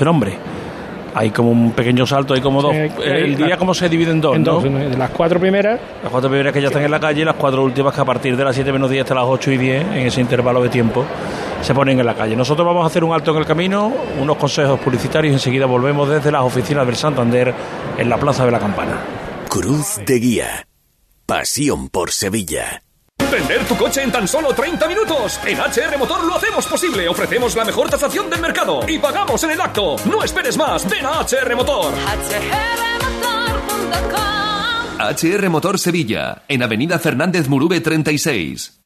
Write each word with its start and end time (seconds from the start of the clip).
este 0.00 0.04
nombre. 0.06 0.32
Hay 1.14 1.30
como 1.30 1.50
un 1.50 1.72
pequeño 1.72 2.06
salto, 2.06 2.32
hay 2.34 2.40
como 2.40 2.62
dos. 2.62 2.72
Sí, 2.72 2.78
hay- 2.78 2.92
el 3.24 3.36
día 3.36 3.58
como 3.58 3.74
se 3.74 3.88
divide 3.88 4.12
en 4.12 4.20
dos, 4.22 4.34
En 4.36 4.44
¿no? 4.44 4.52
dos, 4.54 4.62
de 4.64 4.96
las 4.96 5.10
cuatro 5.10 5.38
primeras, 5.40 5.78
Las 6.02 6.10
cuatro 6.10 6.30
primeras 6.30 6.52
que 6.54 6.62
ya 6.62 6.68
están 6.68 6.82
en 6.84 6.90
la 6.90 7.00
calle 7.00 7.20
y 7.20 7.24
las 7.24 7.34
cuatro 7.34 7.62
últimas 7.64 7.92
que 7.94 8.00
a 8.00 8.04
partir 8.04 8.34
de 8.36 8.44
las 8.44 8.54
7 8.54 8.72
menos 8.72 8.88
10 8.88 9.02
hasta 9.02 9.14
las 9.14 9.24
8 9.26 9.50
y 9.50 9.58
10, 9.58 9.82
en 9.88 10.06
ese 10.06 10.20
intervalo 10.22 10.62
de 10.62 10.68
tiempo, 10.70 11.04
se 11.60 11.74
ponen 11.74 11.98
en 12.00 12.06
la 12.06 12.14
calle. 12.14 12.34
Nosotros 12.36 12.64
vamos 12.66 12.84
a 12.84 12.86
hacer 12.86 13.02
un 13.04 13.12
alto 13.12 13.32
en 13.32 13.38
el 13.38 13.44
camino, 13.44 13.92
unos 14.20 14.36
consejos 14.38 14.78
publicitarios 14.80 15.32
y 15.32 15.34
enseguida 15.34 15.66
volvemos 15.66 16.08
desde 16.08 16.30
las 16.32 16.42
oficinas 16.42 16.86
del 16.86 16.96
Santander 16.96 17.52
en 17.98 18.08
la 18.08 18.16
Plaza 18.16 18.46
de 18.46 18.52
la 18.52 18.58
Campana. 18.60 19.00
Cruz 19.48 20.00
de 20.06 20.18
Guía. 20.18 20.66
Pasión 21.26 21.88
por 21.88 22.12
Sevilla. 22.12 22.82
Vender 23.30 23.64
tu 23.64 23.76
coche 23.76 24.02
en 24.02 24.10
tan 24.10 24.26
solo 24.26 24.52
30 24.52 24.88
minutos. 24.88 25.40
En 25.46 25.58
HR 25.58 25.98
Motor 25.98 26.24
lo 26.24 26.34
hacemos 26.34 26.66
posible. 26.66 27.08
Ofrecemos 27.08 27.54
la 27.54 27.64
mejor 27.64 27.88
tasación 27.88 28.28
del 28.28 28.40
mercado 28.40 28.80
y 28.88 28.98
pagamos 28.98 29.42
en 29.44 29.50
el 29.52 29.60
acto. 29.60 29.96
No 30.10 30.24
esperes 30.24 30.56
más. 30.58 30.88
Ven 30.90 31.06
a 31.06 31.20
HR 31.20 31.54
Motor. 31.54 31.92
HR 34.98 35.48
Motor 35.48 35.78
Sevilla, 35.78 36.42
en 36.48 36.62
Avenida 36.62 36.98
Fernández 36.98 37.48
Murube 37.48 37.80
36. 37.80 38.82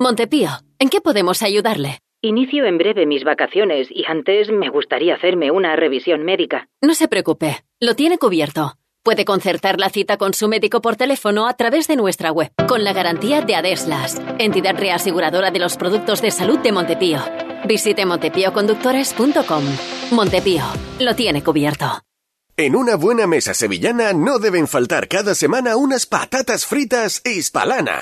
Montepío, 0.00 0.48
¿en 0.78 0.88
qué 0.88 1.00
podemos 1.00 1.42
ayudarle? 1.42 1.98
Inicio 2.20 2.64
en 2.64 2.78
breve 2.78 3.06
mis 3.06 3.22
vacaciones 3.22 3.88
y 3.90 4.04
antes 4.08 4.50
me 4.50 4.70
gustaría 4.70 5.14
hacerme 5.14 5.50
una 5.50 5.76
revisión 5.76 6.24
médica. 6.24 6.68
No 6.80 6.94
se 6.94 7.06
preocupe, 7.06 7.64
lo 7.80 7.94
tiene 7.94 8.18
cubierto. 8.18 8.74
Puede 9.04 9.26
concertar 9.26 9.78
la 9.78 9.90
cita 9.90 10.16
con 10.16 10.32
su 10.32 10.48
médico 10.48 10.80
por 10.80 10.96
teléfono 10.96 11.46
a 11.46 11.52
través 11.52 11.86
de 11.88 11.94
nuestra 11.94 12.32
web, 12.32 12.50
con 12.66 12.84
la 12.84 12.94
garantía 12.94 13.42
de 13.42 13.54
Adeslas, 13.54 14.16
entidad 14.38 14.76
reaseguradora 14.78 15.50
de 15.50 15.58
los 15.58 15.76
productos 15.76 16.22
de 16.22 16.30
salud 16.30 16.58
de 16.60 16.72
Montepío. 16.72 17.20
Visite 17.68 18.06
montepíoconductores.com. 18.06 19.64
Montepío, 20.10 20.64
lo 21.00 21.14
tiene 21.14 21.44
cubierto. 21.44 22.00
En 22.56 22.74
una 22.74 22.96
buena 22.96 23.26
mesa 23.26 23.52
sevillana 23.52 24.14
no 24.14 24.38
deben 24.38 24.66
faltar 24.66 25.06
cada 25.06 25.34
semana 25.34 25.76
unas 25.76 26.06
patatas 26.06 26.64
fritas 26.64 27.20
hispalana. 27.26 28.00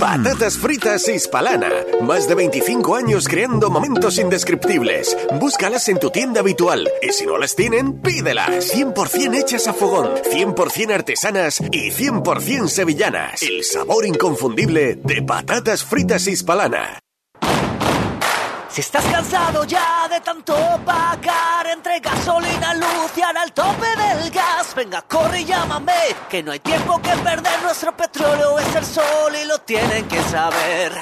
Patatas 0.00 0.56
fritas 0.56 1.08
hispalana. 1.08 1.70
Más 2.02 2.28
de 2.28 2.34
25 2.34 2.96
años 2.96 3.28
creando 3.28 3.70
momentos 3.70 4.18
indescriptibles. 4.18 5.16
Búscalas 5.40 5.88
en 5.88 5.98
tu 5.98 6.10
tienda 6.10 6.40
habitual. 6.40 6.88
Y 7.02 7.12
si 7.12 7.26
no 7.26 7.38
las 7.38 7.54
tienen, 7.54 8.00
pídelas. 8.00 8.74
100% 8.74 9.34
hechas 9.34 9.68
a 9.68 9.74
fogón, 9.74 10.08
100% 10.30 10.92
artesanas 10.92 11.60
y 11.70 11.90
100% 11.90 12.68
sevillanas. 12.68 13.42
El 13.42 13.64
sabor 13.64 14.06
inconfundible 14.06 14.96
de 14.96 15.22
patatas 15.22 15.84
fritas 15.84 16.26
hispalana. 16.26 16.98
Si 18.76 18.82
estás 18.82 19.06
cansado 19.06 19.64
ya 19.64 20.06
de 20.06 20.20
tanto 20.20 20.54
pagar 20.84 21.66
entre 21.66 21.98
gasolina, 21.98 22.74
luz 22.74 23.10
y 23.16 23.22
al 23.22 23.50
tope 23.54 23.86
del 23.86 24.30
gas, 24.30 24.74
venga, 24.74 25.00
corre 25.00 25.40
y 25.40 25.44
llámame, 25.46 25.94
que 26.28 26.42
no 26.42 26.52
hay 26.52 26.58
tiempo 26.58 27.00
que 27.00 27.08
perder, 27.24 27.62
nuestro 27.62 27.96
petróleo 27.96 28.58
es 28.58 28.74
el 28.74 28.84
sol 28.84 29.32
y 29.42 29.46
lo 29.46 29.58
tienen 29.60 30.06
que 30.06 30.22
saber. 30.24 30.92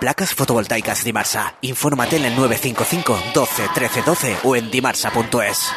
Placas 0.00 0.34
fotovoltaicas 0.34 1.04
Dimarsa. 1.04 1.54
Infórmate 1.60 2.16
en 2.16 2.24
el 2.24 2.34
955 2.34 3.16
12 3.32 3.68
13 3.72 4.02
12 4.02 4.36
o 4.42 4.56
en 4.56 4.72
dimarsa.es. 4.72 5.70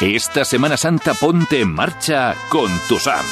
Esta 0.00 0.44
Semana 0.44 0.76
Santa 0.76 1.14
ponte 1.14 1.60
en 1.60 1.72
marcha 1.72 2.34
con 2.50 2.76
tu 2.88 2.98
SAM. 2.98 3.24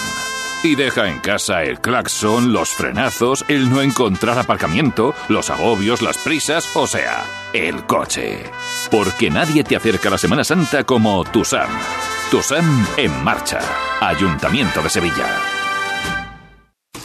Y 0.66 0.74
deja 0.74 1.06
en 1.06 1.20
casa 1.20 1.62
el 1.62 1.78
claxon, 1.78 2.52
los 2.52 2.70
frenazos, 2.70 3.44
el 3.46 3.70
no 3.70 3.82
encontrar 3.82 4.36
aparcamiento, 4.36 5.14
los 5.28 5.48
agobios, 5.48 6.02
las 6.02 6.18
prisas, 6.18 6.68
o 6.74 6.88
sea, 6.88 7.24
el 7.52 7.86
coche. 7.86 8.42
Porque 8.90 9.30
nadie 9.30 9.62
te 9.62 9.76
acerca 9.76 10.08
a 10.08 10.10
la 10.10 10.18
Semana 10.18 10.42
Santa 10.42 10.82
como 10.82 11.22
tu 11.22 11.44
SAM. 11.44 11.70
Tu 12.32 12.42
SAM 12.42 12.84
en 12.96 13.22
marcha. 13.22 13.60
Ayuntamiento 14.00 14.82
de 14.82 14.90
Sevilla. 14.90 15.65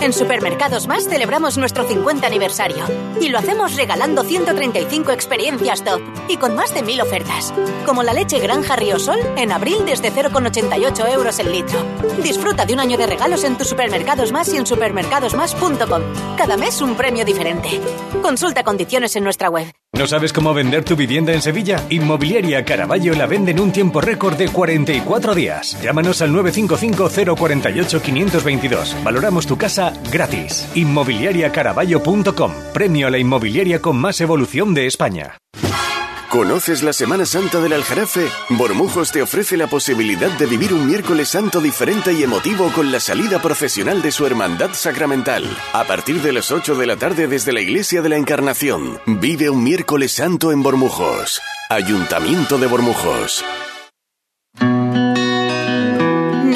En 0.00 0.14
Supermercados 0.14 0.88
Más 0.88 1.04
celebramos 1.04 1.58
nuestro 1.58 1.86
50 1.86 2.26
aniversario 2.26 2.84
y 3.20 3.28
lo 3.28 3.38
hacemos 3.38 3.76
regalando 3.76 4.24
135 4.24 5.12
experiencias 5.12 5.84
top 5.84 6.00
y 6.26 6.38
con 6.38 6.54
más 6.54 6.72
de 6.72 6.82
1000 6.82 7.02
ofertas, 7.02 7.52
como 7.84 8.02
la 8.02 8.14
leche 8.14 8.38
Granja 8.38 8.76
Riosol 8.76 9.18
en 9.36 9.52
abril 9.52 9.84
desde 9.84 10.10
0,88 10.10 11.12
euros 11.12 11.38
el 11.38 11.52
litro. 11.52 11.78
Disfruta 12.22 12.64
de 12.64 12.72
un 12.72 12.80
año 12.80 12.96
de 12.96 13.06
regalos 13.06 13.44
en 13.44 13.58
tus 13.58 13.68
Supermercados 13.68 14.32
Más 14.32 14.52
y 14.54 14.56
en 14.56 14.64
supermercadosmás.com. 14.64 16.02
Cada 16.38 16.56
mes 16.56 16.80
un 16.80 16.94
premio 16.94 17.26
diferente. 17.26 17.68
Consulta 18.22 18.64
condiciones 18.64 19.14
en 19.16 19.24
nuestra 19.24 19.50
web. 19.50 19.70
¿No 19.92 20.06
sabes 20.06 20.32
cómo 20.32 20.54
vender 20.54 20.84
tu 20.84 20.94
vivienda 20.94 21.32
en 21.32 21.42
Sevilla? 21.42 21.84
Inmobiliaria 21.90 22.64
Caraballo 22.64 23.12
la 23.14 23.26
vende 23.26 23.50
en 23.50 23.60
un 23.60 23.72
tiempo 23.72 24.00
récord 24.00 24.36
de 24.36 24.48
44 24.48 25.34
días. 25.34 25.76
Llámanos 25.82 26.22
al 26.22 26.32
955 26.32 27.36
048 27.36 28.00
522. 28.00 28.96
Valoramos 29.02 29.46
tu 29.46 29.58
casa 29.58 29.89
gratis. 30.10 30.68
Inmobiliariacaraballo.com. 30.74 32.52
Premio 32.72 33.06
a 33.06 33.10
la 33.10 33.18
inmobiliaria 33.18 33.80
con 33.80 33.96
más 33.96 34.20
evolución 34.20 34.74
de 34.74 34.86
España. 34.86 35.36
¿Conoces 36.30 36.84
la 36.84 36.92
Semana 36.92 37.26
Santa 37.26 37.60
del 37.60 37.72
Aljarafe? 37.72 38.28
Bormujos 38.50 39.10
te 39.10 39.20
ofrece 39.20 39.56
la 39.56 39.66
posibilidad 39.66 40.30
de 40.30 40.46
vivir 40.46 40.72
un 40.72 40.86
miércoles 40.86 41.28
santo 41.28 41.60
diferente 41.60 42.12
y 42.12 42.22
emotivo 42.22 42.70
con 42.70 42.92
la 42.92 43.00
salida 43.00 43.42
procesional 43.42 44.00
de 44.00 44.12
su 44.12 44.26
hermandad 44.26 44.70
sacramental. 44.72 45.44
A 45.72 45.82
partir 45.88 46.22
de 46.22 46.32
las 46.32 46.52
8 46.52 46.76
de 46.76 46.86
la 46.86 46.96
tarde 46.96 47.26
desde 47.26 47.52
la 47.52 47.60
Iglesia 47.60 48.00
de 48.00 48.10
la 48.10 48.16
Encarnación, 48.16 49.00
vive 49.06 49.50
un 49.50 49.64
miércoles 49.64 50.12
santo 50.12 50.52
en 50.52 50.62
Bormujos. 50.62 51.42
Ayuntamiento 51.68 52.58
de 52.58 52.66
Bormujos. 52.68 53.44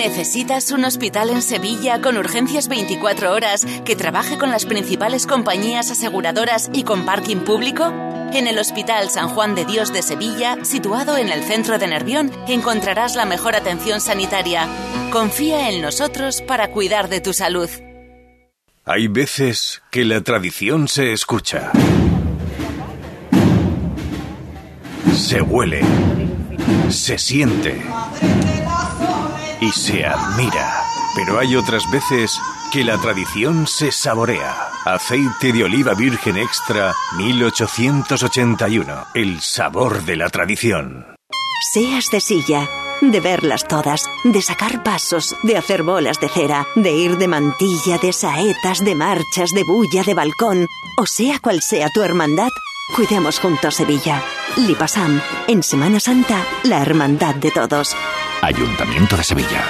¿Necesitas 0.07 0.71
un 0.71 0.85
hospital 0.85 1.31
en 1.31 1.41
Sevilla 1.41 2.03
con 2.03 2.19
urgencias 2.19 2.69
24 2.69 3.33
horas 3.33 3.65
que 3.87 3.97
trabaje 3.97 4.37
con 4.37 4.51
las 4.51 4.67
principales 4.67 5.27
compañías 5.27 5.91
aseguradoras 5.91 6.69
y 6.75 6.83
con 6.83 7.07
parking 7.07 7.39
público? 7.39 7.87
En 8.35 8.47
el 8.47 8.59
Hospital 8.59 9.09
San 9.09 9.31
Juan 9.31 9.55
de 9.55 9.65
Dios 9.65 9.95
de 9.95 10.03
Sevilla, 10.03 10.63
situado 10.63 11.17
en 11.17 11.31
el 11.31 11.43
centro 11.43 11.79
de 11.79 11.87
Nervión, 11.87 12.31
encontrarás 12.49 13.17
la 13.17 13.25
mejor 13.25 13.57
atención 13.57 14.03
sanitaria. 14.03 14.69
Confía 15.11 15.71
en 15.71 15.81
nosotros 15.81 16.43
para 16.43 16.71
cuidar 16.71 17.09
de 17.09 17.23
tu 17.23 17.33
salud. 17.33 17.71
Hay 18.85 19.09
veces 19.09 19.83
que 19.91 20.05
la 20.05 20.21
tradición 20.21 20.87
se 20.87 21.15
escucha. 21.15 21.73
Se 25.15 25.41
huele. 25.41 25.81
Se 26.91 27.17
siente. 27.17 27.83
Y 29.65 29.73
se 29.73 30.05
admira. 30.05 30.85
Pero 31.15 31.39
hay 31.39 31.57
otras 31.57 31.91
veces 31.91 32.39
que 32.71 32.85
la 32.85 32.99
tradición 32.99 33.67
se 33.67 33.91
saborea. 33.91 34.69
Aceite 34.85 35.55
de 35.55 35.65
oliva 35.65 35.95
virgen 35.95 36.37
extra 36.37 36.95
1881. 37.17 39.07
El 39.15 39.41
sabor 39.41 40.03
de 40.03 40.17
la 40.17 40.29
tradición. 40.29 41.07
Seas 41.73 42.11
de 42.11 42.21
silla, 42.21 42.69
de 43.01 43.21
verlas 43.21 43.67
todas, 43.67 44.05
de 44.25 44.43
sacar 44.43 44.83
pasos, 44.83 45.35
de 45.43 45.57
hacer 45.57 45.83
bolas 45.83 46.21
de 46.21 46.29
cera, 46.29 46.67
de 46.75 46.93
ir 46.93 47.17
de 47.17 47.29
mantilla, 47.29 47.97
de 47.97 48.13
saetas, 48.13 48.85
de 48.85 48.95
marchas, 48.95 49.53
de 49.53 49.65
bulla, 49.65 50.03
de 50.03 50.13
balcón, 50.13 50.67
o 50.99 51.07
sea 51.07 51.39
cual 51.39 51.63
sea 51.63 51.89
tu 51.89 52.03
hermandad, 52.03 52.51
cuidemos 52.95 53.41
juntos 53.41 53.75
Sevilla. 53.75 54.23
Lipasam, 54.57 55.21
en 55.49 55.63
Semana 55.63 56.01
Santa, 56.01 56.45
la 56.65 56.83
hermandad 56.83 57.35
de 57.37 57.51
todos. 57.51 57.97
Ayuntamiento 58.43 59.17
de 59.17 59.25
Sevilla. 59.25 59.65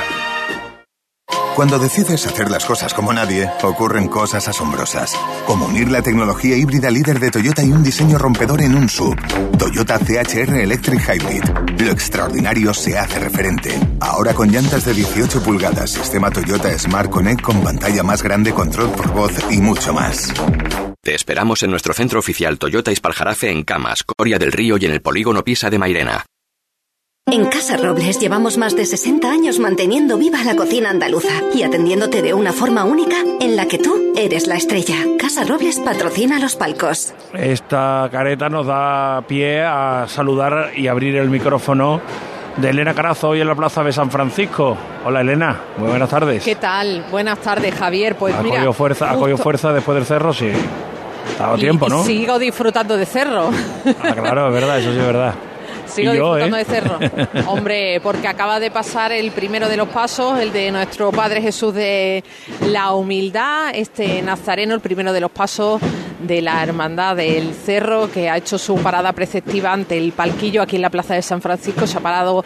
Cuando 1.54 1.78
decides 1.78 2.26
hacer 2.26 2.50
las 2.50 2.64
cosas 2.64 2.92
como 2.92 3.12
nadie, 3.12 3.48
ocurren 3.62 4.08
cosas 4.08 4.48
asombrosas. 4.48 5.14
Como 5.46 5.66
unir 5.66 5.88
la 5.88 6.02
tecnología 6.02 6.56
híbrida 6.56 6.90
líder 6.90 7.20
de 7.20 7.30
Toyota 7.30 7.62
y 7.62 7.70
un 7.70 7.84
diseño 7.84 8.18
rompedor 8.18 8.60
en 8.60 8.74
un 8.74 8.88
sub. 8.88 9.16
Toyota 9.56 10.00
CHR 10.00 10.56
Electric 10.56 11.00
Hybrid. 11.00 11.44
Lo 11.78 11.92
extraordinario 11.92 12.74
se 12.74 12.98
hace 12.98 13.20
referente. 13.20 13.78
Ahora 14.00 14.34
con 14.34 14.50
llantas 14.50 14.84
de 14.84 14.94
18 14.94 15.44
pulgadas, 15.44 15.90
sistema 15.90 16.30
Toyota 16.30 16.76
Smart 16.76 17.08
Connect 17.08 17.42
con 17.42 17.62
pantalla 17.62 18.02
más 18.02 18.24
grande, 18.24 18.52
control 18.52 18.90
por 18.90 19.12
voz 19.12 19.32
y 19.48 19.58
mucho 19.58 19.94
más. 19.94 20.32
Te 21.04 21.14
esperamos 21.14 21.62
en 21.62 21.70
nuestro 21.70 21.92
centro 21.92 22.18
oficial 22.18 22.58
Toyota 22.58 22.90
Ispaljarafe 22.90 23.50
en 23.50 23.62
Camas, 23.62 24.04
Coria 24.04 24.38
del 24.38 24.52
Río 24.52 24.78
y 24.80 24.86
en 24.86 24.90
el 24.90 25.02
polígono 25.02 25.44
Pisa 25.44 25.68
de 25.68 25.78
Mairena. 25.78 26.24
En 27.30 27.44
Casa 27.44 27.76
Robles 27.76 28.18
llevamos 28.20 28.56
más 28.56 28.74
de 28.74 28.86
60 28.86 29.30
años 29.30 29.58
manteniendo 29.58 30.16
viva 30.16 30.42
la 30.44 30.56
cocina 30.56 30.88
andaluza 30.88 31.42
y 31.52 31.62
atendiéndote 31.62 32.22
de 32.22 32.32
una 32.32 32.54
forma 32.54 32.84
única 32.84 33.16
en 33.38 33.54
la 33.54 33.66
que 33.66 33.76
tú 33.76 34.14
eres 34.16 34.46
la 34.46 34.54
estrella. 34.54 34.96
Casa 35.18 35.44
Robles 35.44 35.78
patrocina 35.78 36.38
los 36.38 36.56
palcos. 36.56 37.12
Esta 37.34 38.08
careta 38.10 38.48
nos 38.48 38.66
da 38.66 39.26
pie 39.28 39.62
a 39.62 40.06
saludar 40.08 40.72
y 40.74 40.86
abrir 40.86 41.16
el 41.16 41.28
micrófono 41.28 42.00
de 42.56 42.70
Elena 42.70 42.94
Carazo 42.94 43.28
hoy 43.28 43.42
en 43.42 43.48
la 43.48 43.54
Plaza 43.54 43.84
de 43.84 43.92
San 43.92 44.10
Francisco. 44.10 44.74
Hola 45.04 45.20
Elena, 45.20 45.60
muy 45.76 45.88
buenas 45.90 46.08
tardes. 46.08 46.42
¿Qué 46.42 46.56
tal? 46.56 47.04
Buenas 47.10 47.40
tardes, 47.40 47.74
Javier. 47.74 48.16
Pues 48.16 48.34
¿Ha 48.34 48.42
mira, 48.42 48.54
cogido 48.54 48.72
fuerza, 48.72 49.10
ha 49.10 49.16
cogido 49.16 49.36
fuerza 49.36 49.70
después 49.74 49.96
del 49.96 50.06
cerro? 50.06 50.32
Sí. 50.32 50.50
Ha 51.38 51.42
dado 51.42 51.56
y- 51.56 51.60
tiempo, 51.60 51.86
y 51.86 51.90
¿no? 51.90 52.04
sigo 52.04 52.38
disfrutando 52.38 52.96
de 52.96 53.06
cerro. 53.06 53.50
Ah, 54.02 54.12
claro, 54.14 54.48
es 54.48 54.54
verdad, 54.54 54.78
eso 54.78 54.92
sí 54.92 54.98
es 54.98 55.06
verdad. 55.06 55.34
Sigo 55.86 56.14
Y 56.14 56.16
yo, 56.16 56.34
disfrutando 56.36 56.56
¿eh? 56.56 56.64
de 56.64 56.64
cerro. 56.64 56.98
Hombre, 57.52 58.00
porque 58.02 58.26
acaba 58.26 58.58
de 58.58 58.70
pasar 58.70 59.12
el 59.12 59.30
primero 59.32 59.68
de 59.68 59.76
los 59.76 59.88
pasos, 59.88 60.38
el 60.40 60.52
de 60.52 60.70
nuestro 60.72 61.12
Padre 61.12 61.42
Jesús 61.42 61.74
de 61.74 62.24
la 62.68 62.92
Humildad, 62.94 63.70
este 63.74 64.22
nazareno, 64.22 64.74
el 64.74 64.80
primero 64.80 65.12
de 65.12 65.20
los 65.20 65.30
pasos 65.30 65.80
de 66.20 66.40
la 66.40 66.62
Hermandad 66.62 67.16
del 67.16 67.52
Cerro, 67.54 68.10
que 68.10 68.30
ha 68.30 68.38
hecho 68.38 68.56
su 68.56 68.76
parada 68.76 69.12
preceptiva 69.12 69.72
ante 69.72 69.98
el 69.98 70.12
palquillo 70.12 70.62
aquí 70.62 70.76
en 70.76 70.82
la 70.82 70.90
Plaza 70.90 71.14
de 71.14 71.22
San 71.22 71.42
Francisco. 71.42 71.86
Se 71.86 71.98
ha 71.98 72.00
parado 72.00 72.42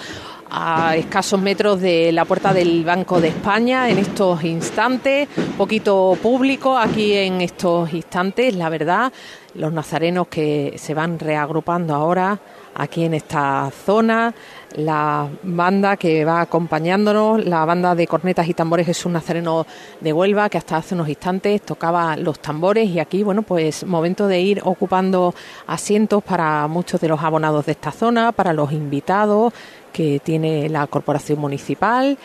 a 0.50 0.96
escasos 0.96 1.40
metros 1.40 1.80
de 1.80 2.12
la 2.12 2.24
puerta 2.24 2.52
del 2.52 2.84
Banco 2.84 3.20
de 3.20 3.28
España 3.28 3.88
en 3.88 3.98
estos 3.98 4.42
instantes, 4.44 5.28
poquito 5.56 6.16
público 6.22 6.76
aquí 6.76 7.14
en 7.14 7.40
estos 7.40 7.92
instantes, 7.92 8.54
la 8.54 8.68
verdad, 8.68 9.12
los 9.54 9.72
nazarenos 9.72 10.28
que 10.28 10.74
se 10.76 10.94
van 10.94 11.18
reagrupando 11.18 11.94
ahora 11.94 12.38
aquí 12.78 13.04
en 13.04 13.14
esta 13.14 13.70
zona, 13.84 14.32
la 14.76 15.28
banda 15.42 15.96
que 15.96 16.24
va 16.24 16.42
acompañándonos, 16.42 17.44
la 17.44 17.64
banda 17.64 17.94
de 17.94 18.06
cornetas 18.06 18.48
y 18.48 18.54
tambores 18.54 18.86
Jesús 18.86 19.10
Nazareno 19.10 19.66
de 20.00 20.12
Huelva, 20.12 20.48
que 20.48 20.58
hasta 20.58 20.76
hace 20.76 20.94
unos 20.94 21.08
instantes 21.08 21.62
tocaba 21.62 22.16
los 22.16 22.38
tambores. 22.38 22.88
Y 22.88 23.00
aquí, 23.00 23.24
bueno, 23.24 23.42
pues 23.42 23.84
momento 23.84 24.28
de 24.28 24.40
ir 24.40 24.60
ocupando 24.64 25.34
asientos 25.66 26.22
para 26.22 26.68
muchos 26.68 27.00
de 27.00 27.08
los 27.08 27.20
abonados 27.20 27.66
de 27.66 27.72
esta 27.72 27.90
zona, 27.90 28.30
para 28.30 28.52
los 28.52 28.70
invitados 28.70 29.52
que 29.92 30.20
tiene 30.22 30.68
la 30.68 30.86
corporación 30.86 31.38
municipal. 31.38 32.18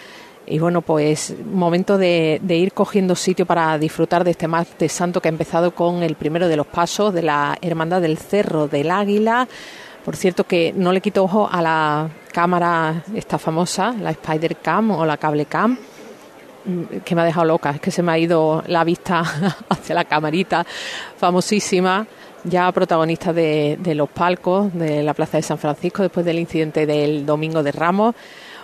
Y 0.46 0.60
bueno, 0.60 0.82
pues 0.82 1.34
momento 1.46 1.98
de, 1.98 2.40
ir 2.48 2.74
cogiendo 2.74 3.16
sitio 3.16 3.46
para 3.46 3.78
disfrutar 3.78 4.24
de 4.24 4.32
este 4.32 4.48
martes 4.48 4.92
santo 4.92 5.22
que 5.22 5.30
ha 5.30 5.32
empezado 5.32 5.74
con 5.74 6.04
el 6.04 6.16
primero 6.16 6.48
de 6.48 6.58
los 6.58 6.68
pasos 6.68 7.14
de 7.14 7.22
la 7.22 7.58
Hermandad 7.62 8.02
del 8.02 8.18
Cerro 8.18 8.68
del 8.68 8.92
Águila. 8.92 9.48
Por 10.04 10.18
cierto 10.18 10.44
que 10.44 10.74
no 10.76 10.92
le 10.92 11.00
quito 11.00 11.24
ojo 11.24 11.48
a 11.50 11.62
la 11.62 12.10
cámara 12.34 13.04
esta 13.16 13.38
famosa, 13.38 13.94
la 13.94 14.12
Spider 14.12 14.58
Cam 14.58 14.92
o 14.92 15.06
la 15.06 15.16
Cable 15.16 15.46
Cam, 15.46 15.78
mm, 16.66 16.98
que 17.06 17.16
me 17.16 17.22
ha 17.22 17.26
dejado 17.26 17.46
loca. 17.46 17.70
Es 17.70 17.80
que 17.80 17.92
se 17.92 18.04
me 18.04 18.12
ha 18.12 18.18
ido 18.18 18.64
la 18.68 18.84
vista 18.84 19.24
hacia 19.70 19.96
la 19.96 20.04
camarita 20.04 20.66
famosísima, 21.16 22.06
ya 22.44 22.72
protagonista 22.72 23.34
de, 23.34 23.78
los 23.96 24.10
palcos 24.10 24.74
de 24.74 25.04
la 25.04 25.14
Plaza 25.14 25.38
de 25.38 25.44
San 25.44 25.58
Francisco 25.58 26.04
después 26.04 26.26
del 26.26 26.40
incidente 26.40 26.86
del 26.86 27.26
Domingo 27.26 27.64
de 27.64 27.72
Ramos. 27.72 28.16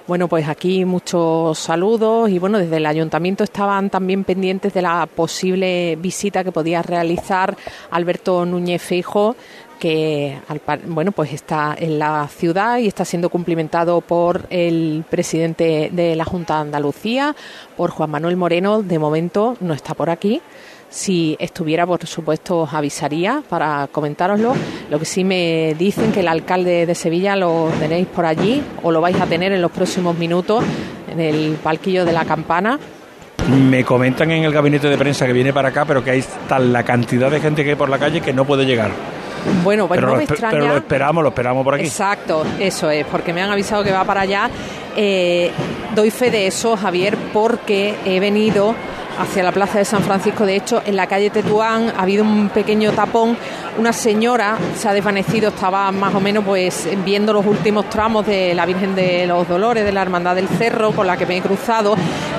Bueno, 0.08 0.28
pues 0.28 0.48
aquí 0.48 0.86
muchos 0.86 1.60
saludos 1.60 2.30
y 2.32 2.40
bueno, 2.40 2.58
desde 2.58 2.78
el 2.78 2.86
ayuntamiento 2.88 3.44
estaban 3.44 3.92
también 3.92 4.24
pendientes 4.24 4.74
de 4.74 4.82
la 4.82 5.06
posible 5.06 5.98
visita 5.98 6.44
que 6.44 6.52
podía 6.52 6.82
realizar 6.82 7.56
Alberto 7.92 8.44
Núñez 8.46 8.82
Feijo 8.82 9.36
que 9.80 10.38
bueno 10.88 11.14
pues 11.14 11.32
está 11.32 11.76
en 11.80 11.98
la 12.00 12.28
ciudad 12.28 12.80
y 12.80 12.88
está 12.88 13.06
siendo 13.06 13.30
cumplimentado 13.30 14.02
por 14.02 14.46
el 14.50 15.06
presidente 15.10 15.90
de 15.92 16.16
la 16.16 16.26
Junta 16.26 16.56
de 16.56 16.62
Andalucía, 16.62 17.36
por 17.78 17.90
Juan 17.90 18.12
Manuel 18.12 18.36
Moreno. 18.36 18.84
De 18.84 19.00
momento 19.00 19.56
no 19.62 19.74
está 19.74 19.94
por 19.94 20.10
aquí. 20.10 20.42
Si 20.90 21.38
estuviera, 21.40 21.86
por 21.86 22.06
supuesto, 22.08 22.60
os 22.62 22.74
avisaría 22.74 23.44
para 23.48 23.88
comentároslo. 23.92 24.56
Lo 24.90 25.00
que 25.00 25.06
sí 25.06 25.24
me 25.24 25.76
dicen 25.78 26.12
que 26.12 26.22
el 26.22 26.28
alcalde 26.28 26.86
de 26.88 26.96
Sevilla 26.96 27.36
lo 27.36 27.70
tenéis 27.80 28.08
por 28.08 28.26
allí 28.26 28.64
o 28.82 28.92
lo 28.92 29.00
vais 29.00 29.20
a 29.22 29.28
tener 29.28 29.52
en 29.52 29.62
los 29.62 29.72
próximos 29.72 30.18
minutos 30.18 30.64
en 31.12 31.20
el 31.20 31.58
palquillo 31.62 32.06
de 32.06 32.12
la 32.12 32.26
campana. 32.26 32.80
Me 33.70 33.84
comentan 33.84 34.32
en 34.32 34.44
el 34.44 34.52
gabinete 34.52 34.90
de 34.90 34.98
prensa 34.98 35.26
que 35.26 35.34
viene 35.34 35.54
para 35.54 35.70
acá, 35.70 35.86
pero 35.86 36.04
que 36.04 36.12
hay 36.12 36.24
tal 36.48 36.74
la 36.74 36.84
cantidad 36.84 37.30
de 37.30 37.40
gente 37.40 37.64
que 37.64 37.72
hay 37.72 37.76
por 37.76 37.90
la 37.90 38.00
calle 38.00 38.22
que 38.22 38.34
no 38.34 38.46
puede 38.46 38.66
llegar. 38.66 38.92
Bueno, 39.64 39.88
pues 39.88 39.98
pero, 40.00 40.08
no 40.08 40.14
lo 40.14 40.18
me 40.18 40.24
extraña. 40.26 40.52
pero 40.52 40.68
lo 40.68 40.78
esperamos, 40.78 41.24
lo 41.24 41.30
esperamos 41.30 41.64
por 41.64 41.74
aquí. 41.76 41.86
Exacto, 41.86 42.44
eso 42.60 42.90
es, 42.90 43.06
porque 43.06 43.32
me 43.32 43.42
han 43.42 43.50
avisado 43.50 43.84
que 43.84 43.92
va 43.92 44.04
para 44.04 44.22
allá. 44.22 44.50
Eh, 44.96 45.52
doy 45.96 46.12
fe 46.12 46.30
de 46.30 46.48
eso, 46.48 46.76
Javier, 46.76 47.16
porque 47.32 47.96
he 48.06 48.20
venido 48.20 48.76
hacia 49.20 49.44
la 49.44 49.52
plaza 49.52 49.80
de 49.80 49.86
San 49.86 50.02
Francisco. 50.02 50.46
De 50.46 50.56
hecho, 50.56 50.82
en 50.86 50.96
la 50.96 51.08
calle 51.08 51.30
Tetuán 51.30 51.94
ha 51.96 52.04
habido 52.04 52.24
un 52.24 52.50
pequeño 52.50 52.92
tapón. 52.94 53.38
Una 53.78 53.94
señora 53.94 54.58
se 54.76 54.88
ha 54.88 54.94
desvanecido, 54.94 55.50
estaba 55.50 55.92
más 55.92 56.16
o 56.16 56.20
menos 56.20 56.44
pues 56.46 56.88
viendo 57.04 57.34
los 57.34 57.46
últimos 57.46 57.90
tramos 57.90 58.26
de 58.26 58.54
la 58.56 58.66
Virgen 58.66 58.96
de 58.96 59.28
los 59.28 59.48
Dolores, 59.48 59.84
de 59.84 59.92
la 59.92 60.02
Hermandad 60.02 60.36
del 60.36 60.48
Cerro, 60.48 60.92
con 60.92 61.06
la 61.06 61.18
que 61.18 61.26
me 61.26 61.38
he 61.38 61.42
cruzado. 61.42 61.96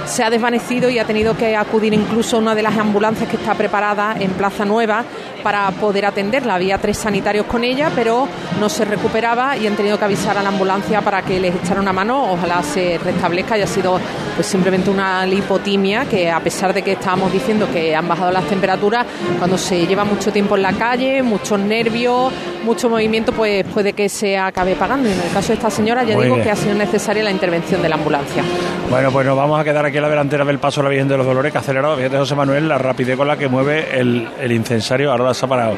Se 0.06 0.24
ha 0.24 0.30
desvanecido 0.30 0.90
y 0.90 0.98
ha 0.98 1.04
tenido 1.04 1.36
que 1.36 1.56
acudir 1.56 1.92
incluso 1.94 2.36
a 2.36 2.38
una 2.40 2.54
de 2.54 2.62
las 2.62 2.76
ambulancias 2.76 3.28
que 3.28 3.36
está 3.36 3.54
preparada 3.54 4.16
en 4.18 4.30
Plaza 4.32 4.64
Nueva 4.64 5.04
para 5.40 5.70
poder 5.72 6.06
atenderla. 6.06 6.54
Había 6.54 6.78
tres 6.78 6.98
sanitarios 6.98 7.46
con 7.46 7.64
ella, 7.64 7.90
pero 7.94 8.28
no 8.58 8.68
se 8.68 8.84
recuperaba 8.84 9.56
y 9.56 9.66
han 9.66 9.74
tenido 9.76 9.98
que 9.98 10.04
avisar 10.04 10.36
a 10.38 10.42
la 10.42 10.48
ambulancia 10.50 11.00
para 11.00 11.22
que 11.22 11.40
les 11.40 11.54
echara 11.54 11.80
una 11.80 11.92
mano. 11.92 12.32
Ojalá 12.32 12.62
se 12.62 12.98
restablezca 12.98 13.58
y 13.58 13.62
ha 13.62 13.66
sido 13.66 13.98
pues 14.34 14.46
simplemente 14.46 14.90
una 14.90 15.26
lipotimia 15.26 16.04
que 16.06 16.30
a 16.30 16.40
pesar 16.40 16.72
de 16.72 16.82
que 16.82 16.92
estábamos 16.92 17.32
diciendo 17.32 17.68
que 17.72 17.94
han 17.94 18.06
bajado 18.08 18.30
las 18.30 18.44
temperaturas, 18.44 19.06
cuando 19.38 19.58
se 19.58 19.86
lleva 19.86 20.04
mucho 20.04 20.32
tiempo 20.32 20.56
en 20.56 20.62
la 20.62 20.72
calle, 20.72 21.22
muchos 21.22 21.58
nervios, 21.58 22.32
mucho 22.64 22.88
movimiento, 22.88 23.32
pues 23.32 23.64
puede 23.64 23.92
que 23.92 24.08
se 24.08 24.38
acabe 24.38 24.74
pagando. 24.76 25.08
Y 25.08 25.12
en 25.12 25.20
el 25.20 25.30
caso 25.32 25.48
de 25.48 25.54
esta 25.54 25.70
señora 25.70 26.04
ya 26.04 26.14
Muy 26.14 26.24
digo 26.24 26.36
bien. 26.36 26.44
que 26.44 26.50
ha 26.52 26.56
sido 26.56 26.74
necesaria 26.74 27.22
la 27.22 27.30
intervención 27.30 27.82
de 27.82 27.88
la 27.88 27.96
ambulancia. 27.96 28.42
Bueno, 28.88 29.10
pues 29.12 29.26
nos 29.26 29.36
vamos 29.36 29.60
a 29.60 29.64
quedar 29.64 29.84
aquí 29.86 29.96
en 29.98 30.02
la 30.02 30.08
delantera 30.08 30.44
del 30.44 30.58
paso 30.58 30.80
de 30.80 30.84
la 30.84 30.90
Virgen 30.90 31.08
de 31.08 31.16
los 31.16 31.26
Dolores, 31.26 31.52
que 31.52 31.58
ha 31.58 31.60
acelerado, 31.60 31.96
fíjate 31.96 32.16
José 32.18 32.34
Manuel, 32.34 32.68
la 32.68 32.76
rapidez 32.78 33.16
con 33.16 33.28
la 33.28 33.36
que 33.36 33.48
mueve 33.48 33.98
el, 33.98 34.28
el 34.40 34.52
incensario, 34.52 35.10
ahora 35.12 35.29
se 35.34 35.44
ha 35.44 35.48
parado. 35.48 35.74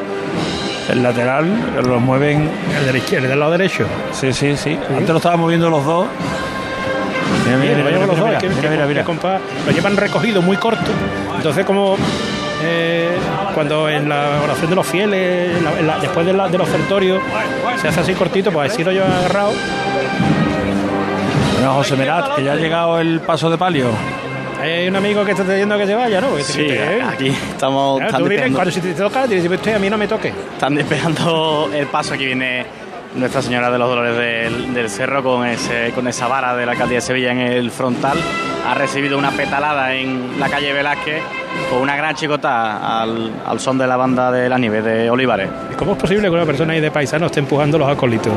El 0.91 1.03
lateral 1.03 1.47
lo 1.85 2.01
mueven 2.01 2.51
el 2.79 2.87
del 2.87 2.97
izquierdo, 2.97 3.29
del 3.29 3.39
lado 3.39 3.53
derecho. 3.53 3.87
Sí, 4.13 4.33
sí, 4.33 4.57
sí. 4.57 4.79
Antes 4.91 5.09
lo 5.09 5.17
estaban 5.17 5.39
moviendo 5.41 5.71
los 5.71 5.85
dos. 5.85 6.07
Mira, 7.47 7.57
mira, 8.87 9.05
lo 9.67 9.73
llevan 9.73 9.97
recogido 9.97 10.43
muy 10.43 10.57
corto. 10.57 10.91
Entonces, 11.37 11.65
como 11.65 11.97
eh, 12.65 13.17
cuando 13.55 13.89
en 13.89 14.09
la 14.09 14.41
oración 14.45 14.71
de 14.71 14.77
los 14.77 14.87
fieles, 14.87 15.57
en 15.57 15.65
la- 15.65 15.79
en 15.79 15.87
la- 15.87 15.99
después 15.99 16.25
de 16.27 16.33
la- 16.33 16.49
del 16.49 16.61
ofertorio, 16.61 17.19
se 17.81 17.89
hace 17.89 18.01
así 18.01 18.15
cortito, 18.15 18.53
pues 18.53 18.73
así 18.73 18.85
lo 18.85 18.93
llevan 18.93 19.11
agarrado. 19.13 19.53
Bueno, 21.55 21.75
José 21.75 21.97
Merat, 21.97 22.35
que 22.37 22.45
ya 22.45 22.53
ha 22.53 22.57
llegado 22.57 22.99
el 23.01 23.21
paso 23.21 23.51
de 23.51 23.59
palio. 23.59 23.87
Hay 24.63 24.89
un 24.89 24.97
amigo 24.97 25.25
que 25.25 25.33
está 25.33 25.45
diciendo 25.45 25.77
que 25.77 25.87
se 25.87 25.95
vaya, 25.95 26.21
¿no? 26.21 26.31
Que 26.31 26.37
te- 26.39 26.45
Sí, 26.45 26.67
que 26.67 26.75
te- 26.75 27.03
aquí 27.03 27.29
estamos. 27.29 27.97
Claro, 27.99 28.07
están 28.11 28.23
tú 28.23 28.29
despejando- 28.29 28.57
cuando 28.59 28.71
si 28.73 28.81
te 28.81 28.95
toca, 28.95 29.27
dices, 29.27 29.51
"Usted, 29.51 29.75
a 29.75 29.79
mí 29.79 29.91
no 29.91 29.99
me 29.99 30.07
toque. 30.09 30.29
Están 30.29 30.75
despejando 30.75 31.71
el 31.75 31.87
paso. 31.87 32.15
Aquí 32.15 32.27
viene 32.27 32.65
Nuestra 33.15 33.43
Señora 33.43 33.71
de 33.71 33.79
los 33.79 33.89
Dolores 33.91 34.17
del, 34.17 34.73
del 34.73 34.89
Cerro 34.89 35.23
con, 35.23 35.47
ese, 35.47 35.91
con 35.95 36.09
esa 36.09 36.29
vara 36.29 36.57
de 36.57 36.65
la 36.65 36.73
alcaldía 36.73 36.97
de 36.99 37.03
Sevilla 37.03 37.31
en 37.33 37.41
el 37.41 37.71
frontal. 37.71 38.17
Ha 38.67 38.73
recibido 38.75 39.19
una 39.19 39.31
petalada 39.33 39.93
en 39.93 40.41
la 40.41 40.49
calle 40.49 40.73
Velázquez 40.73 41.23
con 41.69 41.81
una 41.83 41.95
gran 41.95 42.15
chicota 42.15 43.03
al, 43.03 43.31
al 43.45 43.61
son 43.61 43.77
de 43.77 43.87
la 43.87 43.97
banda 43.99 44.31
de 44.33 44.49
la 44.49 44.57
nieve 44.57 44.81
de 44.81 45.11
Olivares. 45.11 45.51
¿Y 45.71 45.75
¿Cómo 45.75 45.93
es 45.93 45.99
posible 45.99 46.29
que 46.29 46.35
una 46.35 46.47
persona 46.47 46.73
ahí 46.73 46.81
de 46.81 46.91
paisano 46.91 47.27
esté 47.27 47.41
empujando 47.41 47.77
los 47.77 47.89
acólitos? 47.91 48.33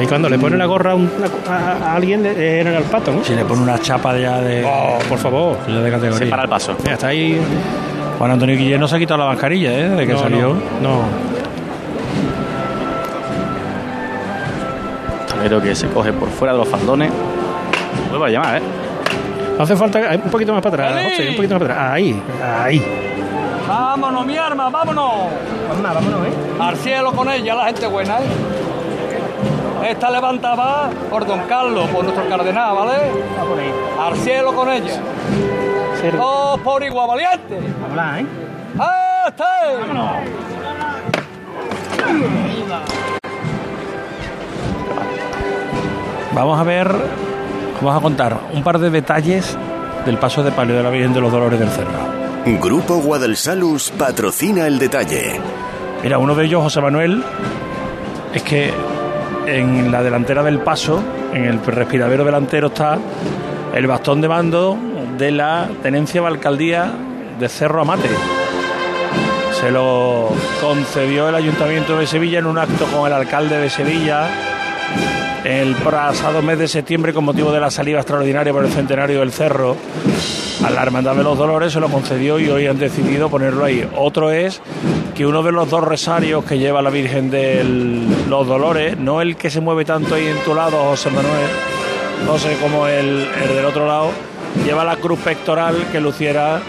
Y 0.00 0.06
cuando 0.06 0.28
le 0.28 0.38
pone 0.38 0.56
la 0.56 0.66
gorra 0.66 0.92
a, 0.92 0.94
un- 0.94 1.10
a- 1.48 1.86
a 1.90 1.94
alguien, 1.94 2.22
le- 2.22 2.60
era 2.60 2.76
el 2.78 2.84
pato, 2.84 3.12
¿no? 3.12 3.22
Si 3.24 3.34
le 3.34 3.44
pone 3.44 3.62
una 3.62 3.78
chapa 3.78 4.16
ya 4.18 4.40
de. 4.40 4.64
Oh, 4.64 4.98
por 5.08 5.18
favor. 5.18 5.58
ya 5.68 5.74
de 5.80 5.90
categoría. 5.90 6.18
Se 6.18 6.26
para 6.26 6.42
el 6.44 6.48
paso. 6.48 6.74
Mira, 6.80 6.94
está 6.94 7.08
ahí. 7.08 7.40
Juan 8.18 8.30
Antonio 8.30 8.56
Guillén 8.56 8.80
no 8.80 8.88
se 8.88 8.96
ha 8.96 8.98
quitado 8.98 9.18
la 9.20 9.26
mascarilla, 9.26 9.72
¿eh? 9.72 9.88
De 9.90 10.06
que 10.06 10.12
No, 10.12 10.18
salió. 10.18 10.48
No, 10.80 10.88
no. 10.88 11.32
Talero 15.28 15.60
que 15.60 15.74
se 15.74 15.88
coge 15.88 16.12
por 16.12 16.28
fuera 16.30 16.52
de 16.52 16.58
los 16.60 16.68
faldones. 16.68 17.10
Vuelvo 18.08 18.24
a 18.24 18.28
llamar, 18.30 18.58
¿eh? 18.58 18.62
No 19.56 19.64
hace 19.64 19.76
falta 19.76 20.00
un 20.24 20.30
poquito 20.30 20.52
más 20.52 20.62
para 20.62 20.88
atrás. 20.88 21.04
José, 21.10 21.28
un 21.30 21.36
poquito 21.36 21.54
más 21.54 21.62
para 21.62 21.74
atrás. 21.74 21.92
Ahí, 21.94 22.22
ahí. 22.42 22.82
Vámonos, 23.68 24.26
mi 24.26 24.36
arma, 24.36 24.68
vámonos. 24.70 25.12
Vámonos, 25.68 25.94
vámonos, 25.94 26.26
¿eh? 26.26 26.30
Al 26.58 26.76
cielo 26.76 27.12
con 27.12 27.30
ella, 27.30 27.54
la 27.54 27.64
gente 27.66 27.86
buena, 27.86 28.18
¿eh? 28.18 28.22
Esta 29.88 30.10
levanta 30.10 30.54
va 30.54 30.90
por 31.10 31.26
don 31.26 31.40
Carlos, 31.40 31.88
por 31.88 32.04
nuestro 32.04 32.28
cardenal, 32.28 32.74
¿vale? 32.74 32.98
Al 34.00 34.16
cielo 34.16 34.54
con 34.54 34.70
ella. 34.70 35.00
Todos 36.16 36.60
por 36.60 36.82
igual, 36.82 37.08
valiente. 37.08 37.58
Habla, 37.88 38.20
¿eh? 38.20 38.26
¡Eh! 38.74 39.12
Vamos 46.34 46.58
a 46.58 46.62
ver, 46.64 46.88
vamos 47.80 47.96
a 47.96 48.00
contar 48.00 48.36
un 48.52 48.62
par 48.62 48.78
de 48.78 48.90
detalles 48.90 49.56
del 50.06 50.16
paso 50.16 50.42
de 50.42 50.50
palio 50.50 50.74
de 50.74 50.82
la 50.82 50.90
Virgen 50.90 51.12
de 51.12 51.20
los 51.20 51.30
Dolores 51.30 51.60
del 51.60 51.68
Cerro. 51.68 51.90
Grupo 52.60 52.96
Guadalsalus 52.96 53.90
patrocina 53.92 54.66
el 54.66 54.78
detalle. 54.78 55.40
Mira, 56.02 56.18
uno 56.18 56.34
de 56.34 56.46
ellos, 56.46 56.62
José 56.62 56.80
Manuel, 56.80 57.22
es 58.34 58.42
que 58.42 58.72
en 59.46 59.90
la 59.90 60.02
delantera 60.02 60.42
del 60.42 60.60
paso, 60.60 61.02
en 61.32 61.44
el 61.44 61.64
respiradero 61.64 62.24
delantero, 62.24 62.68
está 62.68 62.98
el 63.74 63.86
bastón 63.86 64.20
de 64.20 64.28
mando 64.28 64.76
de 65.18 65.30
la 65.30 65.68
tenencia 65.82 66.20
de 66.20 66.26
alcaldía 66.26 66.92
de 67.38 67.48
Cerro 67.48 67.82
Amate. 67.82 68.08
Se 69.60 69.70
lo 69.70 70.30
concedió 70.60 71.28
el 71.28 71.34
Ayuntamiento 71.34 71.98
de 71.98 72.06
Sevilla 72.06 72.38
en 72.38 72.46
un 72.46 72.58
acto 72.58 72.86
con 72.86 73.06
el 73.06 73.12
alcalde 73.12 73.58
de 73.58 73.70
Sevilla 73.70 74.28
el 75.44 75.74
pasado 75.76 76.40
mes 76.40 76.58
de 76.58 76.68
septiembre 76.68 77.12
con 77.12 77.24
motivo 77.24 77.50
de 77.50 77.58
la 77.58 77.70
salida 77.70 77.98
extraordinaria 77.98 78.52
por 78.52 78.64
el 78.64 78.70
centenario 78.70 79.20
del 79.20 79.32
Cerro 79.32 79.76
a 80.64 80.70
la 80.70 80.82
Hermandad 80.82 81.16
de 81.16 81.24
los 81.24 81.36
Dolores 81.36 81.72
se 81.72 81.80
lo 81.80 81.88
concedió 81.88 82.38
y 82.38 82.48
hoy 82.48 82.66
han 82.66 82.78
decidido 82.78 83.28
ponerlo 83.28 83.64
ahí. 83.64 83.88
Otro 83.96 84.30
es 84.30 84.60
que 85.14 85.26
uno 85.26 85.42
de 85.42 85.52
los 85.52 85.68
dos 85.68 85.82
rosarios 85.82 86.44
que 86.44 86.58
lleva 86.58 86.82
la 86.82 86.90
Virgen 86.90 87.30
de 87.30 87.62
los 88.28 88.46
Dolores, 88.46 88.96
no 88.98 89.20
el 89.20 89.36
que 89.36 89.50
se 89.50 89.60
mueve 89.60 89.84
tanto 89.84 90.14
ahí 90.14 90.26
en 90.26 90.38
tu 90.38 90.54
lado, 90.54 90.82
José 90.84 91.10
Manuel, 91.10 91.50
no 92.26 92.38
sé 92.38 92.56
cómo 92.60 92.86
el, 92.86 93.28
el 93.42 93.56
del 93.56 93.64
otro 93.64 93.86
lado, 93.86 94.10
lleva 94.64 94.84
la 94.84 94.96
cruz 94.96 95.18
pectoral 95.20 95.88
que 95.90 96.00
luciera 96.00 96.60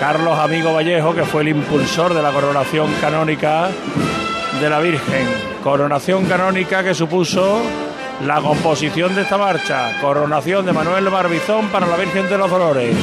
Carlos 0.00 0.38
Amigo 0.38 0.72
Vallejo, 0.72 1.14
que 1.14 1.24
fue 1.24 1.42
el 1.42 1.48
impulsor 1.48 2.14
de 2.14 2.22
la 2.22 2.30
coronación 2.32 2.92
canónica 3.00 3.68
de 4.60 4.70
la 4.70 4.80
Virgen. 4.80 5.26
Coronación 5.62 6.24
canónica 6.26 6.82
que 6.82 6.94
supuso 6.94 7.60
la 8.26 8.40
composición 8.40 9.14
de 9.14 9.22
esta 9.22 9.38
marcha, 9.38 10.00
coronación 10.00 10.66
de 10.66 10.72
Manuel 10.72 11.08
Barbizón 11.08 11.68
para 11.68 11.86
la 11.86 11.96
Virgen 11.96 12.28
de 12.28 12.38
los 12.38 12.50
Dolores. 12.50 12.94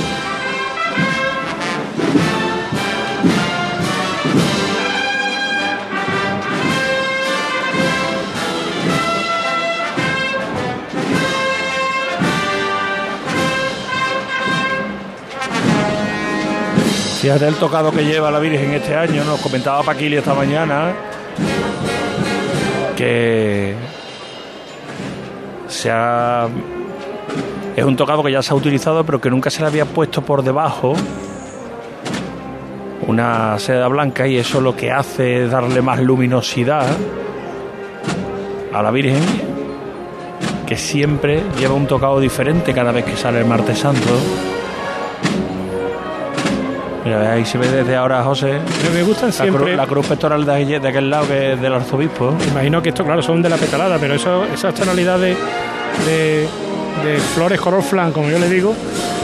Fíjate 17.25 17.48
el 17.48 17.55
tocado 17.55 17.91
que 17.91 18.05
lleva 18.05 18.29
la 18.29 18.38
Virgen 18.38 18.72
este 18.74 18.96
año, 18.96 19.24
nos 19.24 19.41
comentaba 19.41 19.82
Paquili 19.82 20.15
esta 20.15 20.36
mañana 20.36 20.94
que 22.96 23.75
es 27.75 27.84
un 27.84 27.96
tocado 27.96 28.22
que 28.22 28.32
ya 28.32 28.44
se 28.44 28.53
ha 28.53 28.55
utilizado, 28.55 29.03
pero 29.03 29.20
que 29.20 29.32
nunca 29.32 29.50
se 29.50 29.62
le 29.62 29.65
había 29.65 29.86
puesto 29.86 30.22
por 30.22 30.44
debajo 30.44 30.94
una 33.08 33.58
seda 33.58 33.88
blanca 33.88 34.27
y 34.27 34.38
eso 34.38 34.62
lo 34.62 34.75
que 34.75 34.91
hace 34.91 35.46
es 35.46 35.50
darle 35.50 35.82
más 35.82 36.00
luminosidad 36.00 36.86
a 38.72 38.84
la 38.84 38.91
Virgen, 38.91 39.24
que 40.67 40.77
siempre 40.77 41.41
lleva 41.58 41.74
un 41.74 41.88
tocado 41.88 42.20
diferente 42.20 42.72
cada 42.72 42.91
vez 42.91 43.03
que 43.03 43.17
sale 43.17 43.39
el 43.39 43.46
martes 43.46 43.79
santo. 43.79 44.12
Mira, 47.05 47.33
ahí 47.33 47.45
se 47.45 47.59
ve 47.59 47.67
desde 47.67 47.95
ahora, 47.95 48.24
José. 48.24 48.59
me 48.91 49.03
gustan 49.03 49.31
siempre. 49.31 49.75
La, 49.75 49.85
cruz 49.85 50.07
pectoral 50.07 50.43
de, 50.43 50.79
de, 50.79 50.88
aquel 50.88 51.07
lado 51.07 51.27
que 51.27 51.53
es 51.53 51.62
del 51.62 51.75
arzobispo. 51.75 52.35
Imagino 52.50 52.81
que 52.81 52.89
esto, 52.89 53.05
claro, 53.05 53.21
son 53.21 53.43
de 53.43 53.50
la 53.50 53.57
petalada, 53.57 54.00
pero 54.00 54.15
eso, 54.15 54.43
esas 54.45 54.74
tonalidades 54.74 55.38
de, 56.07 56.47
flores 57.35 57.62
color 57.62 57.83
flan, 57.83 58.12
como 58.12 58.27
yo 58.31 58.39
le 58.39 58.50
digo, 58.50 58.74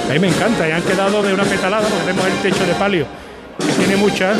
a 0.07 0.13
mí 0.13 0.19
me 0.19 0.27
encanta. 0.27 0.69
Y 0.69 0.71
han 0.71 0.83
quedado 0.83 1.23
de 1.23 1.33
una 1.33 1.43
petalada, 1.43 1.88
porque 1.88 2.05
vemos 2.05 2.23
el 2.27 2.51
techo 2.51 2.63
de 2.67 2.73
palio, 2.75 3.07
que 3.57 3.73
tiene 3.73 3.95
muchas, 3.95 4.38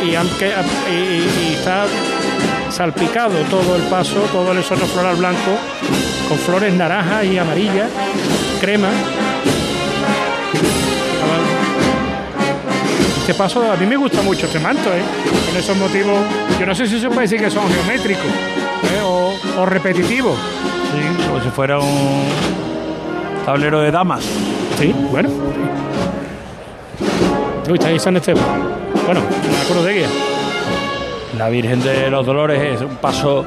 y, 0.00 0.14
han, 0.14 0.28
y, 0.28 1.54
está 1.54 1.86
salpicado 2.70 3.34
todo 3.50 3.74
el 3.74 3.82
paso, 3.82 4.20
todo 4.30 4.52
el 4.52 4.62
soto 4.62 4.86
floral 4.86 5.16
blanco, 5.16 5.58
con 6.28 6.38
flores 6.38 6.72
naranjas 6.72 7.24
y 7.24 7.38
amarillas, 7.38 7.90
crema. 8.60 8.90
Este 13.24 13.32
paso 13.32 13.72
a 13.72 13.76
mí 13.76 13.86
me 13.86 13.96
gusta 13.96 14.20
mucho 14.20 14.44
este 14.44 14.60
manto, 14.60 14.90
¿eh? 14.94 15.00
Con 15.48 15.56
esos 15.56 15.74
motivos, 15.78 16.18
yo 16.60 16.66
no 16.66 16.74
sé 16.74 16.86
si 16.86 17.00
se 17.00 17.08
puede 17.08 17.22
decir 17.22 17.40
que 17.40 17.50
son 17.50 17.66
geométricos 17.72 18.22
¿eh? 18.26 19.00
o, 19.02 19.34
o 19.60 19.64
repetitivos, 19.64 20.38
como 21.26 21.42
si 21.42 21.48
fuera 21.48 21.78
un 21.78 22.26
tablero 23.46 23.80
de 23.80 23.90
damas. 23.90 24.22
Sí, 24.78 24.94
bueno. 25.10 25.30
Uy, 27.66 27.72
está 27.72 27.88
ahí 27.88 27.98
San 27.98 28.18
Esteban. 28.18 28.44
Bueno, 29.06 29.22
la 29.22 29.72
cruz 29.72 29.86
de 29.86 29.94
guía. 29.94 30.08
La 31.38 31.48
Virgen 31.48 31.82
de 31.82 32.10
los 32.10 32.26
Dolores 32.26 32.74
es 32.74 32.82
un 32.82 32.96
paso 32.96 33.46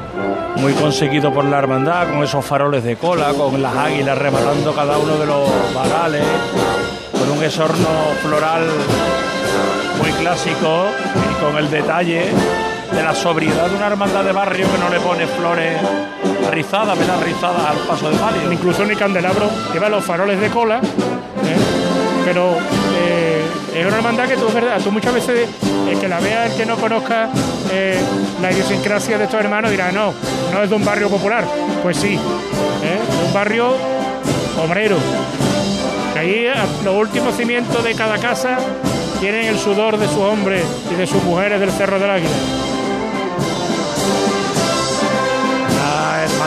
muy 0.55 0.73
conseguido 0.73 1.31
por 1.31 1.45
la 1.45 1.59
hermandad, 1.59 2.09
con 2.09 2.23
esos 2.23 2.43
faroles 2.43 2.83
de 2.83 2.95
cola, 2.95 3.31
con 3.33 3.61
las 3.61 3.75
águilas 3.75 4.17
rematando 4.17 4.73
cada 4.73 4.97
uno 4.97 5.17
de 5.17 5.25
los 5.27 5.47
varales, 5.75 6.23
con 7.11 7.37
un 7.37 7.43
esorno 7.43 7.87
floral 8.23 8.63
clásico 10.11 10.87
y 11.31 11.43
con 11.43 11.57
el 11.57 11.69
detalle 11.69 12.25
de 12.91 13.03
la 13.03 13.13
sobriedad 13.13 13.69
de 13.69 13.75
una 13.75 13.87
hermandad 13.87 14.23
de 14.23 14.31
barrio 14.31 14.71
que 14.71 14.77
no 14.77 14.89
le 14.89 14.99
pone 14.99 15.27
flores 15.27 15.77
rizadas, 16.51 16.97
velas 16.97 17.21
rizadas 17.21 17.65
al 17.65 17.77
paso 17.79 18.09
de 18.09 18.17
palio. 18.17 18.51
Incluso 18.51 18.85
mi 18.85 18.95
candelabro 18.95 19.49
lleva 19.73 19.89
los 19.89 20.03
faroles 20.03 20.39
de 20.39 20.49
cola, 20.49 20.77
¿eh? 20.77 21.57
pero 22.25 22.57
eh, 22.95 23.41
es 23.75 23.85
una 23.85 23.97
hermandad 23.97 24.27
que 24.27 24.37
tú, 24.37 24.47
verdad, 24.53 24.79
tú 24.83 24.91
muchas 24.91 25.13
veces, 25.13 25.49
el 25.89 25.99
que 25.99 26.07
la 26.07 26.19
vea, 26.19 26.45
el 26.45 26.53
que 26.53 26.65
no 26.65 26.75
conozca 26.77 27.29
eh, 27.71 27.99
la 28.41 28.51
idiosincrasia 28.51 29.17
de 29.17 29.25
estos 29.25 29.39
hermanos, 29.39 29.71
dirá, 29.71 29.91
no, 29.91 30.13
no 30.53 30.63
es 30.63 30.69
de 30.69 30.75
un 30.75 30.85
barrio 30.85 31.09
popular. 31.09 31.43
Pues 31.83 31.97
sí, 31.97 32.15
de 32.15 33.25
un 33.25 33.33
barrio 33.33 33.73
obrero. 34.63 34.97
Ahí 36.17 36.47
los 36.83 36.95
últimos 36.95 37.35
cimientos 37.35 37.83
de 37.83 37.93
cada 37.93 38.17
casa 38.17 38.57
tienen 39.19 39.45
el 39.45 39.57
sudor 39.57 39.97
de 39.97 40.07
sus 40.07 40.17
hombres 40.17 40.63
y 40.91 40.95
de 40.95 41.07
sus 41.07 41.23
mujeres 41.23 41.59
del 41.59 41.71
Cerro 41.71 41.99
del 41.99 42.09
Águila. 42.09 42.29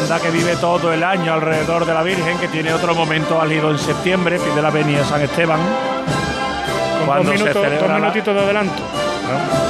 hermandad 0.00 0.20
que 0.20 0.30
vive 0.30 0.56
todo 0.56 0.92
el 0.92 1.02
año 1.02 1.32
alrededor 1.32 1.84
de 1.84 1.94
la 1.94 2.02
Virgen, 2.02 2.38
que 2.38 2.48
tiene 2.48 2.72
otro 2.72 2.94
momento 2.94 3.40
álgido 3.40 3.70
en 3.70 3.78
septiembre, 3.78 4.38
pide 4.38 4.62
la 4.62 4.70
venida 4.70 5.04
San 5.04 5.20
Esteban. 5.20 5.60
Con 6.98 7.06
cuando 7.06 7.30
dos, 7.30 7.40
minutos, 7.40 7.66
dos 7.80 7.90
minutitos 7.90 8.34
de 8.34 8.40
adelanto. 8.40 8.82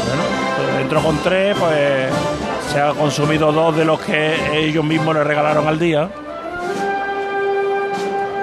Bueno, 0.06 0.22
pues 0.56 0.76
dentro 0.76 1.02
con 1.02 1.18
tres, 1.18 1.56
pues 1.58 2.10
se 2.72 2.80
ha 2.80 2.90
consumido 2.90 3.50
dos 3.50 3.76
de 3.76 3.84
los 3.84 4.00
que 4.00 4.58
ellos 4.58 4.84
mismos 4.84 5.14
le 5.14 5.24
regalaron 5.24 5.66
al 5.66 5.78
día. 5.78 6.08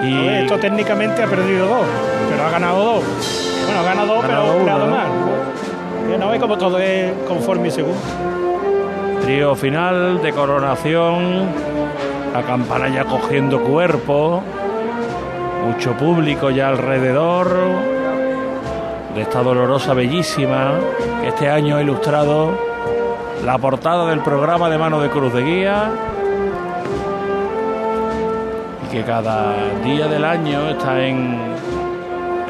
Y 0.04 0.28
esto 0.28 0.58
técnicamente 0.58 1.24
ha 1.24 1.28
perdido 1.28 1.68
dos, 1.68 1.88
pero 2.30 2.44
ha 2.44 2.50
ganado 2.50 2.84
dos. 2.84 3.47
Bueno, 3.68 3.82
ha 3.82 3.84
ganado 3.84 4.08
dos, 4.08 4.26
pero 4.26 4.38
ha 4.38 4.56
ganado 4.56 4.88
más. 4.88 5.08
No 6.20 6.34
es 6.34 6.40
como 6.40 6.58
todo 6.58 6.80
es 6.80 7.12
conforme 7.28 7.68
y 7.68 7.72
según. 7.72 7.96
Trío 9.22 9.56
final 9.56 10.22
de 10.22 10.32
coronación, 10.32 11.48
la 12.34 12.44
campana 12.44 12.88
ya 12.88 13.04
cogiendo 13.04 13.62
cuerpo, 13.62 14.42
mucho 15.66 15.94
público 15.98 16.50
ya 16.50 16.70
alrededor 16.70 17.50
de 19.14 19.22
esta 19.22 19.44
dolorosa 19.44 19.94
bellísima 19.94 20.76
que 21.22 21.28
este 21.28 21.50
año 21.50 21.76
ha 21.76 21.82
ilustrado 21.82 22.52
la 23.44 23.58
portada 23.58 24.10
del 24.10 24.22
programa 24.22 24.70
de 24.70 24.78
Mano 24.78 25.02
de 25.02 25.10
Cruz 25.10 25.34
de 25.34 25.44
Guía 25.44 25.92
y 28.86 28.92
que 28.92 29.04
cada 29.04 29.56
día 29.84 30.08
del 30.08 30.24
año 30.24 30.70
está 30.70 31.06
en 31.06 31.57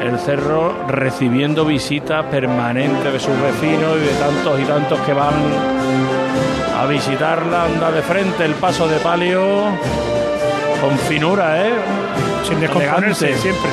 el 0.00 0.18
cerro 0.18 0.86
recibiendo 0.86 1.64
visitas 1.64 2.24
permanentes 2.26 3.12
de 3.12 3.18
sus 3.18 3.34
vecinos 3.40 3.96
y 3.96 4.06
de 4.06 4.12
tantos 4.12 4.60
y 4.60 4.64
tantos 4.64 5.00
que 5.00 5.12
van 5.12 5.34
a 6.76 6.86
visitarla, 6.86 7.64
anda 7.64 7.90
de 7.90 8.02
frente 8.02 8.44
el 8.44 8.54
paso 8.54 8.86
de 8.86 8.98
palio 8.98 9.64
con 10.80 10.96
finura, 11.08 11.66
¿eh? 11.66 11.72
Sin 12.46 12.60
descomponerse 12.60 13.36
siempre. 13.38 13.70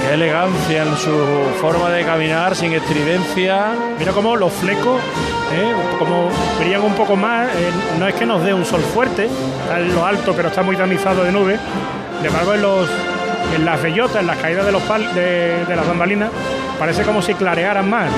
Qué 0.00 0.14
elegancia 0.14 0.82
en 0.82 0.96
su 0.96 1.12
forma 1.60 1.90
de 1.90 2.04
caminar, 2.04 2.56
sin 2.56 2.72
estridencia. 2.72 3.74
Mira 3.98 4.12
cómo 4.12 4.36
los 4.36 4.52
flecos, 4.54 5.00
¿eh? 5.52 5.74
como 5.98 6.30
brillan 6.58 6.82
un 6.82 6.94
poco 6.94 7.14
más, 7.16 7.48
eh, 7.48 7.70
no 7.98 8.08
es 8.08 8.14
que 8.14 8.24
nos 8.24 8.42
dé 8.42 8.54
un 8.54 8.64
sol 8.64 8.80
fuerte, 8.80 9.26
está 9.62 9.78
en 9.78 9.94
lo 9.94 10.06
alto, 10.06 10.32
pero 10.34 10.48
está 10.48 10.62
muy 10.62 10.76
tamizado 10.76 11.24
de 11.24 11.32
nube. 11.32 11.58
De 12.22 12.28
embargo, 12.28 12.54
en, 12.54 12.62
los, 12.62 12.88
en 13.54 13.64
las 13.64 13.82
bellotas, 13.82 14.16
en 14.16 14.26
las 14.26 14.36
caídas 14.38 14.64
de, 14.66 14.72
los 14.72 14.82
de, 15.14 15.64
de 15.66 15.76
las 15.76 15.86
bambalinas, 15.86 16.30
parece 16.78 17.02
como 17.02 17.22
si 17.22 17.34
clarearan 17.34 17.88
más 17.88 18.10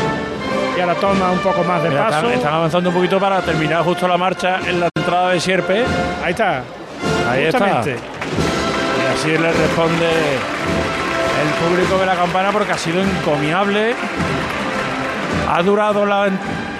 y 0.76 0.80
ahora 0.80 0.94
toma 0.94 1.30
un 1.30 1.38
poco 1.38 1.62
más 1.64 1.82
de 1.82 1.90
Mira, 1.90 2.04
paso. 2.08 2.16
están, 2.18 2.32
están 2.32 2.54
avanzando 2.54 2.88
un 2.90 2.94
poquito 2.94 3.18
para 3.20 3.40
terminar 3.42 3.82
justo 3.84 4.06
la 4.08 4.16
marcha 4.16 4.58
en 4.66 4.80
la 4.80 4.88
entrada 4.94 5.30
de 5.30 5.40
Sierpe. 5.40 5.84
Ahí 6.24 6.30
está. 6.32 6.62
Ahí 7.30 7.44
Justamente. 7.50 7.94
está. 7.94 8.06
Y 8.96 9.14
así 9.14 9.28
le 9.38 9.52
responde 9.52 10.06
el 11.42 11.48
público 11.68 11.98
de 11.98 12.06
la 12.06 12.14
campana 12.16 12.50
porque 12.52 12.72
ha 12.72 12.78
sido 12.78 13.00
encomiable. 13.00 13.94
Ha 15.52 15.62
durado 15.62 16.06
la- 16.06 16.28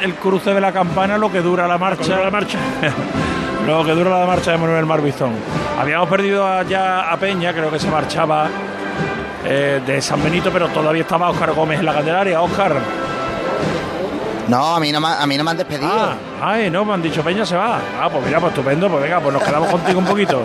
el 0.00 0.14
cruce 0.14 0.54
de 0.54 0.60
la 0.60 0.72
campana 0.72 1.18
lo 1.18 1.30
que 1.30 1.40
dura 1.40 1.66
la 1.66 1.76
marcha. 1.78 2.20
la 2.20 2.30
marcha. 2.30 2.58
lo 3.66 3.84
que 3.84 3.92
dura 3.92 4.18
la 4.18 4.26
marcha 4.26 4.52
de 4.52 4.58
Manuel 4.58 4.86
Marbizón. 4.86 5.32
Habíamos 5.78 6.08
perdido 6.08 6.46
a- 6.46 6.62
ya 6.64 7.10
a 7.12 7.16
Peña, 7.16 7.52
creo 7.52 7.70
que 7.70 7.78
se 7.78 7.88
marchaba 7.88 8.48
eh, 9.44 9.80
de 9.86 10.02
San 10.02 10.22
Benito, 10.22 10.50
pero 10.52 10.68
todavía 10.68 11.02
estaba 11.02 11.30
Óscar 11.30 11.52
Gómez 11.52 11.80
en 11.80 11.86
la 11.86 11.94
Candelaria. 11.94 12.40
Óscar. 12.42 12.76
No, 14.48 14.74
a 14.76 14.80
mí 14.80 14.90
no, 14.90 15.00
me- 15.00 15.06
a 15.08 15.26
mí 15.26 15.36
no 15.36 15.44
me 15.44 15.50
han 15.52 15.56
despedido. 15.56 15.88
Ah, 15.90 16.14
ay, 16.42 16.70
no, 16.70 16.84
me 16.84 16.92
han 16.94 17.02
dicho 17.02 17.22
Peña 17.22 17.46
se 17.46 17.56
va. 17.56 17.78
Ah, 18.00 18.08
pues 18.10 18.24
mira, 18.26 18.40
pues 18.40 18.52
estupendo, 18.52 18.88
pues 18.88 19.02
venga, 19.02 19.20
pues 19.20 19.32
nos 19.32 19.42
quedamos 19.44 19.70
contigo 19.70 19.98
un 20.00 20.04
poquito. 20.06 20.42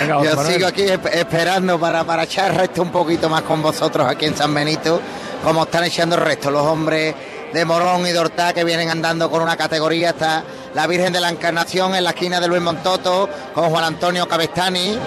Venga, 0.00 0.22
Yo 0.24 0.36
Manuel. 0.36 0.46
sigo 0.54 0.66
aquí 0.66 0.82
esp- 0.84 1.10
esperando 1.12 1.78
para, 1.78 2.02
para 2.04 2.22
echar 2.22 2.54
resto 2.56 2.80
un 2.82 2.90
poquito 2.90 3.28
más 3.28 3.42
con 3.42 3.60
vosotros 3.60 4.06
aquí 4.08 4.24
en 4.24 4.34
San 4.36 4.54
Benito, 4.54 5.00
como 5.44 5.64
están 5.64 5.84
echando 5.84 6.16
el 6.16 6.22
resto 6.22 6.50
los 6.50 6.62
hombres 6.62 7.14
de 7.52 7.64
Morón 7.64 8.06
y 8.06 8.12
de 8.12 8.18
Hortá 8.18 8.52
que 8.52 8.64
vienen 8.64 8.90
andando 8.90 9.30
con 9.30 9.42
una 9.42 9.56
categoría. 9.56 10.10
Está 10.10 10.42
la 10.74 10.86
Virgen 10.86 11.12
de 11.12 11.20
la 11.20 11.28
Encarnación 11.28 11.94
en 11.94 12.04
la 12.04 12.10
esquina 12.10 12.40
de 12.40 12.48
Luis 12.48 12.62
Montoto 12.62 13.28
con 13.54 13.70
Juan 13.70 13.84
Antonio 13.84 14.26
Cabestani 14.26 14.98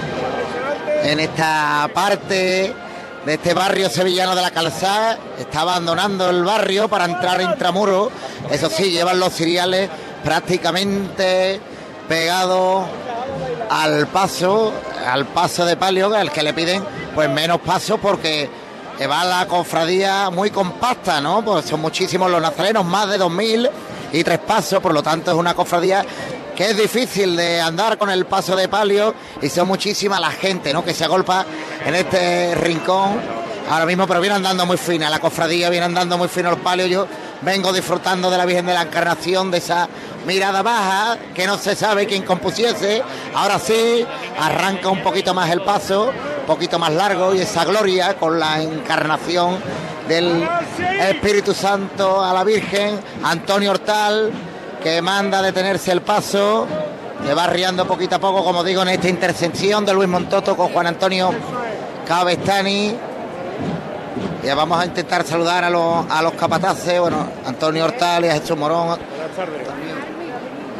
en 1.04 1.20
esta 1.20 1.90
parte 1.94 2.74
de 3.26 3.34
este 3.34 3.54
barrio 3.54 3.90
sevillano 3.90 4.36
de 4.36 4.42
la 4.42 4.52
Calzada. 4.52 5.18
Está 5.40 5.62
abandonando 5.62 6.30
el 6.30 6.44
barrio 6.44 6.88
para 6.88 7.06
entrar 7.06 7.42
intramuro. 7.42 8.12
Eso 8.52 8.70
sí, 8.70 8.92
llevan 8.92 9.20
los 9.20 9.34
ciriales 9.34 9.90
prácticamente 10.24 11.60
pegados 12.08 12.86
al 13.70 14.08
paso, 14.08 14.72
al 15.08 15.26
paso 15.26 15.66
de 15.66 15.76
palio, 15.76 16.14
al 16.14 16.32
que 16.32 16.44
le 16.44 16.54
piden 16.54 16.84
pues 17.16 17.30
menos 17.30 17.60
paso 17.62 17.98
porque 17.98 18.50
va 19.08 19.24
la 19.26 19.46
cofradía 19.48 20.30
muy 20.30 20.52
compacta, 20.52 21.20
¿no? 21.22 21.44
Pues 21.44 21.66
son 21.66 21.82
muchísimos 21.82 22.32
los 22.32 22.42
nazarenos, 22.42 22.86
más 22.86 23.10
de 23.10 23.20
2.000 23.20 23.70
y 24.14 24.24
tres 24.24 24.40
pasos, 24.40 24.80
por 24.80 24.94
lo 24.94 25.04
tanto 25.04 25.32
es 25.32 25.38
una 25.38 25.54
cofradía 25.54 26.06
que 26.56 26.70
es 26.70 26.78
difícil 26.78 27.36
de 27.36 27.60
andar 27.60 27.98
con 27.98 28.10
el 28.10 28.26
paso 28.26 28.56
de 28.56 28.70
palio 28.70 29.14
y 29.42 29.50
son 29.50 29.68
muchísima 29.68 30.20
la 30.20 30.32
gente, 30.32 30.72
¿no? 30.72 30.84
Que 30.86 30.94
se 30.94 31.04
agolpa 31.04 31.46
en 31.86 31.96
este 31.96 32.56
rincón 32.56 33.20
ahora 33.70 33.86
mismo, 33.86 34.08
pero 34.08 34.22
viene 34.22 34.38
andando 34.38 34.66
muy 34.66 34.78
fina 34.78 35.10
la 35.10 35.20
cofradía, 35.20 35.70
viene 35.70 35.86
andando 35.86 36.18
muy 36.18 36.30
fino 36.30 36.50
el 36.50 36.58
palio. 36.58 36.86
Yo 36.88 37.08
vengo 37.42 37.72
disfrutando 37.74 38.30
de 38.30 38.38
la 38.38 38.46
Virgen 38.46 38.66
de 38.66 38.74
la 38.74 38.84
Encarnación, 38.84 39.52
de 39.52 39.58
esa 39.58 39.88
mirada 40.26 40.62
baja 40.62 41.18
que 41.34 41.46
no 41.46 41.58
se 41.58 41.76
sabe 41.76 42.06
quién 42.06 42.24
compusiese. 42.24 43.04
Ahora 43.34 43.60
sí, 43.60 44.06
arranca 44.40 44.90
un 44.90 45.02
poquito 45.02 45.34
más 45.34 45.50
el 45.52 45.62
paso, 45.62 46.12
un 46.40 46.46
poquito 46.46 46.80
más 46.80 46.94
largo 46.94 47.34
y 47.36 47.42
esa 47.42 47.66
gloria 47.66 48.16
con 48.16 48.40
la 48.40 48.62
encarnación 48.62 49.58
del 50.08 50.48
Espíritu 51.00 51.54
Santo 51.54 52.24
a 52.24 52.34
la 52.34 52.44
Virgen, 52.44 53.00
Antonio 53.24 53.72
Hortal, 53.72 54.32
que 54.82 55.02
manda 55.02 55.42
detenerse 55.42 55.92
el 55.92 56.02
paso, 56.02 56.68
que 57.26 57.34
va 57.34 57.48
riando 57.48 57.88
poquito 57.88 58.16
a 58.16 58.20
poco, 58.20 58.44
como 58.44 58.64
digo, 58.64 58.84
en 58.84 58.90
esta 58.90 59.10
intersección 59.10 59.86
de 59.86 59.94
Luis 59.94 60.08
Montoto 60.08 60.56
con 60.56 60.70
Juan 60.70 60.88
Antonio 60.88 61.34
Cabestani. 62.08 62.96
Ya 64.44 64.56
vamos 64.56 64.80
a 64.80 64.86
intentar 64.86 65.24
saludar 65.24 65.64
a 65.64 65.70
los, 65.70 66.06
a 66.10 66.22
los 66.22 66.34
capataces, 66.34 67.00
bueno, 67.00 67.28
Antonio 67.46 67.86
Hortal 67.86 68.26
y 68.26 68.28
a 68.30 68.34
Jesús 68.34 68.58
Morón. 68.58 68.98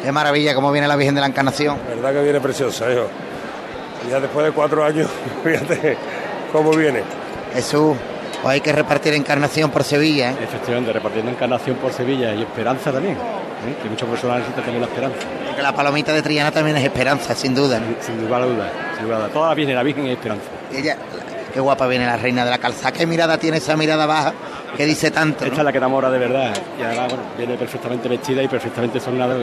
Qué 0.04 0.12
maravilla 0.12 0.54
cómo 0.54 0.72
viene 0.72 0.88
la 0.88 0.96
Virgen 0.96 1.16
de 1.16 1.22
la 1.22 1.28
Encarnación. 1.28 1.78
verdad 1.88 2.14
que 2.14 2.22
viene 2.22 2.40
preciosa, 2.40 2.92
hijo. 2.92 3.08
Ya 4.10 4.20
después 4.20 4.46
de 4.46 4.52
cuatro 4.52 4.84
años, 4.84 5.10
fíjate 5.44 5.98
cómo 6.52 6.72
viene. 6.72 7.02
Jesús, 7.54 7.96
pues 8.44 8.54
hay 8.54 8.62
que 8.62 8.72
repartir 8.72 9.16
encarnación 9.16 9.72
por 9.72 9.84
Sevilla. 9.84 10.32
¿eh? 10.32 10.36
Efectivamente, 10.44 10.94
repartiendo 10.94 11.32
encarnación 11.32 11.78
por 11.78 11.92
Sevilla 11.92 12.36
y 12.36 12.44
esperanza 12.44 12.92
también, 12.92 13.16
¿eh? 13.16 13.76
que 13.82 13.90
muchas 13.90 14.08
personas 14.08 14.38
necesitan 14.38 14.64
también 14.66 14.82
la 14.82 14.88
esperanza. 14.88 15.18
Porque 15.48 15.62
la 15.64 15.74
palomita 15.74 16.14
de 16.14 16.22
Triana 16.22 16.52
también 16.52 16.78
es 16.78 16.84
esperanza, 16.84 17.34
sin 17.34 17.56
duda. 17.56 17.80
¿no? 17.80 17.88
Sin 18.00 18.22
lugar 18.22 18.44
a 18.44 18.46
dudas, 18.46 18.72
sin 18.96 19.06
lugar 19.06 19.18
a 19.18 19.20
dudas. 19.22 19.34
Toda 19.34 19.50
la 19.50 19.56
Virgen, 19.56 19.76
la 19.76 19.84
Virgen 19.84 20.06
es 20.06 20.12
esperanza. 20.12 20.46
Ella, 20.72 20.98
qué 21.56 21.62
guapa 21.62 21.88
viene 21.88 22.06
la 22.06 22.18
reina 22.18 22.44
de 22.44 22.52
la 22.52 22.58
calzada. 22.58 22.92
Qué 22.92 23.08
mirada 23.08 23.38
tiene 23.38 23.58
esa 23.58 23.78
mirada 23.78 24.06
baja 24.06 24.34
que 24.76 24.86
dice 24.86 25.10
tanto. 25.10 25.46
Esta 25.46 25.60
es 25.60 25.64
la 25.64 25.72
que 25.72 25.78
enamora 25.78 26.12
de 26.12 26.20
verdad. 26.20 26.54
Y 26.78 26.84
además, 26.84 27.08
bueno, 27.08 27.24
viene 27.38 27.56
perfectamente 27.56 28.10
vestida 28.10 28.44
y 28.44 28.48
perfectamente 28.50 29.00
sonada. 29.00 29.38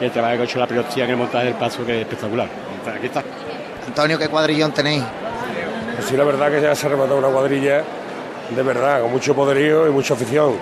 Y 0.00 0.04
el 0.04 0.10
trabajo 0.10 0.36
que 0.36 0.40
ha 0.40 0.44
hecho 0.44 0.58
la 0.58 0.66
pilotía 0.66 1.04
en 1.04 1.10
el 1.10 1.16
montaje 1.18 1.44
del 1.44 1.54
paso 1.54 1.84
que 1.84 1.96
es 1.96 2.00
espectacular. 2.00 2.48
Aquí 2.96 3.06
está. 3.06 3.22
Antonio, 3.86 4.18
qué 4.18 4.28
cuadrillón 4.28 4.72
tenéis. 4.72 5.04
Pues 5.94 6.08
sí, 6.08 6.16
la 6.16 6.24
verdad 6.24 6.50
que 6.50 6.62
ya 6.62 6.74
se 6.74 6.86
ha 6.86 6.88
rematado 6.88 7.18
una 7.18 7.28
cuadrilla 7.28 7.84
de 8.48 8.62
verdad, 8.62 9.02
con 9.02 9.12
mucho 9.12 9.34
poderío 9.34 9.86
y 9.86 9.90
mucha 9.90 10.14
afición. 10.14 10.54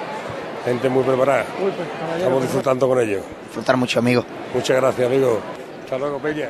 Gente 0.64 0.88
muy 0.88 1.05
preparada. 1.05 1.45
Estamos 2.16 2.42
disfrutando 2.42 2.88
con 2.88 3.01
ellos. 3.01 3.23
Disfrutar 3.45 3.77
mucho, 3.77 4.01
amigo. 4.01 4.25
Muchas 4.53 4.77
gracias, 4.77 5.07
amigo. 5.07 5.38
Hasta 5.85 5.99
luego, 5.99 6.19
Peña. 6.19 6.49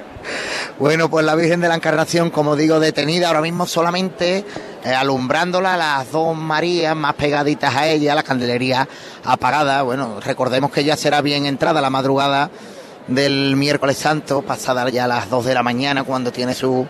Bueno, 0.78 1.08
pues 1.08 1.24
la 1.24 1.34
Virgen 1.34 1.62
de 1.62 1.68
la 1.68 1.76
Encarnación, 1.76 2.28
como 2.28 2.54
digo, 2.54 2.80
detenida 2.80 3.28
ahora 3.28 3.40
mismo 3.40 3.66
solamente 3.66 4.44
eh, 4.84 4.90
alumbrándola 4.90 5.74
las 5.74 6.12
dos 6.12 6.36
Marías 6.36 6.94
más 6.94 7.14
pegaditas 7.14 7.74
a 7.74 7.88
ella, 7.88 8.14
la 8.14 8.22
candelería 8.22 8.86
apagada. 9.24 9.80
Bueno, 9.80 10.20
recordemos 10.20 10.70
que 10.70 10.84
ya 10.84 10.94
será 10.94 11.22
bien 11.22 11.46
entrada 11.46 11.80
la 11.80 11.88
madrugada 11.88 12.50
del 13.08 13.56
miércoles 13.56 13.96
santo, 13.96 14.42
pasada 14.42 14.86
ya 14.90 15.06
las 15.06 15.30
2 15.30 15.46
de 15.46 15.54
la 15.54 15.62
mañana, 15.62 16.04
cuando 16.04 16.30
tiene 16.30 16.52
su 16.52 16.86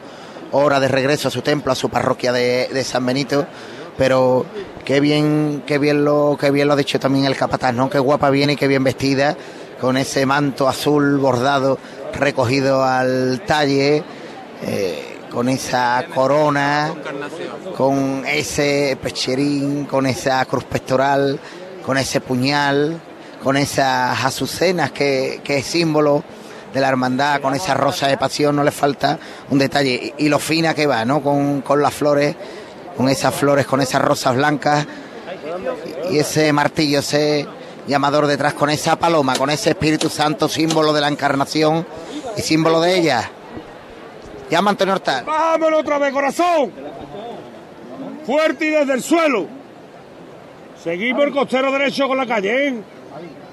hora 0.50 0.80
de 0.80 0.88
regreso 0.88 1.28
a 1.28 1.30
su 1.30 1.42
templo, 1.42 1.70
a 1.70 1.76
su 1.76 1.88
parroquia 1.88 2.32
de, 2.32 2.68
de 2.72 2.82
San 2.82 3.06
Benito. 3.06 3.46
Pero 3.96 4.46
qué 4.84 4.98
bien, 4.98 5.62
qué 5.64 5.78
bien 5.78 6.04
lo, 6.04 6.36
qué 6.40 6.50
bien 6.50 6.66
lo 6.66 6.74
ha 6.74 6.76
dicho 6.76 6.98
también 6.98 7.24
el 7.24 7.36
capataz, 7.36 7.72
¿no? 7.72 7.88
Qué 7.88 8.00
guapa 8.00 8.30
viene 8.30 8.54
y 8.54 8.56
qué 8.56 8.66
bien 8.66 8.82
vestida, 8.82 9.36
con 9.80 9.96
ese 9.96 10.26
manto 10.26 10.68
azul 10.68 11.18
bordado 11.18 11.78
recogido 12.14 12.84
al 12.84 13.42
talle, 13.46 14.02
eh, 14.62 15.18
con 15.30 15.48
esa 15.48 16.04
corona, 16.14 16.94
con 17.76 18.24
ese 18.26 18.96
pecherín, 19.02 19.84
con 19.84 20.06
esa 20.06 20.44
cruz 20.46 20.64
pectoral, 20.64 21.38
con 21.84 21.98
ese 21.98 22.20
puñal, 22.20 23.00
con 23.42 23.56
esas 23.56 24.24
azucenas 24.24 24.92
que, 24.92 25.40
que 25.44 25.58
es 25.58 25.66
símbolo 25.66 26.24
de 26.72 26.80
la 26.80 26.88
hermandad, 26.88 27.40
con 27.40 27.54
esa 27.54 27.74
rosa 27.74 28.08
de 28.08 28.16
pasión, 28.16 28.56
no 28.56 28.64
le 28.64 28.70
falta 28.70 29.18
un 29.50 29.58
detalle. 29.58 30.14
Y, 30.18 30.24
y 30.26 30.28
lo 30.28 30.38
fina 30.38 30.74
que 30.74 30.86
va, 30.86 31.04
¿no? 31.04 31.22
Con, 31.22 31.60
con 31.62 31.82
las 31.82 31.94
flores, 31.94 32.34
con 32.96 33.08
esas 33.08 33.34
flores, 33.34 33.66
con 33.66 33.80
esas 33.80 34.02
rosas 34.02 34.36
blancas 34.36 34.86
y 36.10 36.18
ese 36.18 36.52
martillo, 36.52 37.00
ese 37.00 37.46
llamador 37.86 38.26
detrás, 38.26 38.54
con 38.54 38.70
esa 38.70 38.96
paloma, 38.96 39.36
con 39.36 39.50
ese 39.50 39.70
Espíritu 39.70 40.08
Santo, 40.08 40.48
símbolo 40.48 40.92
de 40.92 41.00
la 41.00 41.08
encarnación 41.08 41.86
y 42.36 42.42
símbolo 42.42 42.80
de 42.80 42.98
ella. 42.98 43.30
Llama 44.50 44.70
Antonio 44.70 44.94
Hortal. 44.94 45.24
¡Vámonos 45.24 45.80
otra 45.80 45.98
vez, 45.98 46.12
corazón! 46.12 46.72
Fuerte 48.24 48.66
y 48.66 48.70
desde 48.70 48.92
el 48.92 49.02
suelo. 49.02 49.46
Seguimos 50.82 51.24
el 51.24 51.32
costero 51.32 51.72
derecho 51.72 52.06
con 52.06 52.16
la 52.16 52.26
calle, 52.26 52.68
¿eh? 52.68 52.74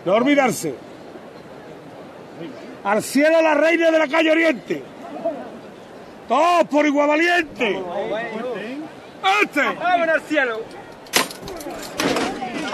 No 0.06 0.13
olvidarse. 0.13 0.76
Al 2.84 3.02
cielo 3.02 3.41
la 3.41 3.54
reina 3.54 3.89
de 3.91 4.00
la 4.00 4.08
calle 4.08 4.32
Oriente. 4.32 4.84
Todos 6.28 6.65
por 6.65 6.86
igual 6.86 7.08
valiente. 7.08 7.82
Este. 9.41 9.62
¡Vámonos 9.62 10.15
al 10.15 10.22
cielo! 10.22 10.60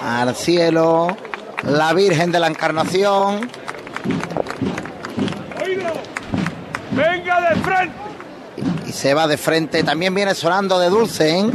Al 0.02 0.36
cielo, 0.36 1.17
la 1.63 1.93
Virgen 1.93 2.32
de 2.32 2.39
la 2.39 2.48
Encarnación. 2.48 3.50
Oído. 5.63 5.91
Venga 6.91 7.50
de 7.50 7.56
frente. 7.62 7.95
y 8.88 8.91
se 8.91 9.13
va 9.13 9.28
de 9.28 9.38
frente. 9.38 9.84
También 9.84 10.13
viene 10.15 10.34
sonando 10.36 10.80
de 10.80 10.89
dulce, 10.89 11.39
¿eh? 11.39 11.45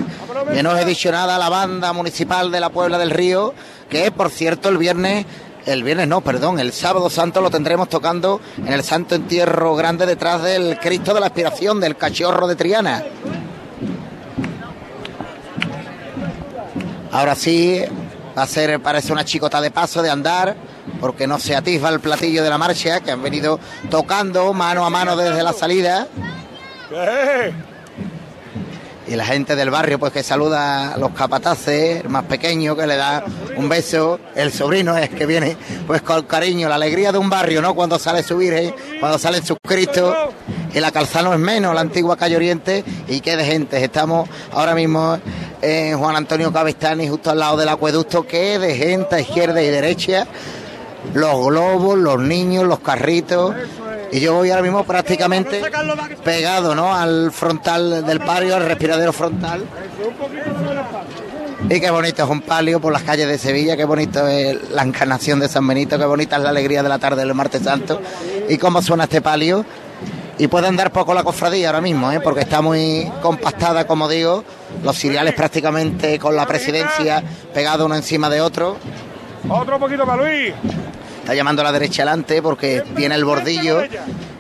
que 0.53 0.63
no 0.63 0.77
he 0.77 0.85
dicho 0.85 1.11
nada, 1.11 1.39
la 1.39 1.49
banda 1.49 1.93
municipal 1.93 2.51
de 2.51 2.61
la 2.61 2.71
Puebla 2.71 2.99
del 2.99 3.11
Río, 3.11 3.55
que 3.89 4.11
por 4.11 4.31
cierto 4.31 4.69
el 4.69 4.79
viernes, 4.79 5.27
el 5.67 5.83
viernes 5.83 6.09
no, 6.09 6.21
perdón, 6.21 6.61
el 6.61 6.73
sábado 6.73 7.11
santo 7.11 7.41
lo 7.41 7.51
tendremos 7.51 7.89
tocando 7.89 8.41
en 8.59 8.73
el 8.73 8.83
Santo 8.83 9.15
Entierro 9.15 9.75
Grande 9.75 10.07
detrás 10.07 10.43
del 10.43 10.79
Cristo 10.79 11.15
de 11.15 11.21
la 11.21 11.27
Aspiración, 11.27 11.81
del 11.81 11.97
Cachorro 11.97 12.47
de 12.47 12.57
Triana. 12.57 13.03
Ahora 17.11 17.37
sí, 17.37 17.81
va 18.37 18.43
a 18.43 18.47
ser, 18.47 18.81
parece 18.81 19.13
una 19.13 19.25
chicota 19.25 19.61
de 19.61 19.71
paso 19.71 20.03
de 20.03 20.11
andar, 20.11 20.57
porque 21.01 21.27
no 21.27 21.39
se 21.39 21.55
atisba 21.55 21.89
el 21.89 22.01
platillo 22.01 22.43
de 22.43 22.51
la 22.51 22.59
marcha, 22.59 23.01
que 23.01 23.11
han 23.11 23.23
venido 23.23 23.59
tocando 23.91 24.53
mano 24.53 24.85
a 24.85 24.91
mano 24.91 25.17
desde 25.17 25.43
la 25.43 25.53
salida. 25.53 26.09
Y 29.07 29.17
la 29.17 29.27
gente 29.27 29.55
del 29.55 29.69
barrio 29.69 29.99
pues 29.99 30.13
que 30.13 30.23
saluda 30.23 30.95
a 30.95 30.97
los 30.97 31.11
capataces, 31.11 32.01
el 32.03 32.09
más 32.09 32.25
pequeño 32.25 32.75
que 32.75 32.87
le 32.87 32.97
da 32.97 33.23
un 33.57 33.69
beso, 33.69 34.19
el 34.35 34.51
sobrino 34.51 34.97
es 34.97 35.11
que 35.11 35.27
viene 35.27 35.59
pues 35.87 36.01
con 36.01 36.23
cariño, 36.23 36.71
la 36.71 36.77
alegría 36.77 37.13
de 37.13 37.19
un 37.19 37.29
barrio, 37.29 37.61
¿no? 37.61 37.75
Cuando 37.75 37.99
sale 37.99 38.23
su 38.23 38.39
Virgen, 38.39 38.75
cuando 39.01 39.19
sale 39.19 39.43
su 39.43 39.57
Cristo, 39.63 40.33
y 40.75 40.81
la 40.81 40.91
calzada 40.91 41.29
no 41.29 41.35
es 41.35 41.41
menos, 41.41 41.75
la 41.75 41.81
antigua 41.81 42.17
calle 42.17 42.37
Oriente, 42.37 42.85
y 43.09 43.21
qué 43.21 43.37
de 43.37 43.45
gente, 43.45 43.83
estamos 43.83 44.29
ahora 44.53 44.75
mismo 44.75 45.19
en 45.63 45.99
Juan 45.99 46.17
Antonio 46.17 46.53
Cabestani, 46.53 47.09
justo 47.09 47.31
al 47.31 47.39
lado 47.39 47.57
del 47.57 47.69
acueducto, 47.69 48.27
qué 48.27 48.59
de 48.59 48.75
gente 48.75 49.21
izquierda 49.21 49.63
y 49.63 49.69
derecha, 49.69 50.27
los 51.15 51.47
globos, 51.47 51.99
los 51.99 52.19
niños, 52.19 52.65
los 52.65 52.81
carritos, 52.81 53.55
y 54.11 54.21
yo 54.21 54.35
voy 54.35 54.51
ahora 54.51 54.63
mismo 54.63 54.85
prácticamente 54.85 55.63
pegado 56.25 56.75
¿no? 56.75 56.95
al 56.95 57.31
frontal 57.33 58.05
del 58.05 58.21
palio, 58.21 58.57
al 58.57 58.65
respiradero 58.65 59.13
frontal. 59.13 59.65
Y 61.69 61.81
qué 61.81 61.91
bonito 61.91 62.23
es 62.23 62.29
un 62.29 62.43
palio 62.43 62.79
por 62.79 62.93
las 62.93 63.03
calles 63.03 63.27
de 63.27 63.39
Sevilla, 63.39 63.77
qué 63.77 63.85
bonito 63.85 64.27
es 64.29 64.71
la 64.71 64.83
encarnación 64.83 65.41
de 65.41 65.49
San 65.49 65.67
Benito, 65.67 65.99
qué 65.99 66.05
bonita 66.05 66.37
es 66.37 66.43
la 66.43 66.51
alegría 66.51 66.83
de 66.83 66.89
la 66.89 66.99
tarde 66.99 67.23
del 67.23 67.35
martes 67.35 67.63
santo. 67.63 68.03
Y 68.49 68.59
cómo 68.59 68.83
suena 68.83 69.05
este 69.05 69.23
palio. 69.23 69.65
Y 70.39 70.49
puede 70.49 70.67
andar 70.67 70.91
poco 70.91 71.15
la 71.15 71.23
cofradía 71.23 71.69
ahora 71.69 71.81
mismo, 71.81 72.11
¿eh? 72.11 72.21
porque 72.21 72.41
está 72.41 72.61
muy 72.61 73.11
compactada, 73.23 73.87
como 73.87 74.09
digo, 74.09 74.45
los 74.83 74.97
cereales 74.97 75.35
prácticamente 75.35 76.19
con 76.19 76.35
la 76.35 76.45
presidencia 76.47 77.23
pegado 77.53 77.87
uno 77.87 77.95
encima 77.95 78.29
de 78.29 78.41
otro. 78.41 78.77
Otro 79.49 79.79
poquito 79.79 80.05
para 80.05 80.25
Luis. 80.25 80.53
Está 81.21 81.35
llamando 81.35 81.63
a 81.63 81.65
la 81.67 81.73
derecha 81.73 82.03
adelante 82.03 82.43
porque 82.43 82.83
tiene 82.97 83.15
el 83.15 83.25
bordillo, 83.25 83.83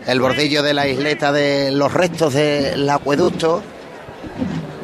el 0.06 0.20
bordillo 0.20 0.62
de 0.62 0.74
la 0.74 0.88
isleta 0.88 1.32
de 1.32 1.70
los 1.70 1.92
restos 1.92 2.34
del 2.34 2.88
acueducto 2.90 3.62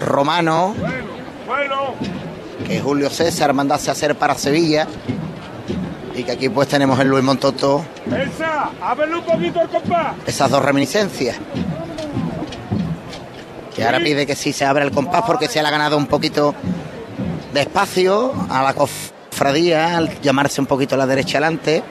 romano 0.00 0.74
que 2.66 2.80
Julio 2.80 3.10
César 3.10 3.52
mandase 3.52 3.90
a 3.90 3.92
hacer 3.92 4.14
para 4.14 4.36
Sevilla 4.36 4.86
y 6.14 6.24
que 6.24 6.32
aquí 6.32 6.48
pues 6.48 6.68
tenemos 6.68 6.98
el 6.98 7.08
Luis 7.08 7.22
Montoto 7.22 7.84
Elsa, 8.06 8.70
ábrele 8.80 9.16
un 9.16 9.24
poquito 9.24 9.60
el 9.60 9.68
compás. 9.68 10.14
esas 10.26 10.50
dos 10.50 10.62
reminiscencias. 10.62 11.36
Que 13.74 13.84
ahora 13.84 13.98
pide 13.98 14.26
que 14.26 14.34
sí 14.34 14.52
se 14.52 14.64
abra 14.64 14.84
el 14.84 14.90
compás 14.90 15.22
porque 15.26 15.46
se 15.46 15.62
le 15.62 15.68
ha 15.68 15.70
ganado 15.70 15.96
un 15.96 16.06
poquito 16.06 16.54
de 17.54 17.60
espacio 17.60 18.32
a 18.48 18.62
la 18.62 18.74
cofradía 18.74 19.96
al 19.96 20.20
llamarse 20.20 20.60
un 20.60 20.66
poquito 20.66 20.96
a 20.96 20.98
la 20.98 21.06
derecha 21.06 21.38
adelante. 21.38 21.82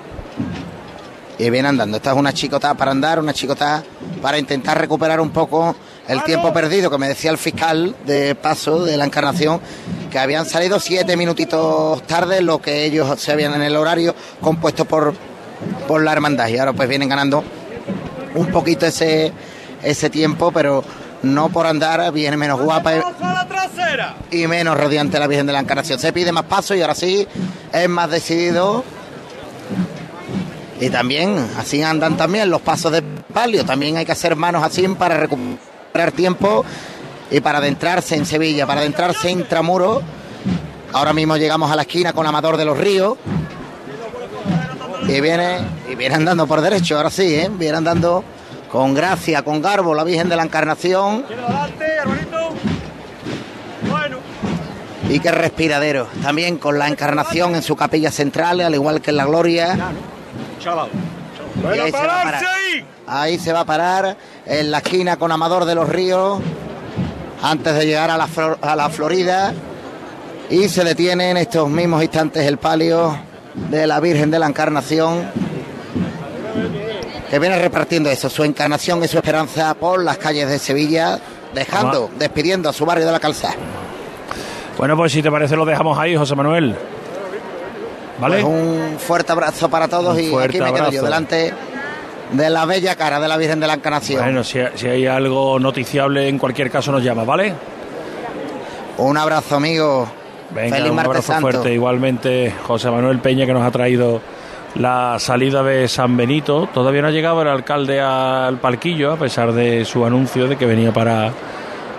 Y 1.38 1.50
viene 1.50 1.70
andando. 1.70 1.96
Esta 1.98 2.12
es 2.12 2.18
una 2.18 2.34
chicota 2.34 2.74
para 2.74 2.92
andar, 2.92 3.18
una 3.20 3.34
chicota 3.34 3.82
para 4.22 4.38
intentar 4.38 4.78
recuperar 4.78 5.22
un 5.22 5.30
poco 5.30 5.74
el 6.10 6.24
tiempo 6.24 6.52
perdido 6.52 6.90
que 6.90 6.98
me 6.98 7.08
decía 7.08 7.30
el 7.30 7.38
fiscal 7.38 7.96
de 8.08 8.34
paso 8.34 8.84
de 8.84 8.98
la 8.98 9.06
encarnación, 9.06 9.62
que 10.10 10.18
habían 10.18 10.48
salido 10.48 10.80
siete 10.80 11.16
minutitos 11.16 12.02
tarde, 12.08 12.42
lo 12.42 12.60
que 12.60 12.84
ellos 12.84 13.20
se 13.22 13.32
habían 13.32 13.54
en 13.54 13.62
el 13.62 13.76
horario 13.76 14.16
compuesto 14.42 14.86
por, 14.86 15.14
por 15.88 16.02
la 16.02 16.12
hermandad. 16.12 16.48
Y 16.48 16.58
ahora 16.58 16.74
pues 16.74 16.90
vienen 16.90 17.10
ganando 17.10 17.44
un 18.34 18.48
poquito 18.48 18.88
ese, 18.88 19.32
ese 19.84 20.10
tiempo, 20.10 20.52
pero 20.52 20.84
no 21.22 21.50
por 21.50 21.68
andar, 21.68 22.12
viene 22.12 22.38
menos 22.38 22.60
guapa 22.60 22.96
y, 22.96 24.42
y 24.42 24.48
menos 24.48 24.78
radiante 24.78 25.20
la 25.20 25.28
Virgen 25.28 25.46
de 25.46 25.54
la 25.54 25.60
Encarnación. 25.60 26.00
Se 26.00 26.12
pide 26.12 26.32
más 26.32 26.46
paso 26.46 26.74
y 26.74 26.82
ahora 26.82 26.96
sí 26.96 27.28
es 27.72 27.88
más 27.88 28.10
decidido. 28.10 28.84
Y 30.82 30.90
también, 30.90 31.38
así 31.56 31.84
andan 31.84 32.18
también 32.18 32.50
los 32.50 32.62
pasos 32.62 32.92
de 32.92 33.04
palio. 33.04 33.64
También 33.64 33.98
hay 33.98 34.06
que 34.06 34.14
hacer 34.14 34.36
manos 34.36 34.64
así 34.64 34.88
para 34.88 35.18
recuperar 35.18 35.69
tiempo 36.16 36.64
y 37.32 37.42
para 37.42 37.58
adentrarse 37.58 38.16
en 38.16 38.26
Sevilla, 38.26 38.66
para 38.66 38.82
adentrarse 38.82 39.30
en 39.30 39.48
Tramuro. 39.48 40.02
Ahora 40.94 41.14
mismo 41.14 41.38
llegamos 41.38 41.72
a 41.72 41.76
la 41.76 41.84
esquina 41.84 42.14
con 42.14 42.26
Amador 42.26 42.58
de 42.58 42.66
los 42.66 42.78
Ríos. 42.78 43.18
Y 45.08 45.22
viene, 45.22 45.60
y 45.92 45.96
viene 45.96 46.16
andando 46.16 46.46
por 46.46 46.62
derecho, 46.62 46.98
ahora 46.98 47.10
sí, 47.10 47.34
¿eh? 47.36 47.50
viene 47.52 47.78
andando 47.78 48.24
con 48.72 48.94
gracia, 48.94 49.42
con 49.42 49.62
garbo, 49.62 49.96
la 49.96 50.04
Virgen 50.04 50.30
de 50.30 50.36
la 50.36 50.44
Encarnación. 50.44 51.26
Y 55.10 55.20
qué 55.20 55.32
respiradero. 55.32 56.08
También 56.22 56.58
con 56.58 56.78
la 56.78 56.88
Encarnación 56.88 57.56
en 57.56 57.64
su 57.64 57.76
capilla 57.76 58.12
central, 58.12 58.62
al 58.62 58.76
igual 58.76 59.02
que 59.02 59.10
en 59.10 59.18
la 59.18 59.26
Gloria. 59.26 59.78
Y 61.64 61.80
ahí, 61.80 61.92
se 61.92 61.98
va 61.98 62.22
a 62.22 62.24
parar. 62.24 62.44
Ahí 63.10 63.40
se 63.40 63.52
va 63.52 63.62
a 63.62 63.66
parar 63.66 64.16
en 64.46 64.72
la 64.72 64.78
esquina 64.78 65.18
con 65.18 65.32
Amador 65.32 65.66
de 65.66 65.76
los 65.76 65.90
Ríos 65.90 66.40
antes 67.42 67.76
de 67.76 67.86
llegar 67.86 68.12
a 68.12 68.18
la, 68.18 68.28
a 68.62 68.76
la 68.76 68.90
Florida 68.90 69.54
y 70.50 70.70
se 70.70 70.84
detiene 70.84 71.32
en 71.32 71.38
estos 71.38 71.70
mismos 71.70 72.02
instantes 72.02 72.46
el 72.46 72.58
palio 72.58 73.18
de 73.70 73.88
la 73.88 74.00
Virgen 74.00 74.32
de 74.32 74.40
la 74.40 74.48
Encarnación 74.48 75.28
que 77.30 77.38
viene 77.38 77.60
repartiendo 77.60 78.10
eso, 78.10 78.30
su 78.30 78.44
encarnación 78.44 79.04
y 79.04 79.08
su 79.08 79.18
esperanza 79.18 79.76
por 79.76 80.04
las 80.04 80.18
calles 80.18 80.50
de 80.50 80.58
Sevilla, 80.58 81.20
dejando, 81.54 82.10
despidiendo 82.18 82.70
a 82.70 82.74
su 82.74 82.86
barrio 82.86 83.06
de 83.06 83.12
la 83.12 83.20
calzada. 83.20 83.54
Bueno, 84.78 84.98
pues 84.98 85.12
si 85.12 85.22
te 85.22 85.30
parece 85.30 85.56
lo 85.56 85.66
dejamos 85.66 85.98
ahí, 86.00 86.16
José 86.16 86.36
Manuel. 86.36 86.76
¿Vale? 88.20 88.42
Pues 88.42 88.46
un 88.46 88.98
fuerte 88.98 89.32
abrazo 89.32 89.70
para 89.70 89.88
todos 89.88 90.18
Un 90.18 90.24
y 90.24 90.36
aquí 90.36 90.60
me 90.60 90.66
quedo 90.66 90.76
abrazo. 90.76 90.92
yo 90.92 91.04
delante 91.04 91.54
de 92.32 92.50
la 92.50 92.66
bella 92.66 92.96
cara 92.96 93.20
de 93.20 93.28
la 93.28 93.38
Virgen 93.38 93.60
de 93.60 93.68
la 93.68 93.74
Encarnación. 93.74 94.22
Bueno, 94.22 94.44
si, 94.44 94.60
si 94.76 94.88
hay 94.88 95.06
algo 95.08 95.60
noticiable, 95.60 96.28
en 96.28 96.38
cualquier 96.38 96.70
caso 96.70 96.92
nos 96.92 97.04
llama, 97.04 97.24
¿vale? 97.24 97.54
Un 98.98 99.18
abrazo, 99.18 99.56
amigo. 99.56 100.08
Venga, 100.52 100.78
Feliz 100.78 100.92
un 100.92 101.00
abrazo 101.00 101.22
santo. 101.28 101.42
fuerte. 101.42 101.74
Igualmente, 101.74 102.54
José 102.66 102.90
Manuel 102.90 103.20
Peña, 103.20 103.46
que 103.46 103.54
nos 103.54 103.64
ha 103.64 103.72
traído 103.72 104.22
la 104.76 105.18
salida 105.20 105.64
de 105.64 105.88
San 105.88 106.18
Benito. 106.18 106.68
Todavía 106.74 107.02
no 107.02 107.08
ha 107.08 107.12
llegado 107.12 107.42
el 107.42 107.48
alcalde 107.48 108.00
al 108.02 108.58
palquillo, 108.58 109.14
a 109.14 109.18
pesar 109.18 109.52
de 109.54 109.86
su 109.86 110.06
anuncio 110.06 110.48
de 110.48 110.58
que 110.58 110.66
venía 110.66 110.92
para, 110.92 111.32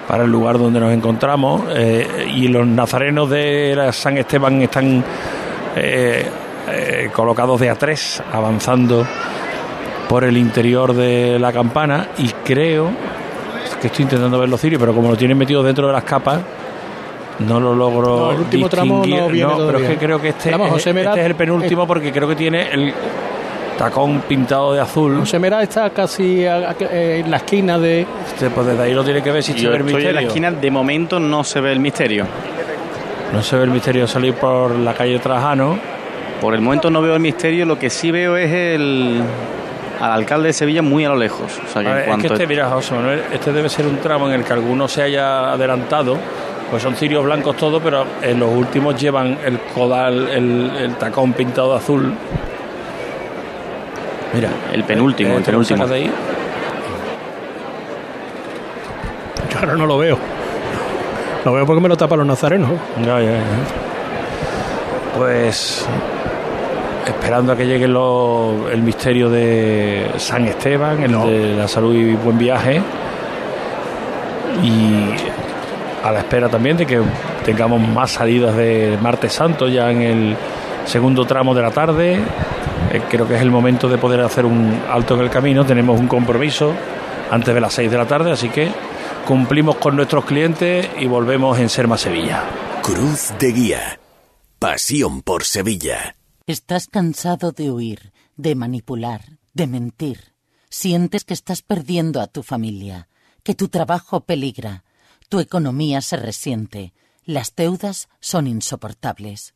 para 0.07 0.25
el 0.25 0.31
lugar 0.31 0.59
donde 0.59 0.81
nos 0.81 0.93
encontramos. 0.93 1.63
Eh, 1.71 2.29
y 2.35 2.49
los 2.49 2.67
nazarenos 2.67 3.31
de 3.31 3.75
la 3.77 3.93
San 3.93 4.19
Esteban 4.19 4.61
están 4.63 5.03
eh, 5.77 6.27
eh, 6.69 7.11
colocados 7.13 7.61
de 7.61 7.71
a 7.71 7.75
tres, 7.77 8.23
avanzando 8.33 9.07
por 10.11 10.25
el 10.25 10.37
interior 10.37 10.93
de 10.93 11.39
la 11.39 11.53
campana. 11.53 12.09
Y 12.19 12.27
creo 12.45 12.91
es 13.65 13.77
que 13.77 13.87
estoy 13.87 14.03
intentando 14.03 14.39
ver 14.41 14.49
los 14.49 14.61
cirios, 14.61 14.81
pero 14.81 14.93
como 14.93 15.09
lo 15.09 15.17
tienen 15.17 15.39
metido 15.39 15.63
dentro 15.63 15.87
de 15.87 15.93
las 15.93 16.03
capas. 16.05 16.41
No 17.39 17.59
lo 17.61 17.75
logro. 17.75 18.17
No, 18.17 18.31
el 18.33 18.39
último 18.41 18.69
tramo 18.69 19.03
no 19.07 19.67
pero 19.67 19.79
es 19.79 19.89
que 19.89 19.97
creo 19.97 20.21
que 20.21 20.29
este, 20.31 20.51
Vamos, 20.51 20.77
es- 20.85 20.87
este 20.89 21.21
es 21.21 21.27
el 21.27 21.35
penúltimo 21.37 21.87
porque 21.87 22.11
creo 22.13 22.29
que 22.29 22.35
tiene 22.35 22.71
el 22.73 22.93
tacón 23.79 24.21
pintado 24.29 24.75
de 24.75 24.81
azul. 24.81 25.17
José 25.21 25.39
Mera 25.39 25.63
está 25.63 25.89
casi 25.91 26.45
a- 26.45 26.71
a- 26.71 26.77
eh, 26.81 27.23
en 27.25 27.31
la 27.31 27.39
esquina 27.39 27.79
de. 27.79 28.01
Este, 28.27 28.51
pues 28.51 28.67
desde 28.67 28.83
ahí 28.83 28.93
lo 28.93 29.05
tiene 29.05 29.23
que 29.23 29.31
ver 29.31 29.43
si 29.45 29.53
se 29.59 29.69
ve 29.69 29.77
el 29.77 29.87
estoy 29.87 30.07
en 30.07 30.15
la 30.17 30.23
esquina, 30.23 30.51
de 30.51 30.71
momento 30.71 31.19
no 31.21 31.43
se 31.45 31.61
ve 31.61 31.73
el 31.73 31.81
misterio. 31.81 32.27
No 33.33 33.43
se 33.43 33.57
ve 33.57 33.63
el 33.65 33.71
misterio 33.71 34.07
salir 34.09 34.35
por 34.35 34.73
la 34.73 34.93
calle 34.93 35.19
Trajano. 35.21 35.79
Por 36.43 36.55
el 36.55 36.61
momento 36.61 36.91
no 36.91 37.01
veo 37.01 37.15
el 37.15 37.21
misterio, 37.21 37.65
lo 37.65 37.79
que 37.79 37.89
sí 37.89 38.11
veo 38.11 38.37
es 38.37 38.51
el 38.53 39.23
al 40.01 40.13
alcalde 40.13 40.49
de 40.49 40.53
Sevilla 40.55 40.83
muy 40.83 41.05
a 41.05 41.11
lo 41.11 41.17
lejos. 41.17 41.61
O 41.65 41.73
sea, 41.73 41.83
que 41.83 41.89
A 41.89 41.91
en 41.91 41.97
ver, 41.97 42.09
es 42.09 42.17
que 42.17 42.27
este, 42.29 42.47
mira, 42.47 42.69
José 42.71 42.95
Manuel, 42.95 43.23
este 43.33 43.53
debe 43.53 43.69
ser 43.69 43.87
un 43.87 43.99
tramo 43.99 44.27
en 44.29 44.35
el 44.35 44.45
que 44.45 44.53
alguno 44.53 44.89
se 44.89 45.03
haya 45.03 45.53
adelantado. 45.53 46.17
Pues 46.71 46.83
son 46.83 46.95
cirios 46.95 47.25
blancos 47.25 47.57
todos, 47.57 47.83
pero 47.83 48.05
en 48.23 48.39
los 48.39 48.49
últimos 48.51 48.95
llevan 49.01 49.39
el 49.45 49.59
codal, 49.75 50.29
el, 50.29 50.71
el 50.79 50.95
tacón 50.95 51.33
pintado 51.33 51.73
de 51.73 51.79
azul. 51.79 52.15
Mira, 54.33 54.49
el 54.73 54.85
penúltimo, 54.85 55.35
eh, 55.35 55.37
el 55.39 55.43
¿te 55.43 55.51
lo 55.53 55.59
penúltimo. 55.59 55.87
de 55.89 55.95
ahí? 55.97 56.11
Yo 59.53 59.59
ahora 59.59 59.75
no 59.75 59.87
lo 59.87 59.99
veo. 59.99 60.17
Lo 61.45 61.53
veo 61.55 61.67
porque 61.67 61.81
me 61.83 61.89
lo 61.89 61.97
tapan 61.97 62.19
los 62.19 62.27
nazarenos. 62.29 62.71
Ya, 63.05 63.21
ya, 63.21 63.33
ya. 63.33 63.43
Pues 65.17 65.87
esperando 67.07 67.53
a 67.53 67.57
que 67.57 67.67
llegue 67.67 67.89
lo- 67.89 68.69
el 68.71 68.83
misterio 68.83 69.29
de 69.31 70.11
San 70.19 70.47
Esteban, 70.47 71.03
el 71.03 71.13
de 71.13 71.55
la 71.57 71.67
salud 71.69 71.95
y 71.95 72.15
buen 72.15 72.39
viaje. 72.39 72.81
Y 74.63 75.05
a 76.05 76.13
la 76.13 76.19
espera 76.21 76.49
también 76.49 76.77
de 76.77 76.87
que 76.87 77.01
tengamos 77.45 77.81
más 77.81 78.11
salidas 78.13 78.57
de 78.57 78.99
Martes 79.01 79.33
Santo 79.33 79.69
ya 79.69 79.91
en 79.91 80.03
el 80.03 80.37
segundo 80.87 81.25
tramo 81.25 81.55
de 81.55 81.63
la 81.63 81.71
tarde. 81.71 82.15
Eh, 82.93 83.03
creo 83.09 83.27
que 83.29 83.37
es 83.37 83.41
el 83.43 83.51
momento 83.51 83.89
de 83.89 83.99
poder 83.99 84.21
hacer 84.21 84.45
un 84.45 84.81
alto 84.91 85.15
en 85.15 85.21
el 85.23 85.31
camino. 85.31 85.65
Tenemos 85.65 85.99
un 85.99 86.09
compromiso 86.09 86.73
antes 87.31 87.55
de 87.55 87.61
las 87.61 87.73
6 87.75 87.91
de 87.91 87.97
la 87.99 88.07
tarde, 88.07 88.33
así 88.33 88.49
que 88.49 88.69
cumplimos 89.27 89.77
con 89.77 89.95
nuestros 89.97 90.25
clientes 90.25 90.89
y 90.99 91.07
volvemos 91.07 91.59
en 91.59 91.69
Serma 91.69 91.97
Sevilla. 91.97 92.43
Cruz 92.83 93.33
de 93.39 93.53
Guía. 93.53 94.01
Pasión 94.59 95.23
por 95.23 95.45
Sevilla. 95.45 96.15
Estás 96.51 96.89
cansado 96.89 97.53
de 97.53 97.71
huir, 97.71 98.13
de 98.37 98.57
manipular, 98.57 99.39
de 99.55 99.69
mentir. 99.69 100.35
Sientes 100.69 101.23
que 101.23 101.33
estás 101.33 101.63
perdiendo 101.63 102.21
a 102.21 102.27
tu 102.27 102.43
familia, 102.43 103.09
que 103.45 103.55
tu 103.55 103.69
trabajo 103.69 104.23
peligra. 104.23 104.83
Tu 105.29 105.39
economía 105.39 106.01
se 106.01 106.17
resiente. 106.17 106.93
Las 107.25 107.55
deudas 107.55 108.09
son 108.19 108.49
insoportables. 108.49 109.55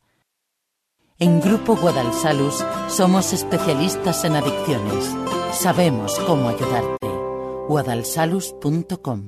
En 1.19 1.41
Grupo 1.41 1.75
Guadalsalus 1.75 2.63
somos 2.87 3.33
especialistas 3.33 4.23
en 4.23 4.37
adicciones. 4.37 5.13
Sabemos 5.51 6.17
cómo 6.19 6.47
ayudarte. 6.47 7.07
guadalsalus.com 7.67 9.27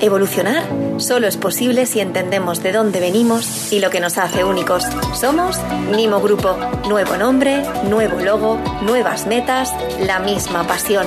evolucionar 0.00 0.64
solo 0.98 1.26
es 1.26 1.36
posible 1.36 1.86
si 1.86 2.00
entendemos 2.00 2.62
de 2.62 2.72
dónde 2.72 3.00
venimos 3.00 3.72
y 3.72 3.80
lo 3.80 3.90
que 3.90 4.00
nos 4.00 4.18
hace 4.18 4.44
únicos. 4.44 4.84
Somos 5.14 5.58
Nimo 5.94 6.20
Grupo. 6.20 6.56
Nuevo 6.88 7.16
nombre, 7.16 7.62
nuevo 7.88 8.20
logo, 8.20 8.58
nuevas 8.82 9.26
metas, 9.26 9.72
la 10.00 10.18
misma 10.20 10.66
pasión. 10.66 11.06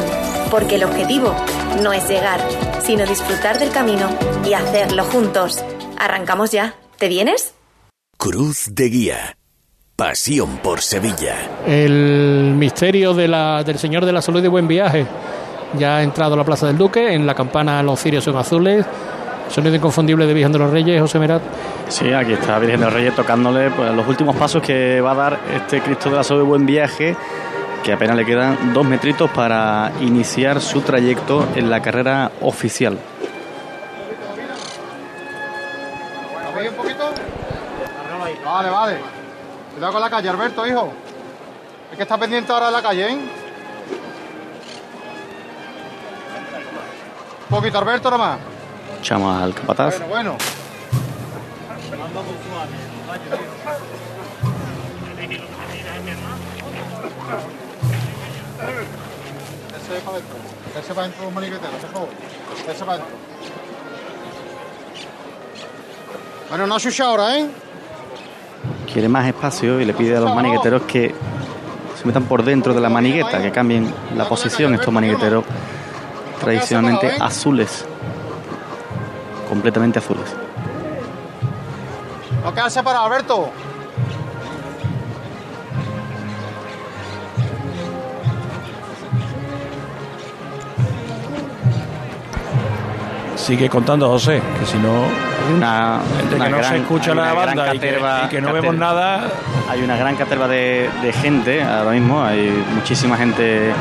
Porque 0.52 0.75
el 0.75 0.84
objetivo 0.84 1.34
no 1.82 1.93
es 1.93 2.08
llegar, 2.08 2.39
sino 2.84 3.06
disfrutar 3.06 3.60
del 3.60 3.71
camino 3.71 4.10
y 4.47 4.54
hacerlo 4.54 5.04
juntos. 5.06 5.63
Arrancamos 5.97 6.52
ya. 6.52 6.75
¿Te 6.97 7.08
vienes? 7.08 7.54
Cruz 8.17 8.65
de 8.71 8.89
Guía. 8.89 9.38
Pasión 9.95 10.58
por 10.58 10.82
Sevilla. 10.82 11.36
El 11.67 12.54
misterio 12.58 13.13
de 13.13 13.28
la- 13.28 13.63
del 13.63 13.78
Señor 13.80 14.06
de 14.06 14.13
la 14.13 14.21
Salud 14.21 14.43
y 14.43 14.47
Buen 14.47 14.67
Viaje. 14.67 15.06
Ya 15.77 15.97
ha 15.97 16.03
entrado 16.03 16.34
a 16.34 16.38
la 16.38 16.43
Plaza 16.43 16.67
del 16.67 16.77
Duque, 16.77 17.13
en 17.13 17.25
la 17.25 17.36
campana 17.36 17.82
los 17.84 17.99
cirios 17.99 18.23
son 18.23 18.38
azules. 18.38 18.86
Sonido 19.49 19.75
inconfundible 19.75 20.27
de 20.27 20.34
Virgen 20.34 20.51
de 20.51 20.60
los 20.60 20.69
Reyes, 20.69 21.01
José 21.01 21.17
Merat. 21.17 21.41
Sí, 21.88 22.13
aquí 22.13 22.34
está 22.34 22.60
Virgen 22.60 22.79
de 22.79 22.86
los 22.86 22.93
Reyes 22.93 23.15
tocándole 23.15 23.71
pues, 23.71 23.91
los 23.93 24.08
últimos 24.08 24.36
pasos 24.36 24.62
que 24.62 25.01
va 25.01 25.12
a 25.12 25.15
dar 25.15 25.39
este 25.55 25.82
Cristo 25.82 26.10
de 26.10 26.17
la 26.17 26.23
Salud 26.23 26.41
de 26.41 26.47
Buen 26.47 26.65
Viaje, 26.65 27.15
que 27.84 27.93
apenas 27.93 28.15
le 28.15 28.25
quedan 28.25 28.73
dos 28.73 28.86
metritos 28.86 29.29
para 29.32 29.91
iniciar 30.01 30.62
su 30.62 30.82
trayecto 30.82 31.47
en 31.55 31.69
la 31.69 31.82
carrera 31.82 32.32
oficial. 32.41 32.97
un 36.67 36.75
poquito? 36.75 37.12
Vale, 38.45 38.69
vale. 38.69 38.97
Cuidado 39.73 39.93
con 39.93 40.01
la 40.01 40.10
calle, 40.10 40.29
Alberto, 40.29 40.67
hijo. 40.67 40.91
Hay 41.91 41.97
que 41.97 42.03
estar 42.03 42.19
pendiente 42.19 42.51
ahora 42.51 42.67
de 42.67 42.71
la 42.71 42.82
calle, 42.82 43.12
¿eh? 43.12 43.17
Poquito, 47.49 47.79
Alberto, 47.79 48.12
nomás. 48.12 48.39
Echamos 48.99 49.41
al 49.41 49.53
capataz. 49.53 49.99
Bueno, 49.99 50.09
bueno. 50.09 50.38
Ese 59.75 60.01
para 60.01 60.17
adentro. 60.17 60.38
Ese 60.79 60.93
para 60.93 61.01
adentro, 61.07 61.31
maniquetero, 61.31 61.71
por 61.71 61.89
favor. 61.91 62.09
Ese 62.69 62.85
para 62.85 62.93
adentro. 62.93 63.15
Bueno, 66.49 66.67
no 66.67 66.79
chucha 66.79 67.05
ahora, 67.05 67.38
¿eh? 67.38 67.47
Quiere 68.91 69.07
más 69.07 69.27
espacio 69.27 69.79
y 69.79 69.85
le 69.85 69.93
pide 69.93 70.17
a 70.17 70.19
los 70.19 70.33
manigueteros 70.33 70.81
que 70.83 71.13
se 71.99 72.05
metan 72.05 72.23
por 72.23 72.43
dentro 72.43 72.73
de 72.73 72.81
la 72.81 72.89
manigueta, 72.89 73.41
que 73.41 73.51
cambien 73.51 73.93
la 74.15 74.27
posición 74.27 74.73
estos 74.73 74.91
manigueteros 74.91 75.43
tradicionalmente 76.39 77.15
azules, 77.19 77.86
completamente 79.47 79.99
azules. 79.99 80.36
No 82.43 82.54
quedas 82.54 82.73
separado, 82.73 83.06
Alberto. 83.06 83.49
Sigue 93.36 93.69
contando 93.69 94.08
José, 94.10 94.41
que 94.60 94.65
si 94.65 94.78
no. 94.78 95.29
Una, 95.56 95.99
entre 96.21 96.36
una 96.36 96.45
que 96.45 96.52
no 96.52 96.58
gran- 96.58 96.69
se 96.71 96.78
escucha 96.78 97.15
la 97.15 97.34
banda 97.34 97.73
y 97.75 97.80
que, 97.80 97.88
caterva- 97.99 98.25
y 98.25 98.30
que 98.30 98.41
no 98.41 98.54
vemos 98.54 98.75
nada. 98.75 99.30
Hay 99.69 99.82
una 99.82 99.97
gran 99.97 100.15
caterva 100.15 100.47
de, 100.47 100.89
de 101.02 101.13
gente 101.13 101.62
ahora 101.63 101.91
mismo, 101.91 102.23
hay 102.23 102.52
muchísima 102.75 103.17
gente 103.17 103.71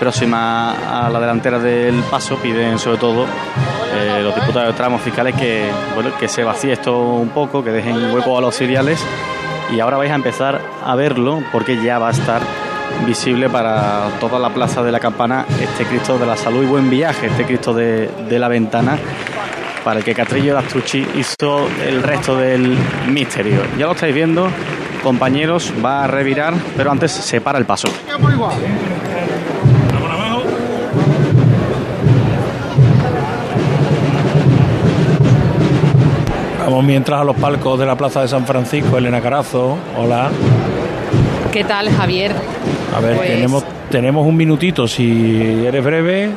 próxima 0.00 1.06
a 1.06 1.10
la 1.10 1.20
delantera 1.20 1.58
del 1.58 2.02
paso, 2.04 2.36
piden 2.36 2.78
sobre 2.78 2.98
todo 2.98 3.24
eh, 3.24 4.20
los 4.22 4.34
diputados 4.34 4.68
de 4.68 4.74
tramos 4.74 5.00
fiscales 5.02 5.34
que, 5.34 5.70
bueno, 5.94 6.10
que 6.18 6.28
se 6.28 6.44
vacíe 6.44 6.72
esto 6.72 6.98
un 6.98 7.28
poco, 7.30 7.62
que 7.64 7.70
dejen 7.70 8.12
hueco 8.14 8.36
a 8.38 8.40
los 8.40 8.54
seriales 8.54 9.02
y 9.70 9.80
ahora 9.80 9.96
vais 9.96 10.10
a 10.12 10.14
empezar 10.14 10.60
a 10.84 10.94
verlo 10.94 11.42
porque 11.52 11.82
ya 11.82 11.98
va 11.98 12.08
a 12.08 12.12
estar 12.12 12.40
visible 13.06 13.48
para 13.50 14.04
toda 14.20 14.38
la 14.38 14.48
plaza 14.50 14.82
de 14.82 14.90
la 14.92 14.98
campana 15.00 15.44
este 15.60 15.84
Cristo 15.84 16.18
de 16.18 16.26
la 16.26 16.36
Salud. 16.36 16.62
Y 16.62 16.66
Buen 16.66 16.88
Viaje, 16.90 17.26
este 17.26 17.44
Cristo 17.44 17.74
de, 17.74 18.08
de 18.28 18.38
la 18.38 18.48
Ventana, 18.48 18.96
para 19.84 19.98
el 19.98 20.04
que 20.04 20.14
Catrillo 20.14 20.54
de 20.54 20.58
Astucci 20.60 21.06
hizo 21.16 21.68
el 21.86 22.02
resto 22.02 22.36
del 22.36 22.76
misterio. 23.10 23.60
Ya 23.78 23.86
lo 23.86 23.92
estáis 23.92 24.14
viendo, 24.14 24.48
compañeros, 25.02 25.72
va 25.84 26.04
a 26.04 26.06
revirar, 26.06 26.54
pero 26.76 26.90
antes 26.90 27.12
se 27.12 27.40
para 27.40 27.58
el 27.58 27.64
paso. 27.64 27.88
Vamos 36.64 36.84
mientras 36.84 37.20
a 37.20 37.24
los 37.24 37.36
palcos 37.36 37.78
de 37.78 37.86
la 37.86 37.96
Plaza 37.96 38.20
de 38.22 38.28
San 38.28 38.44
Francisco, 38.46 38.98
Elena 38.98 39.20
Carazo, 39.22 39.78
hola. 39.96 40.28
¿Qué 41.52 41.64
tal, 41.64 41.88
Javier? 41.90 42.32
A 42.94 43.00
ver, 43.00 43.16
Pues- 43.16 43.28
tenemos, 43.30 43.64
tenemos 43.90 44.26
un 44.26 44.36
minutito, 44.36 44.86
si 44.86 45.64
eres 45.64 45.82
breve, 45.82 46.30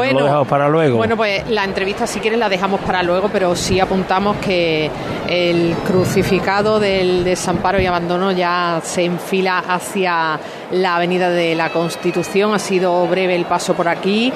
si 0.00 0.14
no 0.14 0.20
lo 0.20 0.24
dejamos 0.24 0.48
para 0.48 0.68
luego. 0.68 0.96
Bueno, 0.96 1.16
pues 1.16 1.48
la 1.48 1.64
entrevista, 1.64 2.06
si 2.06 2.20
quieres, 2.20 2.38
la 2.38 2.48
dejamos 2.48 2.80
para 2.80 3.02
luego, 3.02 3.28
pero 3.32 3.54
sí 3.54 3.80
apuntamos 3.80 4.36
que 4.38 4.90
el 5.28 5.74
crucificado 5.86 6.80
del 6.80 7.24
desamparo 7.24 7.80
y 7.80 7.86
abandono 7.86 8.32
ya 8.32 8.80
se 8.82 9.04
enfila 9.04 9.58
hacia 9.58 10.38
la 10.70 10.96
Avenida 10.96 11.30
de 11.30 11.54
la 11.54 11.70
Constitución. 11.70 12.54
Ha 12.54 12.58
sido 12.58 13.06
breve 13.06 13.34
el 13.34 13.44
paso 13.44 13.74
por 13.74 13.88
aquí. 13.88 14.32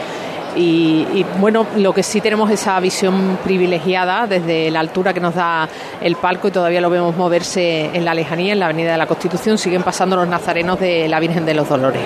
Y, 0.57 1.07
y, 1.13 1.27
bueno, 1.39 1.67
lo 1.77 1.93
que 1.93 2.03
sí 2.03 2.23
tenemos 2.23 2.51
es 2.51 2.63
esa 2.63 2.81
visión 2.81 3.39
privilegiada 3.45 4.27
desde 4.27 4.71
la 4.71 4.81
altura 4.81 5.13
que 5.13 5.21
nos 5.21 5.35
da 5.35 5.69
el 6.01 6.17
palco 6.17 6.49
y 6.49 6.51
todavía 6.51 6.81
lo 6.81 6.89
vemos 6.89 7.15
moverse 7.15 7.91
en 7.93 8.07
la 8.07 8.15
lejanía, 8.15 8.55
en 8.55 8.61
la 8.61 8.65
Avenida 8.65 8.93
de 8.93 8.97
la 8.97 9.07
Constitución. 9.07 9.59
Siguen 9.59 9.83
pasando 9.83 10.17
los 10.17 10.27
nazarenos 10.27 10.81
de 10.81 11.09
la 11.09 11.21
Virgen 11.21 11.45
de 11.45 11.53
los 11.53 11.69
Dolores. 11.69 12.01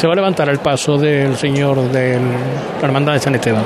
Se 0.00 0.06
va 0.06 0.14
a 0.14 0.16
levantar 0.16 0.48
el 0.48 0.60
paso 0.60 0.96
del 0.96 1.36
señor 1.36 1.76
de 1.92 2.18
la 2.18 2.86
Hermandad 2.86 3.12
de 3.12 3.20
San 3.20 3.34
Esteban. 3.34 3.62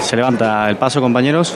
Se 0.00 0.16
levanta 0.16 0.70
el 0.70 0.76
paso, 0.76 1.02
compañeros. 1.02 1.54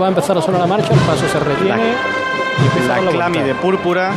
Va 0.00 0.06
a 0.06 0.08
empezar 0.08 0.36
a 0.36 0.42
sonar 0.42 0.60
la 0.60 0.66
marcha, 0.66 0.92
el 0.92 1.00
paso 1.00 1.28
se 1.28 1.38
retiene. 1.38 1.92
La 2.88 3.10
clami 3.10 3.40
de 3.40 3.54
púrpura. 3.54 4.12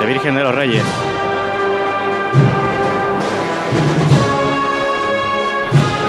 De 0.00 0.06
Virgen 0.06 0.34
de 0.34 0.42
los 0.42 0.54
Reyes. 0.54 0.82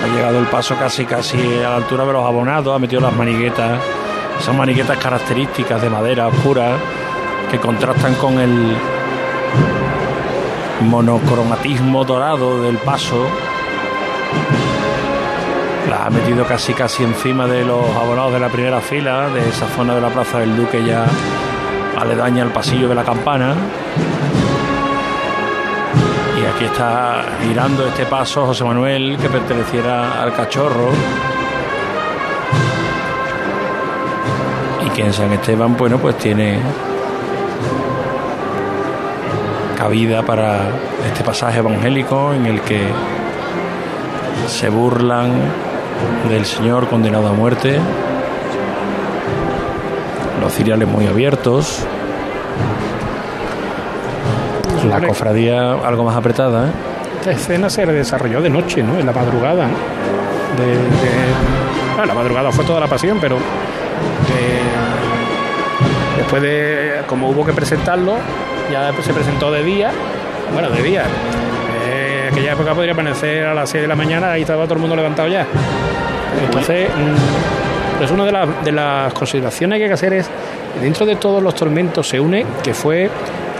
Ha 0.04 0.16
llegado 0.16 0.40
el 0.40 0.46
paso 0.48 0.76
casi 0.76 1.06
casi 1.06 1.38
a 1.60 1.70
la 1.70 1.76
altura 1.76 2.06
de 2.06 2.14
los 2.14 2.26
abonados, 2.26 2.74
ha 2.74 2.80
metido 2.80 3.02
las 3.02 3.14
maniguetas, 3.14 3.80
esas 4.40 4.56
maniguetas 4.56 4.98
características 4.98 5.82
de 5.82 5.90
madera 5.90 6.28
oscura 6.28 6.78
que 7.52 7.60
contrastan 7.60 8.16
con 8.16 8.40
el 8.40 8.76
monocromatismo 10.82 12.04
dorado 12.06 12.62
del 12.62 12.78
paso. 12.78 13.28
Las 15.90 16.02
ha 16.02 16.10
metido 16.10 16.46
casi 16.46 16.74
casi 16.74 17.04
encima 17.04 17.48
de 17.48 17.64
los 17.64 17.84
abonados 17.96 18.34
de 18.34 18.40
la 18.40 18.50
primera 18.50 18.82
fila, 18.82 19.30
de 19.30 19.48
esa 19.48 19.68
zona 19.68 19.96
de 19.96 20.02
la 20.02 20.10
Plaza 20.10 20.40
del 20.40 20.56
Duque 20.56 20.84
ya 20.84 21.06
aledaña 21.98 22.44
al 22.44 22.52
pasillo 22.52 22.90
de 22.90 22.96
la 22.96 23.04
campana. 23.04 23.56
Y 26.42 26.46
aquí 26.46 26.66
está 26.66 27.24
girando 27.42 27.88
este 27.88 28.06
paso 28.06 28.46
José 28.48 28.64
Manuel, 28.64 29.18
que 29.22 29.30
perteneciera 29.30 30.22
al 30.22 30.34
cachorro. 30.34 30.90
Y 34.86 34.90
que 34.90 35.06
en 35.06 35.14
San 35.14 35.32
Esteban, 35.32 35.78
bueno, 35.78 35.98
pues 35.98 36.18
tiene 36.18 36.60
cabida 39.78 40.24
para 40.24 40.62
este 41.06 41.24
pasaje 41.24 41.60
evangélico 41.60 42.34
en 42.34 42.46
el 42.46 42.62
que 42.62 42.82
se 44.48 44.70
burlan 44.70 45.32
del 46.30 46.46
Señor 46.46 46.88
condenado 46.88 47.28
a 47.28 47.32
muerte, 47.34 47.80
los 50.42 50.54
ciriales 50.54 50.88
muy 50.88 51.08
abiertos, 51.08 51.86
la 54.90 55.02
cofradía 55.08 55.74
algo 55.74 56.04
más 56.04 56.16
apretada. 56.16 56.68
¿eh? 56.68 56.72
Esta 57.20 57.32
escena 57.32 57.70
se 57.70 57.86
desarrolló 57.86 58.42
de 58.42 58.50
noche, 58.50 58.84
¿no? 58.84 59.00
En 59.00 59.06
la 59.06 59.12
madrugada. 59.14 59.68
De, 60.58 60.66
de- 60.68 61.96
bueno, 61.96 62.06
la 62.08 62.14
madrugada 62.14 62.52
fue 62.52 62.66
toda 62.66 62.80
la 62.80 62.88
pasión, 62.88 63.18
pero 63.20 63.38
eh, 63.38 64.62
después 66.18 66.42
de, 66.42 67.02
como 67.08 67.30
hubo 67.30 67.44
que 67.46 67.54
presentarlo, 67.54 68.18
ya 68.72 68.92
se 69.02 69.14
presentó 69.14 69.52
de 69.52 69.64
día. 69.64 69.92
Bueno, 70.54 70.70
de 70.70 70.84
día. 70.84 71.04
Aquella 72.36 72.52
época 72.54 72.74
podría 72.74 72.92
amanecer 72.94 73.46
a 73.46 73.54
las 73.54 73.70
6 73.70 73.84
de 73.84 73.88
la 73.88 73.96
mañana, 73.96 74.32
ahí 74.34 74.42
estaba 74.42 74.64
todo 74.66 74.74
el 74.76 74.82
mundo 74.82 74.96
levantado 74.96 75.28
ya. 75.30 75.46
Entonces, 76.44 76.90
pues 77.98 78.12
una 78.12 78.26
de, 78.26 78.32
las- 78.34 78.64
de 78.66 78.72
las 78.74 79.14
consideraciones 79.14 79.78
que 79.78 79.84
hay 79.84 79.90
que 79.90 79.94
hacer 79.94 80.14
es, 80.14 80.30
dentro 80.82 81.06
de 81.06 81.16
todos 81.16 81.42
los 81.42 81.56
tormentos 81.56 82.08
se 82.08 82.20
une 82.20 82.46
que 82.62 82.74
fue, 82.74 83.10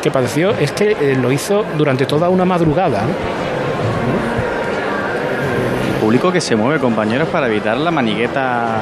que 0.02 0.12
padeció, 0.12 0.52
es 0.52 0.74
que 0.74 0.92
eh, 0.92 1.18
lo 1.20 1.32
hizo 1.32 1.64
durante 1.78 2.06
toda 2.06 2.28
una 2.28 2.44
madrugada. 2.44 3.04
¿no? 3.04 3.08
Público 6.02 6.32
que 6.32 6.42
se 6.42 6.56
mueve, 6.56 6.80
compañeros, 6.80 7.30
para 7.30 7.48
evitar 7.48 7.78
la 7.78 7.90
manigueta 7.92 8.76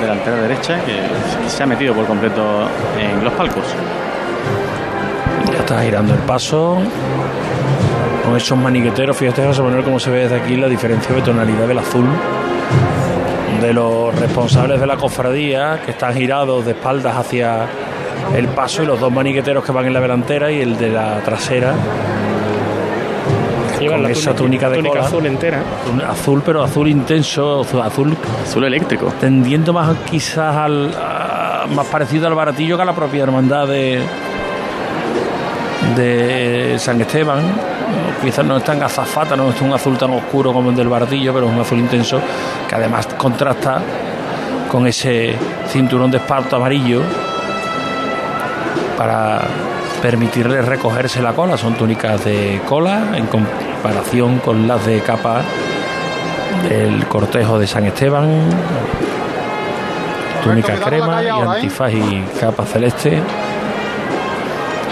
delantera 0.00 0.36
derecha 0.36 0.78
que 0.84 1.00
se 1.50 1.62
ha 1.62 1.66
metido 1.66 1.92
por 1.92 2.06
completo 2.06 2.68
en 2.98 3.22
los 3.24 3.32
palcos. 3.34 3.64
Ya 5.52 5.58
está 5.58 5.82
girando 5.82 6.14
el 6.14 6.20
paso. 6.20 6.78
Con 8.30 8.36
esos 8.36 8.56
manigueteros, 8.56 9.16
fíjate 9.16 9.44
José 9.44 9.60
Manuel 9.60 9.82
cómo 9.82 9.98
se 9.98 10.08
ve 10.08 10.20
desde 10.20 10.36
aquí 10.36 10.56
la 10.56 10.68
diferencia 10.68 11.12
de 11.12 11.20
tonalidad 11.20 11.66
del 11.66 11.78
azul 11.80 12.06
de 13.60 13.72
los 13.72 14.14
responsables 14.20 14.78
de 14.78 14.86
la 14.86 14.96
cofradía 14.96 15.80
que 15.84 15.90
están 15.90 16.14
girados 16.14 16.64
de 16.64 16.70
espaldas 16.70 17.16
hacia 17.16 17.66
el 18.36 18.46
paso 18.48 18.84
y 18.84 18.86
los 18.86 19.00
dos 19.00 19.10
manigueteros 19.12 19.64
que 19.64 19.72
van 19.72 19.86
en 19.86 19.94
la 19.94 20.00
delantera 20.00 20.48
y 20.52 20.60
el 20.60 20.78
de 20.78 20.90
la 20.90 21.18
trasera 21.24 21.74
Llevan 23.80 23.96
con 23.96 24.02
la 24.04 24.10
esa 24.10 24.32
túnica 24.32 24.68
de 24.68 24.76
túnica 24.76 24.94
cola. 24.94 25.06
azul 25.08 25.26
entera. 25.26 25.62
Azul 26.08 26.42
pero 26.46 26.62
azul 26.62 26.86
intenso 26.86 27.62
azul, 27.82 28.16
azul 28.44 28.64
eléctrico 28.64 29.12
tendiendo 29.20 29.72
más 29.72 29.96
quizás 30.08 30.54
al 30.54 30.94
a- 30.94 31.66
más 31.74 31.86
parecido 31.88 32.28
al 32.28 32.34
baratillo 32.34 32.76
que 32.76 32.82
a 32.82 32.86
la 32.86 32.94
propia 32.94 33.24
hermandad 33.24 33.66
de 33.66 34.00
de 35.96 36.76
San 36.78 37.00
Esteban 37.00 37.69
quizás 38.22 38.44
no 38.44 38.56
es 38.56 38.64
tan 38.64 38.82
azafata 38.82 39.36
no 39.36 39.50
es 39.50 39.60
un 39.60 39.72
azul 39.72 39.96
tan 39.96 40.10
oscuro 40.10 40.52
como 40.52 40.70
el 40.70 40.76
del 40.76 40.88
baratillo 40.88 41.32
pero 41.32 41.46
es 41.46 41.52
un 41.52 41.60
azul 41.60 41.78
intenso 41.78 42.20
que 42.68 42.74
además 42.74 43.06
contrasta 43.16 43.80
con 44.70 44.86
ese 44.86 45.34
cinturón 45.68 46.10
de 46.10 46.18
esparto 46.18 46.56
amarillo 46.56 47.02
para 48.96 49.40
permitirle 50.00 50.62
recogerse 50.62 51.20
la 51.20 51.32
cola. 51.32 51.56
Son 51.56 51.74
túnicas 51.74 52.24
de 52.24 52.60
cola 52.68 53.16
en 53.16 53.26
comparación 53.26 54.38
con 54.38 54.68
las 54.68 54.86
de 54.86 55.00
capa 55.00 55.42
del 56.68 57.06
cortejo 57.06 57.58
de 57.58 57.66
San 57.66 57.84
Esteban. 57.84 58.28
Túnica 60.44 60.74
crema 60.76 61.22
y 61.22 61.28
antifaz 61.28 61.92
y 61.92 62.24
capa 62.38 62.64
celeste. 62.64 63.20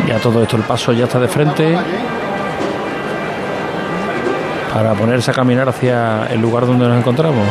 Ya 0.06 0.18
todo 0.18 0.42
esto, 0.42 0.56
el 0.56 0.62
paso 0.62 0.92
ya 0.92 1.04
está 1.04 1.20
de 1.20 1.28
frente 1.28 1.76
para 4.78 4.94
ponerse 4.94 5.32
a 5.32 5.34
caminar 5.34 5.68
hacia 5.68 6.28
el 6.28 6.40
lugar 6.40 6.64
donde 6.64 6.86
nos 6.86 6.96
encontramos. 6.98 7.44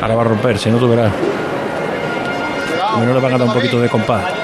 Ahora 0.00 0.14
va 0.14 0.20
a 0.22 0.24
romper, 0.24 0.56
si 0.56 0.70
no 0.70 0.78
tú 0.78 0.88
verás. 0.88 1.10
A 2.80 2.98
mí 2.98 3.06
no 3.06 3.12
le 3.12 3.18
van 3.18 3.34
a 3.34 3.38
dar 3.38 3.48
un 3.48 3.54
poquito 3.54 3.80
de 3.80 3.88
compás. 3.88 4.22
¿eh? 4.22 4.34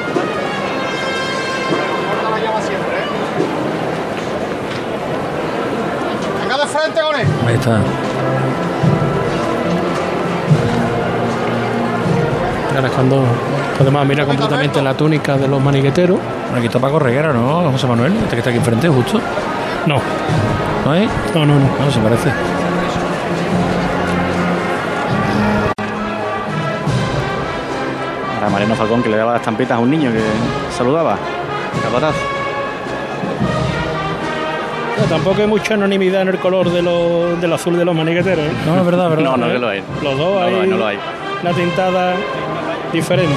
Venga 6.42 6.58
de 6.58 6.66
frente 6.66 7.00
con 7.00 7.20
él. 7.20 7.28
Ahí 7.46 7.54
está. 7.54 7.80
Ahora 12.74 12.88
es 12.88 12.92
cuando 12.92 13.24
Además, 13.80 14.06
mira 14.06 14.26
completamente 14.26 14.82
la 14.82 14.94
túnica 14.94 15.36
de 15.38 15.48
los 15.48 15.60
manigueteros. 15.62 16.18
Aquí 16.54 16.66
está 16.66 16.78
Paco 16.78 16.98
Reguera, 16.98 17.32
¿no? 17.32 17.70
José 17.72 17.86
Manuel, 17.86 18.12
este 18.14 18.30
que 18.30 18.38
está 18.38 18.50
aquí 18.50 18.58
enfrente, 18.58 18.88
justo. 18.88 19.18
No. 19.86 19.96
¿No 20.84 20.94
es? 20.94 21.08
No, 21.34 21.46
no, 21.46 21.54
no. 21.54 21.66
No, 21.84 21.90
se 21.90 21.98
parece. 22.00 22.30
Para 28.38 28.50
Mariano 28.50 28.74
Falcón 28.74 29.02
que 29.02 29.08
le 29.08 29.16
daba 29.16 29.32
las 29.32 29.40
estampitas 29.40 29.76
a 29.76 29.80
un 29.80 29.90
niño 29.90 30.10
que 30.12 30.20
saludaba. 30.76 31.16
Capataz. 31.82 32.14
No, 34.98 35.04
tampoco 35.06 35.40
hay 35.40 35.46
mucha 35.46 35.74
anonimidad 35.74 36.22
en 36.22 36.28
el 36.28 36.38
color 36.38 36.70
de 36.70 36.82
lo- 36.82 37.36
del 37.36 37.52
azul 37.52 37.76
de 37.76 37.84
los 37.84 37.94
manigueteros. 37.94 38.44
¿eh? 38.44 38.52
No, 38.66 38.76
es 38.78 38.84
verdad, 38.84 39.06
es 39.06 39.10
verdad. 39.16 39.24
No, 39.30 39.36
no, 39.36 39.52
que 39.52 39.58
lo 39.58 39.68
hay. 39.68 39.82
Los 40.02 40.16
dos 40.18 40.40
No 40.40 40.46
hay, 40.46 40.52
lo 40.54 40.60
hay, 40.62 40.68
no 40.68 40.76
lo 40.76 40.86
hay. 40.86 40.98
una 41.42 41.52
tintada 41.52 42.14
diferente. 42.92 43.34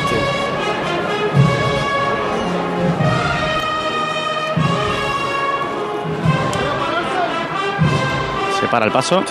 Se 8.60 8.68
para 8.68 8.86
el 8.86 8.91
paso. 8.91 9.24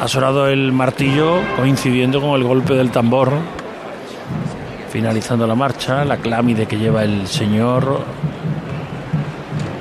Ha 0.00 0.08
sonado 0.08 0.48
el 0.48 0.72
martillo 0.72 1.40
coincidiendo 1.56 2.20
con 2.20 2.32
el 2.32 2.44
golpe 2.44 2.74
del 2.74 2.90
tambor. 2.90 3.32
Finalizando 4.90 5.46
la 5.46 5.54
marcha, 5.54 6.04
la 6.04 6.18
clámide 6.18 6.66
que 6.66 6.76
lleva 6.76 7.04
el 7.04 7.26
señor. 7.26 8.00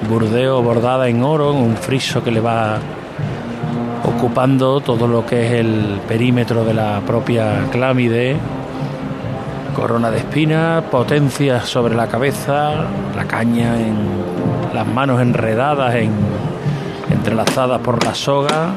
Burdeo 0.09 0.61
bordada 0.61 1.07
en 1.07 1.24
oro, 1.24 1.51
en 1.51 1.57
un 1.57 1.78
friso 1.78 2.24
que 2.24 2.32
le 2.32 2.39
va 2.39 2.80
ocupando 4.04 4.82
todo 4.82 5.08
lo 5.08 5.26
que 5.26 5.45
es 5.45 5.54
el 5.54 5.99
perímetro 6.08 6.64
de 6.66 6.74
la 6.74 7.01
propia 7.06 7.68
clámide. 7.72 8.38
Corona 9.76 10.12
de 10.12 10.20
espinas, 10.20 10.84
potencias 10.84 11.68
sobre 11.68 11.95
la 11.95 12.08
cabeza, 12.08 12.86
la 13.16 13.26
caña 13.26 13.80
en 13.80 13.95
las 14.74 14.86
manos 14.86 15.20
enredadas, 15.22 15.95
en, 15.95 16.12
entrelazadas 17.10 17.80
por 17.80 18.04
la 18.04 18.14
soga. 18.14 18.72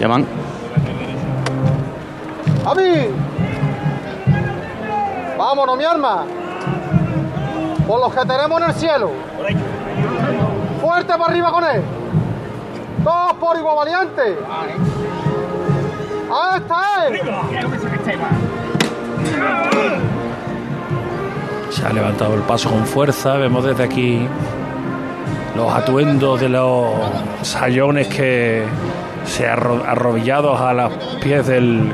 Llaman. 0.00 0.26
¡Javi! 2.64 3.08
¡Vámonos, 5.38 5.76
mi 5.76 5.84
arma! 5.84 6.24
Por 7.86 8.00
los 8.00 8.14
que 8.14 8.20
tenemos 8.20 8.62
en 8.62 8.68
el 8.68 8.74
cielo. 8.74 9.10
¡Fuerte 10.80 11.12
para 11.12 11.26
arriba 11.26 11.52
con 11.52 11.64
él! 11.64 12.03
¡Todos 13.04 13.32
por 13.34 13.56
igual 13.56 13.76
valiente! 13.76 14.38
¡Ah, 16.30 16.56
está 16.56 17.06
él! 17.06 17.20
Se 21.70 21.84
ha 21.86 21.92
levantado 21.92 22.34
el 22.34 22.42
paso 22.42 22.70
con 22.70 22.86
fuerza. 22.86 23.34
Vemos 23.36 23.64
desde 23.64 23.82
aquí 23.84 24.26
los 25.56 25.72
atuendos 25.72 26.40
de 26.40 26.48
los 26.48 26.92
sayones 27.42 28.08
que 28.08 28.64
se 29.26 29.48
arro- 29.48 29.82
arrobillados 29.86 30.60
a 30.60 30.72
los 30.72 30.92
pies 31.22 31.46
del 31.46 31.92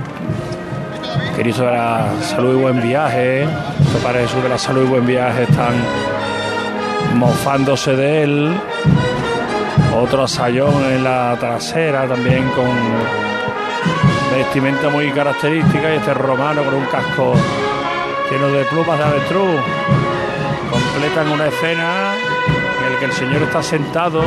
Cristo 1.36 1.64
de 1.64 1.72
la 1.72 2.06
Salud 2.22 2.56
y 2.58 2.60
Buen 2.60 2.82
Viaje. 2.82 3.44
Los 3.92 4.02
Padre 4.02 4.22
Jesús 4.22 4.42
de 4.42 4.48
la 4.48 4.58
Salud 4.58 4.84
y 4.84 4.86
Buen 4.88 5.06
Viaje 5.06 5.44
están 5.44 5.74
mofándose 7.16 7.96
de 7.96 8.22
él. 8.24 8.54
Otro 9.92 10.26
sayón 10.28 10.84
en 10.84 11.02
la 11.02 11.36
trasera 11.38 12.06
también 12.06 12.48
con 12.50 12.70
vestimenta 14.32 14.88
muy 14.88 15.10
característica 15.10 15.92
y 15.92 15.96
este 15.96 16.14
romano 16.14 16.62
con 16.64 16.74
un 16.74 16.86
casco 16.86 17.34
lleno 18.30 18.48
de 18.48 18.64
plumas 18.66 18.98
de 18.98 19.04
avestruz. 19.04 19.60
Completan 20.70 21.32
una 21.32 21.46
escena 21.48 22.14
en 22.86 22.92
la 22.92 22.98
que 23.00 23.04
el 23.04 23.12
señor 23.12 23.42
está 23.42 23.62
sentado. 23.62 24.22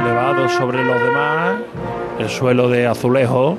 Elevado 0.00 0.48
sobre 0.48 0.84
los 0.84 1.00
demás, 1.02 1.56
el 2.18 2.30
suelo 2.30 2.68
de 2.68 2.86
azulejo, 2.86 3.58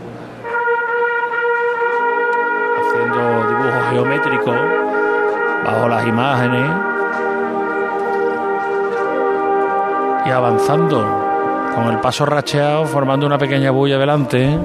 haciendo 2.81 3.47
dibujos 3.47 3.89
geométricos 3.91 4.57
bajo 5.63 5.87
las 5.87 6.07
imágenes 6.07 6.92
y 10.25 10.29
avanzando 10.29 10.99
con 11.75 11.85
el 11.91 11.99
paso 11.99 12.25
racheado, 12.25 12.85
formando 12.85 13.25
una 13.25 13.37
pequeña 13.37 13.71
bulla 13.71 13.97
delante. 13.97 14.57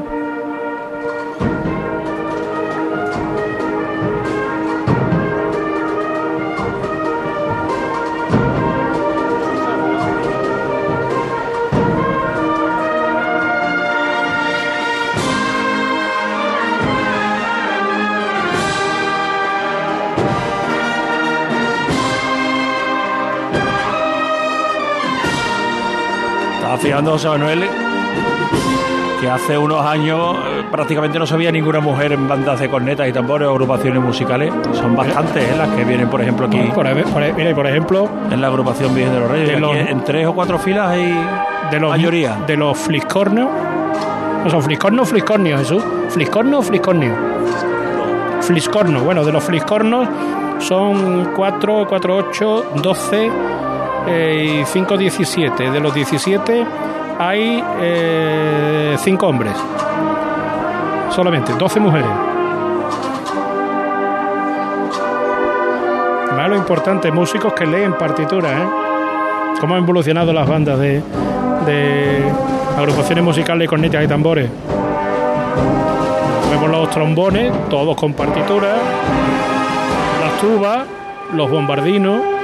Fijando 26.99 27.13
José 27.13 27.29
Manuel 27.29 27.63
que 29.21 29.31
hace 29.31 29.57
unos 29.57 29.85
años 29.87 30.37
eh, 30.37 30.65
prácticamente 30.69 31.17
no 31.17 31.27
se 31.29 31.37
veía 31.37 31.53
ninguna 31.53 31.79
mujer 31.79 32.11
en 32.13 32.27
bandas 32.27 32.59
de 32.59 32.69
cornetas 32.69 33.09
y 33.09 33.13
tambores 33.13 33.47
o 33.47 33.53
agrupaciones 33.53 34.03
musicales. 34.03 34.53
Son 34.73 34.97
bastantes 34.97 35.45
eh, 35.45 35.55
las 35.57 35.69
que 35.77 35.85
vienen, 35.85 36.09
por 36.11 36.21
ejemplo, 36.21 36.47
aquí. 36.49 36.59
Por, 36.75 36.87
ej- 36.89 37.35
mira, 37.37 37.51
y 37.51 37.55
por 37.55 37.69
ejemplo, 37.69 38.09
en 38.33 38.41
la 38.41 38.49
agrupación 38.49 38.93
Virgen 38.97 39.15
de 39.15 39.21
los 39.21 39.31
Reyes. 39.31 39.47
De 39.49 39.53
Aquí 39.55 39.61
los- 39.61 39.77
en 39.77 40.03
tres 40.05 40.27
o 40.27 40.33
cuatro 40.35 40.59
filas 40.59 40.89
hay 40.91 41.15
de 41.71 41.79
los 41.79 41.91
mayoría. 41.91 42.37
de 42.49 42.57
los 42.57 42.77
fliscornios. 42.77 43.49
No 44.43 44.51
son 44.51 44.63
fliscornos 44.63 45.03
o 45.07 45.11
fliscornios, 45.11 45.61
Jesús. 45.61 45.85
Fliscorno 46.09 46.59
o 46.59 46.63
fliscornio. 46.63 47.13
Fliscorno. 48.41 49.01
Bueno, 49.03 49.25
de 49.25 49.31
los 49.33 49.45
fliscornos 49.45 50.09
son 50.59 51.31
4, 51.37 51.87
4, 51.89 52.17
8, 52.17 52.65
12 52.83 53.31
eh, 54.07 54.61
y 54.63 54.65
5, 54.65 54.97
17. 54.97 55.71
De 55.71 55.81
los 55.81 55.95
17 55.95 56.67
hay 57.19 57.63
5 58.97 59.27
hombres. 59.27 59.55
Solamente, 61.11 61.53
12 61.55 61.81
mujeres. 61.81 62.11
Además, 66.29 66.51
lo 66.51 66.57
importante, 66.57 67.11
músicos 67.11 67.53
que 67.55 67.67
leen 67.67 67.95
partituras, 67.95 68.53
¿eh? 68.53 68.67
Cómo 69.61 69.75
han 69.75 69.83
evolucionado 69.83 70.33
las 70.33 70.49
bandas 70.49 70.79
de, 70.79 71.03
agrupaciones 72.77 73.25
musicales 73.25 73.69
cornetas 73.69 74.05
y 74.05 74.07
tambores. 74.07 74.49
Vemos 76.51 76.71
los 76.71 76.91
trombones, 76.91 77.53
todos 77.69 77.97
con 77.97 78.13
partituras, 78.13 78.79
las 80.21 80.41
tubas, 80.41 80.87
los 81.33 81.51
bombardinos. 81.51 82.38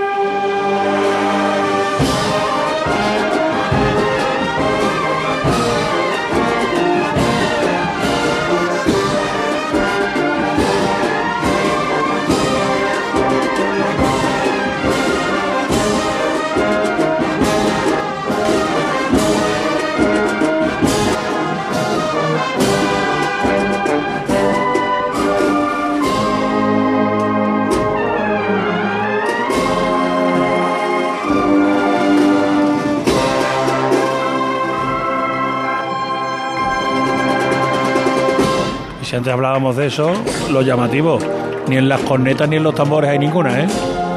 Si 39.14 39.18
antes 39.18 39.32
hablábamos 39.32 39.76
de 39.76 39.86
eso, 39.86 40.10
lo 40.50 40.62
llamativo. 40.62 41.20
Ni 41.68 41.76
en 41.76 41.88
las 41.88 42.00
cornetas 42.00 42.48
ni 42.48 42.56
en 42.56 42.64
los 42.64 42.74
tambores 42.74 43.08
hay 43.08 43.20
ninguna, 43.20 43.60
¿eh? 43.60 43.66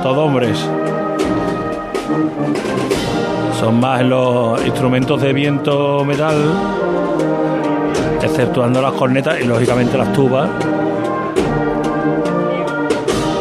Todos 0.02 0.18
hombres. 0.18 0.58
Son 3.60 3.80
más 3.80 4.02
los 4.02 4.66
instrumentos 4.66 5.22
de 5.22 5.34
viento 5.34 6.04
metal, 6.04 6.36
exceptuando 8.24 8.82
las 8.82 8.94
cornetas 8.94 9.40
y 9.40 9.44
lógicamente 9.44 10.00
las 10.00 10.12
tubas. 10.14 10.50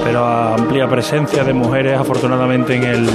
Pero 0.04 0.26
amplia 0.26 0.86
presencia 0.86 1.42
de 1.42 1.54
mujeres 1.54 1.98
afortunadamente 1.98 2.74
en 2.74 2.84
el 2.84 3.08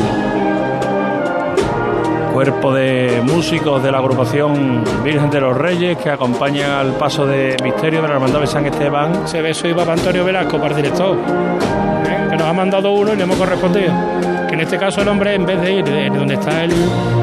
cuerpo 2.31 2.73
de 2.73 3.21
músicos 3.23 3.83
de 3.83 3.91
la 3.91 3.97
agrupación 3.97 4.83
Virgen 5.03 5.29
de 5.29 5.41
los 5.41 5.57
Reyes 5.57 5.97
que 5.97 6.09
acompañan 6.09 6.71
al 6.71 6.93
paso 6.93 7.25
de 7.25 7.57
misterio 7.61 8.01
de 8.01 8.07
la 8.07 8.15
Hermandad 8.15 8.39
de 8.39 8.47
San 8.47 8.65
Esteban. 8.65 9.23
Ese 9.25 9.41
beso 9.41 9.67
iba 9.67 9.83
para 9.83 9.93
Antonio 9.93 10.23
Velasco, 10.23 10.57
para 10.57 10.69
el 10.69 10.75
director, 10.77 11.17
¿eh? 11.17 12.27
que 12.29 12.37
nos 12.37 12.47
ha 12.47 12.53
mandado 12.53 12.91
uno 12.91 13.13
y 13.13 13.17
le 13.17 13.23
hemos 13.23 13.37
correspondido. 13.37 13.93
Que 14.47 14.53
en 14.55 14.61
este 14.61 14.77
caso 14.77 15.01
el 15.01 15.07
hombre, 15.09 15.35
en 15.35 15.45
vez 15.45 15.61
de 15.61 15.73
ir 15.73 15.85
de 15.85 16.09
donde 16.09 16.35
está 16.35 16.63
el, 16.63 16.73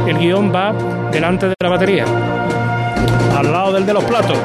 el 0.07 0.19
guion, 0.19 0.53
va 0.55 0.73
delante 1.11 1.49
de 1.49 1.55
la 1.59 1.69
batería. 1.69 2.05
Al 3.37 3.51
lado 3.51 3.73
del 3.73 3.87
de 3.87 3.95
los 3.95 4.05
platos. 4.05 4.39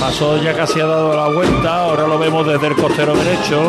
Pasó 0.00 0.40
ya 0.42 0.54
casi 0.54 0.80
ha 0.80 0.86
dado 0.86 1.14
la 1.14 1.28
vuelta, 1.34 1.82
ahora 1.82 2.06
lo 2.06 2.18
vemos 2.18 2.46
desde 2.46 2.68
el 2.68 2.76
costero 2.76 3.14
derecho. 3.14 3.60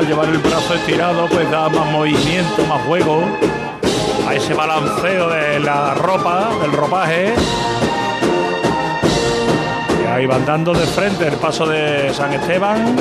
Al 0.00 0.06
llevar 0.06 0.28
el 0.30 0.38
brazo 0.38 0.74
estirado 0.74 1.26
pues 1.28 1.50
da 1.50 1.68
más 1.68 1.92
movimiento, 1.92 2.64
más 2.66 2.80
juego 2.86 3.22
a 4.26 4.34
ese 4.34 4.54
balanceo 4.54 5.28
de 5.28 5.60
la 5.60 5.92
ropa, 5.92 6.48
del 6.62 6.72
ropaje. 6.72 7.34
Y 10.02 10.06
ahí 10.06 10.24
van 10.24 10.46
dando 10.46 10.72
de 10.72 10.86
frente 10.86 11.28
el 11.28 11.34
paso 11.34 11.66
de 11.66 12.14
San 12.14 12.32
Esteban. 12.32 12.96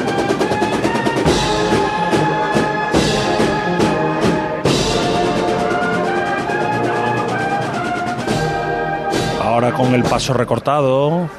Ahora 9.42 9.72
con 9.72 9.96
el 9.96 10.04
paso 10.04 10.34
recortado, 10.34 11.30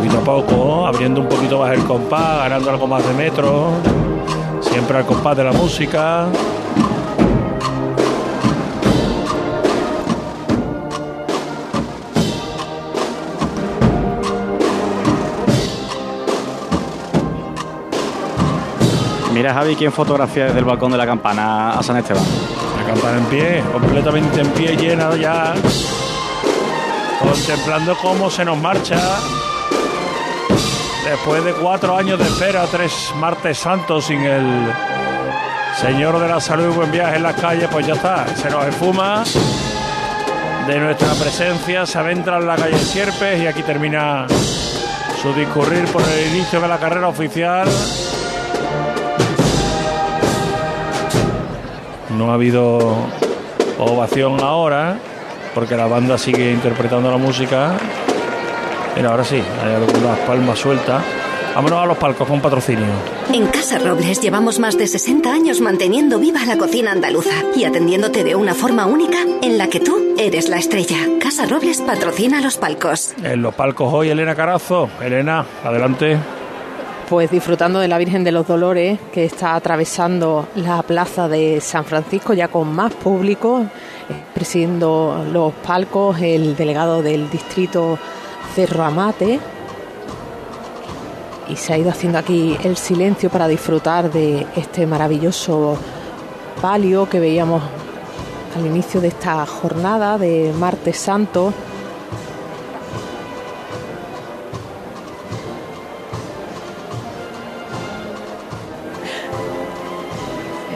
poquito 0.00 0.18
a 0.18 0.24
poco, 0.24 0.86
abriendo 0.86 1.20
un 1.20 1.28
poquito 1.28 1.58
más 1.58 1.72
el 1.74 1.84
compás, 1.84 2.38
ganando 2.38 2.70
algo 2.70 2.86
más 2.86 3.06
de 3.06 3.12
metro, 3.12 3.72
siempre 4.62 4.96
al 4.96 5.04
compás 5.04 5.36
de 5.36 5.44
la 5.44 5.52
música. 5.52 6.26
Mira, 19.34 19.52
Javi, 19.52 19.76
quién 19.76 19.92
fotografía 19.92 20.46
desde 20.46 20.60
el 20.60 20.64
balcón 20.64 20.92
de 20.92 20.98
la 20.98 21.04
campana 21.04 21.72
a 21.72 21.82
San 21.82 21.98
Esteban. 21.98 22.24
La 22.78 22.86
campana 22.90 23.18
en 23.18 23.24
pie, 23.26 23.62
completamente 23.70 24.40
en 24.40 24.48
pie, 24.48 24.76
llena 24.76 25.14
ya. 25.16 25.54
Contemplando 27.20 27.94
cómo 28.00 28.30
se 28.30 28.46
nos 28.46 28.56
marcha. 28.56 29.18
Después 31.04 31.44
de 31.44 31.52
cuatro 31.54 31.96
años 31.96 32.18
de 32.18 32.24
espera, 32.26 32.64
tres 32.70 33.12
martes 33.16 33.58
santos 33.58 34.04
sin 34.06 34.20
el 34.22 34.72
Señor 35.80 36.20
de 36.20 36.28
la 36.28 36.40
Salud 36.40 36.72
y 36.72 36.76
Buen 36.76 36.92
Viaje 36.92 37.16
en 37.16 37.22
las 37.22 37.34
calles, 37.34 37.68
pues 37.72 37.86
ya 37.86 37.94
está. 37.94 38.26
Se 38.36 38.50
nos 38.50 38.66
esfuma 38.66 39.24
de 40.66 40.78
nuestra 40.78 41.12
presencia, 41.14 41.86
se 41.86 41.98
adentra 41.98 42.38
en 42.38 42.46
la 42.46 42.56
calle 42.56 42.78
Sierpes 42.78 43.42
y 43.42 43.46
aquí 43.46 43.62
termina 43.62 44.26
su 45.20 45.32
discurrir 45.32 45.84
por 45.86 46.02
el 46.02 46.34
inicio 46.34 46.60
de 46.60 46.68
la 46.68 46.78
carrera 46.78 47.08
oficial. 47.08 47.66
No 52.16 52.30
ha 52.30 52.34
habido 52.34 52.96
ovación 53.78 54.40
ahora, 54.40 54.98
porque 55.54 55.76
la 55.76 55.86
banda 55.86 56.18
sigue 56.18 56.52
interpretando 56.52 57.10
la 57.10 57.16
música. 57.16 57.72
Mira, 58.96 59.10
ahora 59.10 59.24
sí, 59.24 59.42
hay 59.62 59.74
algunas 59.74 60.18
palmas 60.20 60.58
sueltas. 60.58 61.02
Vámonos 61.54 61.82
a 61.82 61.86
los 61.86 61.98
palcos 61.98 62.28
con 62.28 62.40
patrocinio. 62.40 62.86
En 63.32 63.46
Casa 63.48 63.78
Robles 63.78 64.20
llevamos 64.20 64.58
más 64.60 64.78
de 64.78 64.86
60 64.86 65.32
años 65.32 65.60
manteniendo 65.60 66.18
viva 66.18 66.44
la 66.46 66.56
cocina 66.56 66.92
andaluza 66.92 67.34
y 67.56 67.64
atendiéndote 67.64 68.22
de 68.22 68.36
una 68.36 68.54
forma 68.54 68.86
única 68.86 69.18
en 69.42 69.58
la 69.58 69.68
que 69.68 69.80
tú 69.80 70.14
eres 70.16 70.48
la 70.48 70.58
estrella. 70.58 70.96
Casa 71.20 71.46
Robles 71.46 71.80
patrocina 71.80 72.40
los 72.40 72.56
palcos. 72.56 73.14
En 73.22 73.42
los 73.42 73.54
palcos 73.54 73.92
hoy, 73.92 74.10
Elena 74.10 74.34
Carazo. 74.34 74.88
Elena, 75.02 75.44
adelante. 75.64 76.18
Pues 77.08 77.30
disfrutando 77.32 77.80
de 77.80 77.88
la 77.88 77.98
Virgen 77.98 78.22
de 78.22 78.30
los 78.30 78.46
Dolores 78.46 79.00
que 79.12 79.24
está 79.24 79.56
atravesando 79.56 80.48
la 80.54 80.82
plaza 80.84 81.26
de 81.26 81.60
San 81.60 81.84
Francisco 81.84 82.32
ya 82.32 82.46
con 82.46 82.72
más 82.72 82.92
público, 82.94 83.62
eh, 84.08 84.14
presidiendo 84.32 85.26
los 85.32 85.52
palcos 85.54 86.20
el 86.20 86.54
delegado 86.54 87.02
del 87.02 87.28
distrito 87.28 87.98
Cerro 88.54 88.84
Amate 88.84 89.40
y 91.48 91.56
se 91.56 91.72
ha 91.72 91.78
ido 91.78 91.90
haciendo 91.90 92.18
aquí 92.18 92.56
el 92.62 92.76
silencio 92.76 93.28
para 93.28 93.48
disfrutar 93.48 94.10
de 94.12 94.46
este 94.56 94.86
maravilloso 94.86 95.76
palio 96.60 97.08
que 97.08 97.18
veíamos 97.18 97.62
al 98.56 98.66
inicio 98.66 99.00
de 99.00 99.08
esta 99.08 99.44
jornada 99.46 100.18
de 100.18 100.52
martes 100.58 100.96
santo. 100.96 101.52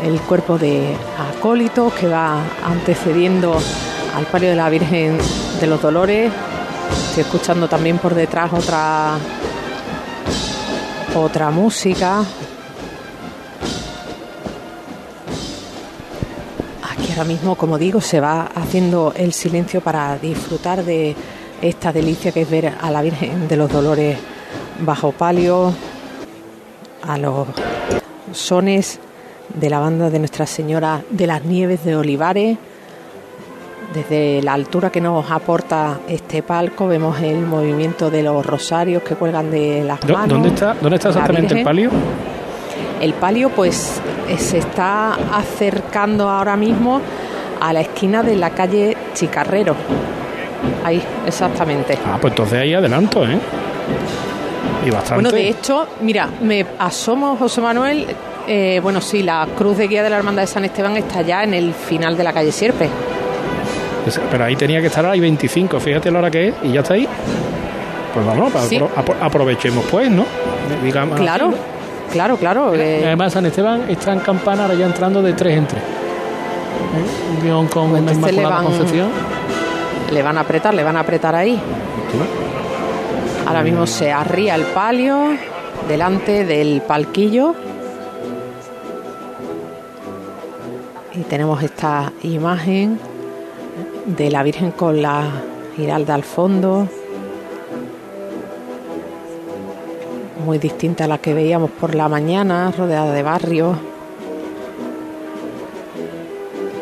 El 0.02 0.20
cuerpo 0.20 0.58
de 0.58 0.94
acólitos 1.38 1.92
que 1.94 2.08
va 2.08 2.42
antecediendo 2.64 3.56
al 4.14 4.26
palio 4.26 4.50
de 4.50 4.56
la 4.56 4.68
Virgen 4.68 5.18
de 5.60 5.66
los 5.66 5.80
Dolores. 5.80 6.30
Estoy 7.14 7.26
escuchando 7.26 7.68
también 7.68 7.98
por 7.98 8.12
detrás 8.12 8.52
otra 8.52 9.16
otra 11.14 11.50
música. 11.52 12.24
Aquí 16.90 17.12
ahora 17.12 17.22
mismo, 17.22 17.54
como 17.54 17.78
digo, 17.78 18.00
se 18.00 18.18
va 18.18 18.50
haciendo 18.56 19.12
el 19.14 19.32
silencio 19.32 19.80
para 19.80 20.18
disfrutar 20.18 20.84
de 20.84 21.14
esta 21.62 21.92
delicia 21.92 22.32
que 22.32 22.40
es 22.40 22.50
ver 22.50 22.74
a 22.80 22.90
la 22.90 23.00
Virgen 23.00 23.46
de 23.46 23.58
los 23.58 23.70
Dolores 23.70 24.18
bajo 24.80 25.12
palio, 25.12 25.72
a 27.00 27.16
los 27.16 27.46
sones 28.32 28.98
de 29.54 29.70
la 29.70 29.78
banda 29.78 30.10
de 30.10 30.18
Nuestra 30.18 30.46
Señora 30.46 31.04
de 31.10 31.28
las 31.28 31.44
Nieves 31.44 31.84
de 31.84 31.94
Olivares. 31.94 32.58
Desde 33.94 34.42
la 34.42 34.54
altura 34.54 34.90
que 34.90 35.00
nos 35.00 35.30
aporta 35.30 35.98
este 36.08 36.42
palco 36.42 36.88
vemos 36.88 37.20
el 37.20 37.40
movimiento 37.46 38.10
de 38.10 38.22
los 38.24 38.44
rosarios 38.44 39.02
que 39.04 39.14
cuelgan 39.14 39.50
de 39.52 39.84
las 39.84 40.00
¿Dó- 40.00 40.14
manos. 40.14 40.28
¿Dónde 40.30 40.48
está, 40.48 40.74
dónde 40.80 40.96
está 40.96 41.08
la 41.10 41.14
exactamente 41.14 41.58
el 41.58 41.64
palio? 41.64 41.90
El 43.00 43.14
palio 43.14 43.50
pues 43.50 44.00
se 44.36 44.58
está 44.58 45.14
acercando 45.32 46.28
ahora 46.28 46.56
mismo 46.56 47.00
a 47.60 47.72
la 47.72 47.82
esquina 47.82 48.22
de 48.24 48.34
la 48.34 48.50
calle 48.50 48.96
Chicarrero. 49.14 49.76
Ahí, 50.84 51.00
exactamente. 51.26 51.96
Ah, 52.04 52.18
pues 52.20 52.32
entonces 52.32 52.58
ahí 52.58 52.74
adelanto, 52.74 53.24
¿eh? 53.24 53.38
Y 54.84 54.90
bastante. 54.90 55.14
Bueno, 55.22 55.30
de 55.30 55.48
hecho, 55.50 55.86
mira, 56.00 56.28
me 56.42 56.66
asomo, 56.80 57.36
José 57.36 57.60
Manuel. 57.60 58.06
eh, 58.48 58.80
bueno, 58.82 59.00
sí, 59.00 59.22
la 59.22 59.46
cruz 59.56 59.78
de 59.78 59.86
guía 59.88 60.02
de 60.02 60.10
la 60.10 60.16
Hermandad 60.18 60.42
de 60.42 60.46
San 60.48 60.64
Esteban 60.64 60.96
está 60.96 61.22
ya 61.22 61.44
en 61.44 61.54
el 61.54 61.72
final 61.72 62.16
de 62.16 62.24
la 62.24 62.32
calle 62.32 62.50
Sierpe. 62.52 62.88
Pero 64.30 64.44
ahí 64.44 64.56
tenía 64.56 64.80
que 64.80 64.86
estar 64.88 65.04
ahí 65.06 65.20
25, 65.20 65.80
fíjate 65.80 66.10
la 66.10 66.18
hora 66.18 66.30
que 66.30 66.48
es, 66.48 66.54
y 66.62 66.72
ya 66.72 66.80
está 66.80 66.94
ahí. 66.94 67.08
Pues 68.12 68.26
vamos, 68.26 68.52
Sí. 68.68 68.78
apro- 68.78 69.16
aprovechemos 69.20 69.84
pues, 69.90 70.10
¿no? 70.10 70.24
Digamos 70.82 71.14
así, 71.14 71.22
Claro, 71.24 71.48
¿no? 71.48 71.54
claro, 72.12 72.36
claro. 72.36 72.74
Eh, 72.74 73.02
además 73.04 73.32
San 73.32 73.44
Esteban 73.46 73.84
está 73.88 74.12
en 74.12 74.20
campana 74.20 74.62
ahora 74.62 74.74
ya 74.74 74.86
entrando 74.86 75.20
de 75.22 75.32
tres 75.32 75.58
en 75.58 75.66
tres. 75.66 75.82
¿Eh? 75.82 77.36
Un 77.36 77.42
guion 77.42 77.66
con 77.68 77.90
Pues 77.90 78.16
una 78.16 78.30
le 78.30 78.42
van- 78.44 78.64
Concepción. 78.64 79.08
le 80.12 80.22
van 80.22 80.38
a 80.38 80.40
apretar, 80.42 80.74
le 80.74 80.84
van 80.84 80.96
a 80.96 81.00
apretar 81.00 81.34
ahí. 81.34 81.58
Ahora 83.46 83.62
mismo 83.62 83.86
se 83.86 84.12
arría 84.12 84.54
el 84.54 84.62
palio 84.62 85.36
delante 85.88 86.44
del 86.44 86.82
palquillo. 86.86 87.54
Y 91.14 91.20
tenemos 91.22 91.62
esta 91.62 92.12
imagen 92.22 92.98
de 94.06 94.30
la 94.30 94.42
Virgen 94.42 94.70
con 94.70 95.00
la 95.02 95.30
giralda 95.76 96.14
al 96.14 96.24
fondo. 96.24 96.86
Muy 100.44 100.58
distinta 100.58 101.04
a 101.04 101.08
la 101.08 101.18
que 101.18 101.32
veíamos 101.32 101.70
por 101.70 101.94
la 101.94 102.08
mañana, 102.08 102.72
rodeada 102.76 103.12
de 103.12 103.22
barrios. 103.22 103.76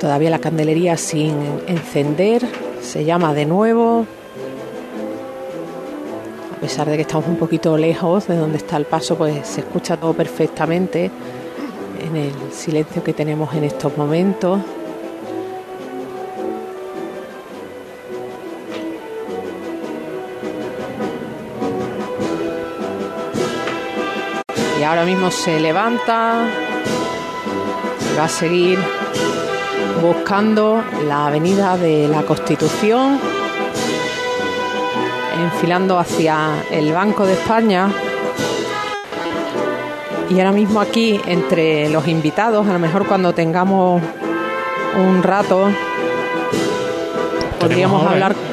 Todavía 0.00 0.30
la 0.30 0.40
candelería 0.40 0.96
sin 0.96 1.36
encender. 1.68 2.42
Se 2.80 3.04
llama 3.04 3.34
de 3.34 3.46
nuevo. 3.46 4.04
A 6.56 6.60
pesar 6.60 6.88
de 6.88 6.96
que 6.96 7.02
estamos 7.02 7.28
un 7.28 7.36
poquito 7.36 7.76
lejos 7.76 8.26
de 8.26 8.36
donde 8.36 8.56
está 8.58 8.76
el 8.76 8.84
paso, 8.84 9.16
pues 9.16 9.46
se 9.46 9.60
escucha 9.60 9.96
todo 9.96 10.12
perfectamente 10.12 11.10
en 12.04 12.16
el 12.16 12.32
silencio 12.52 13.02
que 13.04 13.12
tenemos 13.12 13.54
en 13.54 13.64
estos 13.64 13.96
momentos. 13.96 14.58
Y 24.82 24.84
ahora 24.84 25.04
mismo 25.04 25.30
se 25.30 25.60
levanta, 25.60 26.44
se 28.00 28.18
va 28.18 28.24
a 28.24 28.28
seguir 28.28 28.80
buscando 30.02 30.82
la 31.06 31.28
avenida 31.28 31.76
de 31.76 32.08
la 32.08 32.22
Constitución, 32.22 33.20
enfilando 35.40 36.00
hacia 36.00 36.64
el 36.72 36.92
Banco 36.92 37.24
de 37.24 37.34
España. 37.34 37.92
Y 40.28 40.40
ahora 40.40 40.50
mismo 40.50 40.80
aquí, 40.80 41.20
entre 41.28 41.88
los 41.88 42.08
invitados, 42.08 42.66
a 42.66 42.72
lo 42.72 42.80
mejor 42.80 43.06
cuando 43.06 43.32
tengamos 43.32 44.02
un 44.98 45.22
rato, 45.22 45.68
podríamos 47.60 48.02
ahora, 48.02 48.14
hablar. 48.14 48.51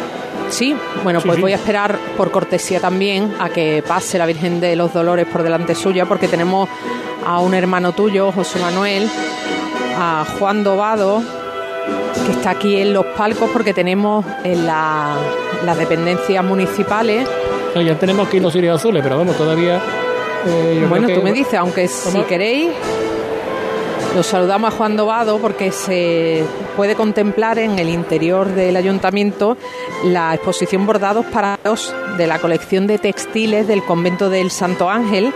Sí, 0.49 0.75
bueno, 1.03 1.19
Sí, 1.21 1.27
pues 1.27 1.35
sí. 1.37 1.41
voy 1.41 1.53
a 1.53 1.55
esperar 1.55 1.97
por 2.17 2.31
cortesía 2.31 2.79
también 2.79 3.33
a 3.39 3.49
que 3.49 3.83
pase 3.87 4.17
la 4.17 4.25
Virgen 4.25 4.59
de 4.59 4.75
los 4.75 4.93
Dolores 4.93 5.25
por 5.27 5.43
delante 5.43 5.75
suya, 5.75 6.05
porque 6.05 6.27
tenemos 6.27 6.67
a 7.25 7.39
un 7.39 7.53
hermano 7.53 7.91
tuyo, 7.93 8.31
José 8.31 8.59
Manuel, 8.59 9.07
a 9.97 10.25
Juan 10.37 10.63
Dobado, 10.63 11.21
que 12.25 12.31
está 12.31 12.51
aquí 12.51 12.77
en 12.77 12.93
los 12.93 13.05
palcos 13.05 13.49
porque 13.51 13.73
tenemos 13.73 14.25
en 14.43 14.65
la- 14.65 15.15
las 15.65 15.77
dependencias 15.77 16.43
municipales. 16.43 17.27
No, 17.75 17.81
ya 17.81 17.97
tenemos 17.99 18.27
aquí 18.27 18.39
los 18.39 18.51
cirios 18.51 18.79
azules, 18.79 19.03
pero 19.03 19.17
vamos, 19.17 19.37
todavía. 19.37 19.79
eh, 20.47 20.85
Bueno, 20.89 21.07
tú 21.09 21.15
que- 21.15 21.21
me 21.21 21.33
dices, 21.33 21.55
aunque 21.55 21.87
si 21.87 22.21
queréis, 22.23 22.69
los 24.15 24.25
saludamos 24.25 24.73
a 24.73 24.77
Juan 24.77 24.97
Dobado 24.97 25.37
porque 25.39 25.71
se 25.71 26.43
puede 26.75 26.95
contemplar 26.95 27.59
en 27.59 27.79
el 27.79 27.89
interior 27.89 28.47
del 28.47 28.75
ayuntamiento 28.75 29.57
la 30.03 30.33
exposición 30.33 30.85
Bordados 30.85 31.25
para 31.27 31.59
los 31.63 31.93
de 32.17 32.27
la 32.27 32.39
colección 32.39 32.87
de 32.87 32.97
textiles 32.97 33.67
del 33.67 33.83
convento 33.83 34.29
del 34.29 34.51
Santo 34.51 34.89
Ángel 34.89 35.33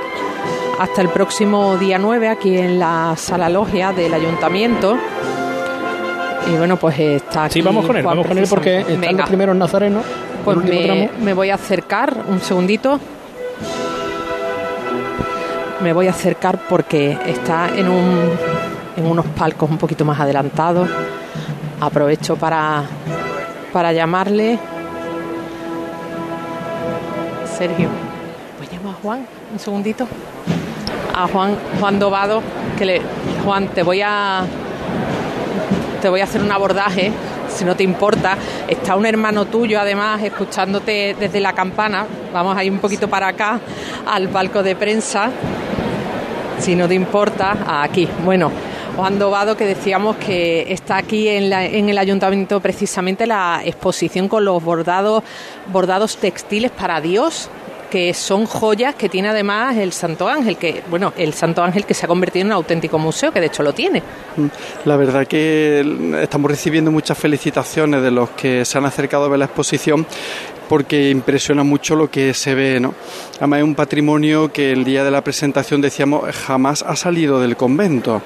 hasta 0.80 1.02
el 1.02 1.10
próximo 1.10 1.78
día 1.78 2.00
9 2.00 2.30
aquí 2.30 2.58
en 2.58 2.80
la 2.80 3.16
sala 3.18 3.50
logia 3.50 3.92
del 3.94 4.14
ayuntamiento. 4.14 4.98
Y 6.52 6.58
bueno, 6.58 6.78
pues 6.78 7.00
está 7.00 7.46
aquí. 7.46 7.54
Sí, 7.54 7.62
vamos 7.62 7.86
con 7.86 7.96
él, 7.96 8.04
Juan 8.04 8.18
vamos 8.18 8.28
con 8.28 8.38
él 8.38 8.46
porque 8.50 8.80
están 8.80 9.00
Venga. 9.00 9.20
los 9.20 9.30
primeros 9.30 9.56
nazarenos. 9.56 10.04
Pues 10.44 10.58
me 10.58 11.34
voy 11.34 11.52
a 11.52 11.56
acercar 11.56 12.18
un 12.28 12.42
segundito. 12.42 13.00
Me 15.82 15.94
voy 15.94 16.08
a 16.08 16.12
acercar 16.12 16.60
porque 16.70 17.18
está 17.26 17.70
en, 17.76 17.90
un, 17.90 18.32
en 18.96 19.06
unos 19.06 19.26
palcos 19.28 19.70
un 19.70 19.78
poquito 19.78 20.06
más 20.06 20.20
adelantados. 20.20 20.90
Aprovecho 21.80 22.36
para, 22.36 22.84
para 23.72 23.94
llamarle. 23.94 24.60
Sergio, 27.58 27.90
pues 28.58 28.72
llamo 28.72 28.92
a 28.92 28.94
Juan 28.94 29.26
un 29.54 29.60
segundito. 29.60 30.08
A 31.16 31.28
Juan, 31.28 31.56
Juan 31.80 32.00
Dobado, 32.00 32.42
que 32.78 32.86
le. 32.86 33.02
Juan, 33.46 33.68
te 33.68 33.84
voy 33.84 34.02
a 34.02 34.46
te 36.02 36.10
voy 36.10 36.20
a 36.20 36.26
hacer 36.26 36.42
un 36.42 36.52
abordaje, 36.52 37.14
si 37.48 37.64
no 37.64 37.76
te 37.76 37.84
importa. 37.84 38.36
Está 38.68 38.96
un 38.96 39.06
hermano 39.06 39.46
tuyo, 39.46 39.80
además, 39.80 40.22
escuchándote 40.22 41.16
desde 41.18 41.40
la 41.40 41.54
campana. 41.54 42.06
Vamos 42.34 42.58
a 42.58 42.64
ir 42.64 42.72
un 42.72 42.80
poquito 42.80 43.08
para 43.08 43.28
acá, 43.28 43.60
al 44.06 44.28
palco 44.28 44.64
de 44.64 44.76
prensa, 44.76 45.30
si 46.60 46.76
no 46.76 46.88
te 46.88 46.96
importa, 46.96 47.84
aquí. 47.84 48.08
Bueno, 48.26 48.52
Juan 48.96 49.18
Dobado, 49.18 49.58
que 49.58 49.66
decíamos 49.66 50.18
que 50.18 50.72
está 50.72 50.98
aquí 50.98 51.28
en, 51.28 51.50
la- 51.50 51.66
en 51.66 51.90
el 51.90 51.98
ayuntamiento 51.98 52.60
precisamente 52.60 53.26
la 53.26 53.62
exposición 53.66 54.28
con 54.28 54.46
los 54.46 54.64
bordados, 54.64 55.24
textiles 56.18 56.72
para 56.72 57.02
Dios 57.02 57.50
que 57.90 58.14
son 58.16 58.46
joyas 58.48 58.96
que 58.96 59.08
tiene 59.08 59.30
además 59.30 59.78
el 59.78 59.94
Santo 59.94 60.28
Ángel, 60.28 60.58
que 60.58 60.82
bueno, 60.90 61.14
el 61.16 61.32
Santo 61.34 61.64
Ángel 61.64 61.86
que 61.86 61.94
se 61.94 62.06
ha 62.06 62.08
convertido 62.08 62.42
en 62.42 62.48
un 62.48 62.54
auténtico 62.54 62.98
museo, 62.98 63.32
que 63.32 63.40
de 63.40 63.46
hecho 63.48 63.62
lo 63.62 63.72
tiene. 63.74 64.02
La 64.86 64.96
verdad 64.98 65.28
que 65.28 65.86
estamos 66.24 66.50
recibiendo 66.50 66.92
muchas 66.92 67.16
felicitaciones 67.20 68.02
de 68.02 68.10
los 68.10 68.32
que 68.32 68.66
se 68.66 68.80
han 68.80 68.86
acercado 68.86 69.26
a 69.26 69.30
ver 69.30 69.38
la 69.38 69.46
exposición 69.46 70.08
porque 70.68 71.12
impresiona 71.12 71.62
mucho 71.64 71.96
lo 71.96 72.10
que 72.10 72.34
se 72.34 72.56
ve. 72.56 72.82
Además 73.38 73.60
es 73.60 73.64
un 73.64 73.76
patrimonio 73.76 74.52
que 74.52 74.72
el 74.72 74.84
día 74.86 75.04
de 75.04 75.12
la 75.12 75.24
presentación 75.24 75.80
decíamos 75.80 76.36
jamás 76.36 76.82
ha 76.82 76.96
salido 76.96 77.40
del 77.40 77.56
convento. 77.56 78.24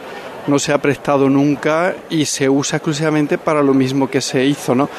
No 0.48 0.60
se 0.60 0.72
ha 0.72 0.78
prestado 0.78 1.30
nunca 1.30 1.96
y 2.10 2.26
se 2.26 2.50
usa 2.50 2.78
exclusivamente 2.78 3.38
para 3.38 3.62
lo 3.62 3.74
mismo 3.74 4.10
que 4.10 4.22
se 4.22 4.46
hizo, 4.46 4.74
¿no? 4.76 4.90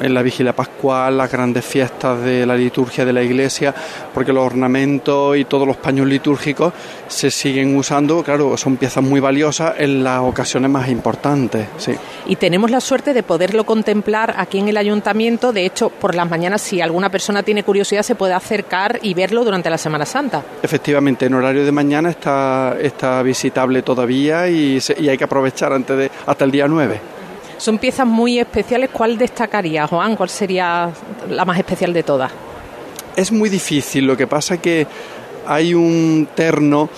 En 0.00 0.14
la 0.14 0.22
vigilia 0.22 0.52
pascual, 0.54 1.16
las 1.18 1.30
grandes 1.30 1.64
fiestas 1.64 2.20
de 2.22 2.44
la 2.46 2.54
liturgia 2.56 3.04
de 3.04 3.12
la 3.12 3.22
iglesia, 3.22 3.74
porque 4.14 4.32
los 4.32 4.44
ornamentos 4.44 5.36
y 5.36 5.44
todos 5.44 5.66
los 5.66 5.76
paños 5.76 6.06
litúrgicos 6.06 6.72
se 7.08 7.30
siguen 7.30 7.76
usando, 7.76 8.22
claro, 8.22 8.56
son 8.56 8.76
piezas 8.76 9.02
muy 9.02 9.20
valiosas 9.20 9.74
en 9.78 10.02
las 10.04 10.20
ocasiones 10.20 10.70
más 10.70 10.88
importantes, 10.88 11.66
sí. 11.78 11.92
Y 12.26 12.36
tenemos 12.36 12.70
la 12.70 12.80
suerte 12.80 13.12
de 13.14 13.22
poderlo 13.22 13.64
contemplar 13.64 14.34
aquí 14.36 14.58
en 14.58 14.68
el 14.68 14.76
ayuntamiento. 14.76 15.52
De 15.52 15.64
hecho, 15.66 15.90
por 15.90 16.14
las 16.14 16.28
mañanas, 16.30 16.60
si 16.62 16.80
alguna 16.80 17.10
persona 17.10 17.42
tiene 17.42 17.62
curiosidad, 17.62 18.02
se 18.02 18.14
puede 18.14 18.34
acercar 18.34 18.98
y 19.02 19.14
verlo 19.14 19.44
durante 19.44 19.70
la 19.70 19.78
Semana 19.78 20.06
Santa. 20.06 20.42
Efectivamente, 20.62 21.26
en 21.26 21.34
horario 21.34 21.64
de 21.64 21.72
mañana 21.72 22.10
está, 22.10 22.76
está 22.80 23.22
visitable 23.22 23.82
todavía 23.82 24.48
y, 24.48 24.80
se- 24.80 24.96
y 25.00 25.08
hay 25.08 25.18
que 25.18 25.24
aprovechar 25.24 25.72
antes 25.72 25.96
de, 25.96 26.10
hasta 26.26 26.44
el 26.44 26.50
día 26.50 26.68
9. 26.68 27.00
Son 27.60 27.76
piezas 27.76 28.06
muy 28.06 28.38
especiales. 28.38 28.88
¿Cuál 28.90 29.18
destacaría, 29.18 29.86
Juan? 29.86 30.16
¿Cuál 30.16 30.30
sería 30.30 30.90
la 31.28 31.44
más 31.44 31.58
especial 31.58 31.92
de 31.92 32.02
todas? 32.02 32.32
Es 33.14 33.30
muy 33.30 33.50
difícil, 33.50 34.06
lo 34.06 34.16
que 34.16 34.26
pasa 34.26 34.56
que 34.62 34.86
hay 35.46 35.74
un 35.74 36.28
terno 36.34 36.88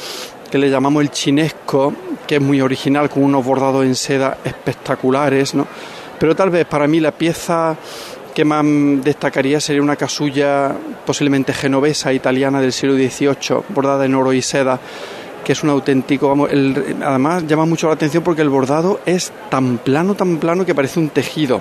que 0.49 0.59
le 0.59 0.71
llamamos 0.71 1.03
el 1.03 1.11
chinesco, 1.11 1.93
que 2.29 2.37
es 2.37 2.41
muy 2.41 2.61
original, 2.61 3.11
con 3.11 3.25
unos 3.25 3.45
bordados 3.45 3.85
en 3.85 3.97
seda 3.97 4.39
espectaculares, 4.45 5.53
¿no? 5.53 5.67
Pero 6.21 6.37
tal 6.37 6.51
vez 6.51 6.65
para 6.67 6.87
mí 6.87 7.01
la 7.01 7.11
pieza 7.11 7.77
que 8.33 8.45
más 8.45 8.65
destacaría 9.03 9.59
sería 9.59 9.83
una 9.83 9.97
casulla 9.97 10.73
posiblemente 11.05 11.53
genovesa, 11.53 12.13
italiana 12.13 12.61
del 12.61 12.73
siglo 12.73 12.95
XVIII, 12.95 13.65
bordada 13.71 14.05
en 14.05 14.15
oro 14.15 14.33
y 14.33 14.41
seda, 14.41 14.79
que 15.45 15.53
es 15.53 15.63
un 15.63 15.71
auténtico, 15.71 16.29
vamos, 16.29 16.51
el- 16.53 16.97
además 17.05 17.47
llama 17.47 17.65
mucho 17.67 17.89
la 17.89 17.95
atención 17.95 18.23
porque 18.23 18.43
el 18.43 18.49
bordado 18.49 19.01
es 19.07 19.33
tan 19.51 19.79
plano, 19.79 20.15
tan 20.15 20.39
plano 20.39 20.65
que 20.65 20.75
parece 20.75 21.01
un 21.01 21.09
tejido 21.11 21.61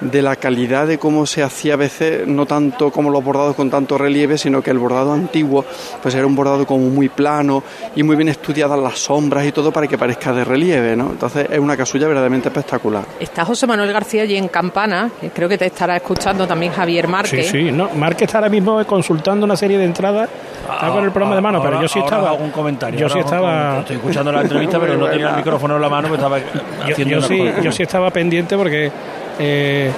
de 0.00 0.22
la 0.22 0.36
calidad 0.36 0.86
de 0.86 0.98
cómo 0.98 1.26
se 1.26 1.42
hacía 1.42 1.74
a 1.74 1.76
veces, 1.76 2.26
no 2.26 2.44
tanto 2.46 2.90
como 2.90 3.10
los 3.10 3.24
bordados 3.24 3.54
con 3.56 3.70
tanto 3.70 3.96
relieve, 3.96 4.36
sino 4.38 4.62
que 4.62 4.70
el 4.70 4.78
bordado 4.78 5.12
antiguo 5.12 5.64
pues 6.02 6.14
era 6.14 6.26
un 6.26 6.34
bordado 6.36 6.66
como 6.66 6.88
muy 6.90 7.08
plano 7.08 7.62
y 7.94 8.02
muy 8.02 8.16
bien 8.16 8.28
estudiadas 8.28 8.78
las 8.78 8.98
sombras 8.98 9.46
y 9.46 9.52
todo 9.52 9.72
para 9.72 9.86
que 9.86 9.96
parezca 9.96 10.32
de 10.32 10.44
relieve, 10.44 10.94
¿no? 10.96 11.06
Entonces 11.12 11.46
es 11.50 11.58
una 11.58 11.76
casulla 11.76 12.06
verdaderamente 12.08 12.48
espectacular. 12.48 13.04
Está 13.20 13.44
José 13.44 13.66
Manuel 13.66 13.92
García 13.92 14.22
allí 14.22 14.36
en 14.36 14.48
Campana, 14.48 15.10
que 15.20 15.30
creo 15.30 15.48
que 15.48 15.56
te 15.58 15.66
estará 15.66 15.96
escuchando 15.96 16.46
también 16.46 16.72
Javier 16.72 17.06
Sí, 17.06 17.10
Márquez. 17.10 17.48
sí, 17.50 17.72
no. 17.72 17.88
Marque 17.94 18.24
está 18.24 18.38
ahora 18.38 18.50
mismo 18.50 18.84
consultando 18.84 19.44
una 19.46 19.56
serie 19.56 19.78
de 19.78 19.84
entradas. 19.84 20.28
Está 20.72 20.88
con 20.90 21.04
el 21.04 21.10
programa 21.10 21.36
de 21.36 21.40
mano, 21.40 21.62
pero 21.62 21.80
yo 21.80 21.88
sí 21.88 21.98
estaba. 22.00 22.30
hago 22.30 22.44
un 22.44 22.50
comentario. 22.50 22.98
Yo 23.00 23.08
sí 23.08 23.18
estaba. 23.18 23.40
comentario. 23.50 23.80
Estoy 23.80 23.96
escuchando 23.96 24.32
la 24.32 24.40
entrevista, 24.42 24.78
pero 24.80 24.96
no 24.96 25.06
tenía 25.10 25.30
el 25.30 25.36
micrófono 25.36 25.76
en 25.76 25.82
la 25.82 25.88
mano, 25.88 26.08
me 26.08 26.16
estaba 26.16 26.38
Yo, 26.38 26.44
haciendo 26.92 27.12
yo 27.12 27.18
una 27.18 27.26
sí, 27.28 27.44
yo 27.62 27.72
sí 27.72 27.82
estaba 27.82 28.10
pendiente 28.10 28.56
porque 28.56 28.90
eh, 29.38 29.90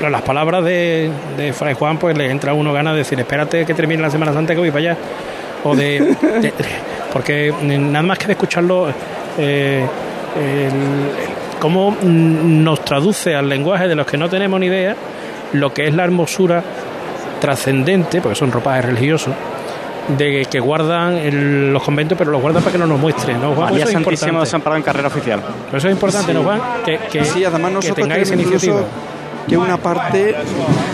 mm, 0.00 0.10
las 0.10 0.22
palabras 0.22 0.64
de, 0.64 1.10
de 1.36 1.52
Fray 1.52 1.74
Juan 1.74 1.98
pues 1.98 2.16
le 2.16 2.30
entra 2.30 2.52
a 2.52 2.54
uno 2.54 2.72
ganas 2.72 2.94
de 2.94 2.98
decir 2.98 3.18
espérate 3.20 3.64
que 3.64 3.74
termine 3.74 4.02
la 4.02 4.10
Semana 4.10 4.32
Santa 4.32 4.54
que 4.54 4.60
voy 4.60 4.70
para 4.70 4.90
allá 4.90 4.96
o 5.64 5.76
de, 5.76 6.16
porque 7.12 7.52
nada 7.62 8.02
más 8.02 8.18
que 8.18 8.26
de 8.26 8.32
escucharlo 8.32 8.92
eh, 9.38 9.84
cómo 11.60 11.90
mm, 11.90 12.64
nos 12.64 12.84
traduce 12.84 13.34
al 13.34 13.48
lenguaje 13.48 13.88
de 13.88 13.94
los 13.94 14.06
que 14.06 14.16
no 14.16 14.28
tenemos 14.28 14.58
ni 14.58 14.66
idea 14.66 14.96
lo 15.52 15.72
que 15.72 15.86
es 15.86 15.94
la 15.94 16.04
hermosura 16.04 16.62
trascendente 17.40 18.20
porque 18.20 18.36
son 18.36 18.52
ropajes 18.52 18.84
religiosos 18.84 19.34
de 20.16 20.46
que 20.50 20.60
guardan 20.60 21.14
el- 21.14 21.72
los 21.72 21.82
conventos 21.82 22.16
pero 22.18 22.30
los 22.30 22.40
guardan 22.40 22.62
para 22.62 22.72
que 22.72 22.78
no 22.78 22.86
nos 22.86 22.98
muestren 23.00 23.40
¿no, 23.40 23.54
Juan? 23.54 23.70
María 23.70 23.84
Eso 23.84 23.98
es 23.98 24.20
desamparado 24.40 24.76
en 24.76 24.82
carrera 24.82 25.08
oficial. 25.08 25.40
Pero 25.66 25.78
eso 25.78 25.88
es 25.88 25.92
importante, 25.92 26.32
¿no, 26.34 26.42
Juan? 26.42 26.60
Que, 26.84 26.98
que, 27.10 27.24
sí, 27.24 27.44
además 27.44 27.70
que 27.70 27.74
nosotros 27.74 27.96
tengáis 27.96 28.28
tenemos 28.30 28.46
iniciativa. 28.52 28.80
incluso 28.80 29.10
que 29.48 29.56
una 29.56 29.78
parte, 29.78 30.34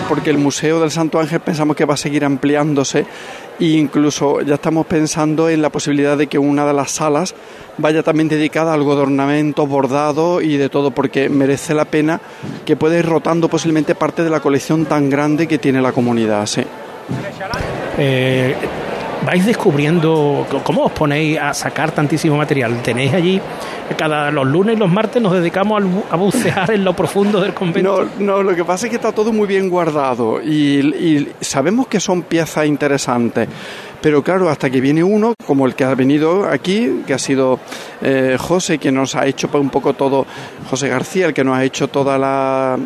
porque 0.09 0.31
el 0.31 0.39
Museo 0.39 0.81
del 0.81 0.91
Santo 0.91 1.19
Ángel 1.21 1.41
pensamos 1.41 1.77
que 1.77 1.85
va 1.85 1.95
a 1.95 1.97
seguir 1.99 2.25
ampliándose 2.25 3.05
e 3.61 3.65
incluso 3.65 4.41
ya 4.41 4.55
estamos 4.55 4.87
pensando 4.87 5.49
en 5.51 5.61
la 5.61 5.69
posibilidad 5.69 6.17
de 6.17 6.27
que 6.27 6.39
una 6.39 6.65
de 6.65 6.73
las 6.73 6.93
salas 6.93 7.35
vaya 7.77 8.03
también 8.03 8.29
dedicada 8.29 8.71
a 8.71 8.75
algo 8.75 8.95
de 8.97 9.03
ornamentos, 9.03 9.69
bordados 9.69 10.43
y 10.43 10.57
de 10.57 10.71
todo, 10.71 10.91
porque 10.91 11.29
merece 11.29 11.75
la 11.75 11.85
pena 11.85 12.21
que 12.65 12.77
pueda 12.77 12.97
ir 12.99 13.05
rotando 13.05 13.49
posiblemente 13.49 13.95
parte 13.95 14.23
de 14.23 14.31
la 14.31 14.41
colección 14.41 14.87
tan 14.87 15.11
grande 15.11 15.47
que 15.47 15.59
tiene 15.59 15.83
la 15.83 15.93
comunidad, 15.93 16.47
sí. 16.47 16.63
Eh, 17.99 18.55
vais 19.25 19.45
descubriendo 19.45 20.47
cómo 20.63 20.85
os 20.85 20.93
ponéis 20.93 21.39
a 21.39 21.55
sacar 21.55 21.93
tantísimo 21.93 22.37
material. 22.37 22.83
Tenéis 22.83 23.15
allí 23.15 23.41
cada 23.97 24.31
los 24.31 24.47
lunes 24.47 24.77
y 24.77 24.79
los 24.79 24.91
martes 24.91 25.23
nos 25.23 25.33
dedicamos 25.33 25.83
a 26.11 26.17
bucear 26.17 26.71
en 26.71 26.85
lo 26.85 26.95
profundo 26.95 27.41
del 27.41 27.55
convento. 27.55 28.05
No, 28.19 28.37
no, 28.37 28.43
lo 28.43 28.55
que 28.55 28.65
pasa 28.65 28.87
es 28.87 28.91
que 28.91 28.97
está 28.97 29.13
todo 29.13 29.33
muy 29.33 29.47
bien 29.47 29.69
guardado 29.69 30.43
y 30.43 31.29
sabemos 31.41 31.87
que 31.87 32.01
son 32.01 32.23
piezas 32.23 32.67
interesantes. 32.67 33.49
Pero 34.07 34.23
claro, 34.23 34.49
hasta 34.49 34.71
que 34.71 34.81
viene 34.81 35.03
uno, 35.03 35.35
como 35.49 35.67
el 35.67 35.75
que 35.75 35.83
ha 35.83 35.93
venido 35.97 36.49
aquí, 36.49 37.03
que 37.09 37.13
ha 37.13 37.19
sido 37.19 37.59
eh, 38.01 38.37
José, 38.39 38.79
que 38.79 38.93
nos 38.93 39.17
ha 39.17 39.27
hecho 39.27 39.51
un 39.55 39.69
poco 39.69 39.95
todo, 39.95 40.27
José 40.71 40.87
García, 40.87 41.27
el 41.27 41.35
que 41.35 41.43
nos 41.43 41.57
ha 41.57 41.65
hecho 41.65 41.89
toda 41.89 42.17
la, 42.17 42.79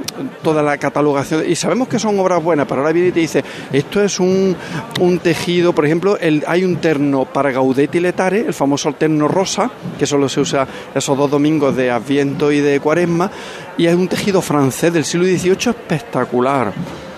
toda 0.42 0.62
la 0.62 0.78
catalogación. 0.78 1.44
Y 1.46 1.56
sabemos 1.56 1.88
que 1.88 1.98
son 1.98 2.18
obras 2.18 2.42
buenas, 2.42 2.66
pero 2.66 2.80
ahora 2.80 2.94
viene 2.94 3.08
y 3.08 3.12
te 3.12 3.20
dice, 3.20 3.44
esto 3.70 4.02
es 4.02 4.18
un, 4.18 4.56
un 4.98 5.18
tejido, 5.18 5.74
por 5.74 5.84
ejemplo, 5.84 6.16
el, 6.16 6.42
hay 6.46 6.64
un 6.64 6.76
terno 6.76 7.26
para 7.26 7.50
Gaudetti 7.50 8.00
Letare, 8.00 8.46
el 8.46 8.54
famoso 8.54 8.90
terno 8.94 9.28
rosa, 9.28 9.70
que 9.98 10.06
solo 10.06 10.26
se 10.26 10.40
usa 10.40 10.66
esos 10.94 11.18
dos 11.18 11.30
domingos 11.30 11.76
de 11.76 11.90
Adviento 11.90 12.50
y 12.50 12.60
de 12.60 12.80
Cuaresma, 12.80 13.30
y 13.76 13.84
es 13.84 13.94
un 13.94 14.08
tejido 14.08 14.40
francés 14.40 14.90
del 14.90 15.04
siglo 15.04 15.26
XVIII 15.26 15.68
espectacular, 15.68 16.72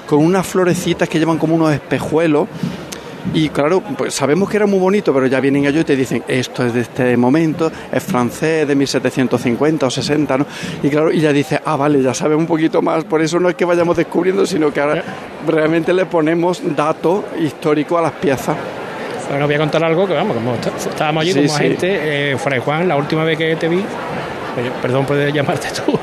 con 0.08 0.24
unas 0.24 0.44
florecitas 0.44 1.08
que 1.08 1.20
llevan 1.20 1.38
como 1.38 1.54
unos 1.54 1.72
espejuelos. 1.72 2.48
Y 3.34 3.48
claro, 3.50 3.80
pues 3.96 4.14
sabemos 4.14 4.50
que 4.50 4.56
era 4.56 4.66
muy 4.66 4.78
bonito, 4.80 5.14
pero 5.14 5.26
ya 5.26 5.38
vienen 5.40 5.64
ellos 5.64 5.82
y 5.82 5.84
te 5.84 5.96
dicen, 5.96 6.24
esto 6.26 6.66
es 6.66 6.74
de 6.74 6.80
este 6.80 7.16
momento, 7.16 7.70
es 7.92 8.02
francés, 8.02 8.66
de 8.66 8.74
1750 8.74 9.86
o 9.86 9.90
60, 9.90 10.38
¿no? 10.38 10.46
Y 10.82 10.88
claro, 10.88 11.12
y 11.12 11.20
ya 11.20 11.32
dices, 11.32 11.60
ah, 11.64 11.76
vale, 11.76 12.02
ya 12.02 12.12
sabes 12.14 12.36
un 12.36 12.46
poquito 12.46 12.82
más, 12.82 13.04
por 13.04 13.22
eso 13.22 13.38
no 13.38 13.48
es 13.48 13.54
que 13.54 13.64
vayamos 13.64 13.96
descubriendo, 13.96 14.44
sino 14.44 14.72
que 14.72 14.80
ahora 14.80 15.04
realmente 15.46 15.92
le 15.92 16.04
ponemos 16.06 16.60
dato 16.74 17.24
histórico 17.40 17.96
a 17.96 18.02
las 18.02 18.12
piezas. 18.12 18.56
Ahora 19.30 19.46
voy 19.46 19.54
a 19.54 19.58
contar 19.58 19.84
algo 19.84 20.06
que 20.06 20.14
vamos, 20.14 20.36
como 20.36 20.54
está- 20.54 20.72
estábamos 20.76 21.22
allí 21.22 21.32
Sí, 21.32 21.46
como 21.46 21.56
sí. 21.58 21.62
gente, 21.64 22.32
eh, 22.32 22.36
Fray 22.38 22.58
Juan, 22.58 22.88
la 22.88 22.96
última 22.96 23.22
vez 23.24 23.38
que 23.38 23.54
te 23.56 23.68
vi, 23.68 23.78
eh, 23.78 23.84
perdón 24.82 25.06
por 25.06 25.16
llamarte 25.32 25.68
tú. 25.86 25.98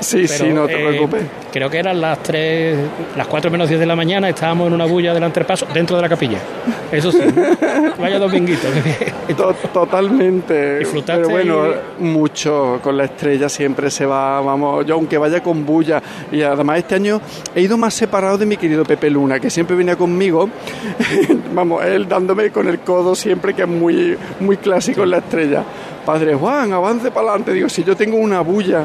Sí, 0.00 0.28
sí, 0.28 0.48
no 0.48 0.66
te 0.66 0.74
eh, 0.74 0.86
preocupes. 0.86 1.24
Creo 1.52 1.70
que 1.70 1.78
eran 1.78 2.00
las 2.00 2.22
3, 2.22 2.76
las 3.16 3.26
4 3.26 3.50
menos 3.50 3.68
10 3.68 3.80
de 3.80 3.86
la 3.86 3.96
mañana, 3.96 4.28
estábamos 4.28 4.66
en 4.66 4.74
una 4.74 4.86
bulla 4.86 5.14
del 5.14 5.22
antepaso 5.22 5.66
dentro 5.72 5.96
de 5.96 6.02
la 6.02 6.08
capilla. 6.08 6.38
Eso 6.90 7.10
sí, 7.10 7.20
vaya 7.98 8.18
dominguito. 8.18 8.68
Totalmente. 9.72 10.78
Disfrutaste 10.80 11.22
Pero 11.22 11.30
bueno, 11.30 11.74
mucho. 11.98 12.80
Con 12.82 12.96
la 12.96 13.04
estrella 13.04 13.48
siempre 13.48 13.90
se 13.90 14.06
va, 14.06 14.40
vamos, 14.40 14.84
yo 14.86 14.94
aunque 14.94 15.18
vaya 15.18 15.42
con 15.42 15.64
bulla. 15.64 16.02
Y 16.30 16.42
además 16.42 16.78
este 16.78 16.96
año 16.96 17.20
he 17.54 17.60
ido 17.60 17.76
más 17.76 17.94
separado 17.94 18.38
de 18.38 18.46
mi 18.46 18.56
querido 18.56 18.84
Pepe 18.84 19.10
Luna, 19.10 19.40
que 19.40 19.50
siempre 19.50 19.76
venía 19.76 19.96
conmigo. 19.96 20.48
vamos, 21.54 21.84
él 21.84 22.08
dándome 22.08 22.50
con 22.50 22.68
el 22.68 22.80
codo 22.80 23.14
siempre, 23.14 23.54
que 23.54 23.62
es 23.62 23.68
muy, 23.68 24.16
muy 24.40 24.56
clásico 24.56 25.02
en 25.02 25.10
la 25.10 25.18
estrella. 25.18 25.62
Padre 26.04 26.34
Juan, 26.34 26.72
avance 26.72 27.10
para 27.10 27.28
adelante. 27.28 27.52
Digo, 27.52 27.68
si 27.68 27.82
yo 27.82 27.96
tengo 27.96 28.16
una 28.16 28.40
bulla 28.40 28.84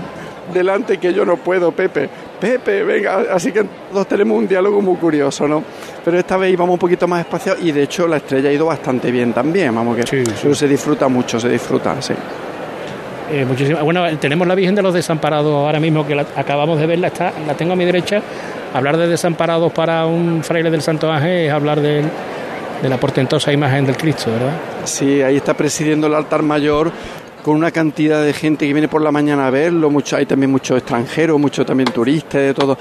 delante 0.53 0.97
que 0.97 1.13
yo 1.13 1.25
no 1.25 1.37
puedo, 1.37 1.71
Pepe. 1.71 2.09
Pepe, 2.39 2.83
venga, 2.83 3.23
así 3.33 3.51
que 3.51 3.63
todos 3.91 4.07
tenemos 4.07 4.37
un 4.37 4.47
diálogo 4.47 4.81
muy 4.81 4.95
curioso, 4.97 5.47
¿no? 5.47 5.63
Pero 6.05 6.17
esta 6.17 6.37
vez 6.37 6.53
íbamos 6.53 6.73
un 6.73 6.79
poquito 6.79 7.07
más 7.07 7.19
espaciados 7.21 7.61
y 7.63 7.71
de 7.71 7.83
hecho 7.83 8.07
la 8.07 8.17
estrella 8.17 8.49
ha 8.49 8.53
ido 8.53 8.65
bastante 8.65 9.11
bien 9.11 9.33
también, 9.33 9.73
vamos 9.75 9.97
que 9.97 10.03
pero 10.41 10.55
se 10.55 10.67
disfruta 10.67 11.07
mucho, 11.07 11.39
se 11.39 11.49
disfruta, 11.49 12.01
sí. 12.01 12.13
Eh, 13.31 13.45
muchísimas- 13.45 13.83
Bueno, 13.83 14.03
tenemos 14.17 14.47
la 14.47 14.55
Virgen 14.55 14.73
de 14.75 14.81
los 14.81 14.93
Desamparados 14.93 15.53
ahora 15.53 15.79
mismo, 15.79 16.05
que 16.07 16.15
la- 16.15 16.25
acabamos 16.35 16.79
de 16.79 16.87
verla, 16.87 17.07
está, 17.07 17.31
la 17.45 17.53
tengo 17.53 17.73
a 17.73 17.75
mi 17.75 17.85
derecha. 17.85 18.21
Hablar 18.73 18.97
de 18.97 19.07
desamparados 19.07 19.71
para 19.71 20.05
un 20.05 20.43
fraile 20.43 20.71
del 20.71 20.81
Santo 20.81 21.11
Ángel 21.11 21.45
es 21.47 21.51
hablar 21.51 21.79
de, 21.81 22.03
de 22.81 22.89
la 22.89 22.97
portentosa 22.97 23.51
imagen 23.51 23.85
del 23.85 23.97
Cristo, 23.97 24.31
¿verdad? 24.31 24.53
Sí, 24.85 25.21
ahí 25.21 25.35
está 25.37 25.53
presidiendo 25.53 26.07
el 26.07 26.13
altar 26.15 26.41
mayor 26.41 26.91
con 27.43 27.55
una 27.55 27.71
cantidad 27.71 28.23
de 28.23 28.33
gente 28.33 28.67
que 28.67 28.73
viene 28.73 28.87
por 28.87 29.01
la 29.01 29.11
mañana 29.11 29.47
a 29.47 29.49
verlo, 29.49 29.89
mucho, 29.89 30.15
hay 30.17 30.25
también 30.25 30.51
muchos 30.51 30.77
extranjeros, 30.77 31.39
muchos 31.39 31.65
también 31.65 31.91
turistas, 31.91 32.41
de 32.41 32.53
todo. 32.53 32.77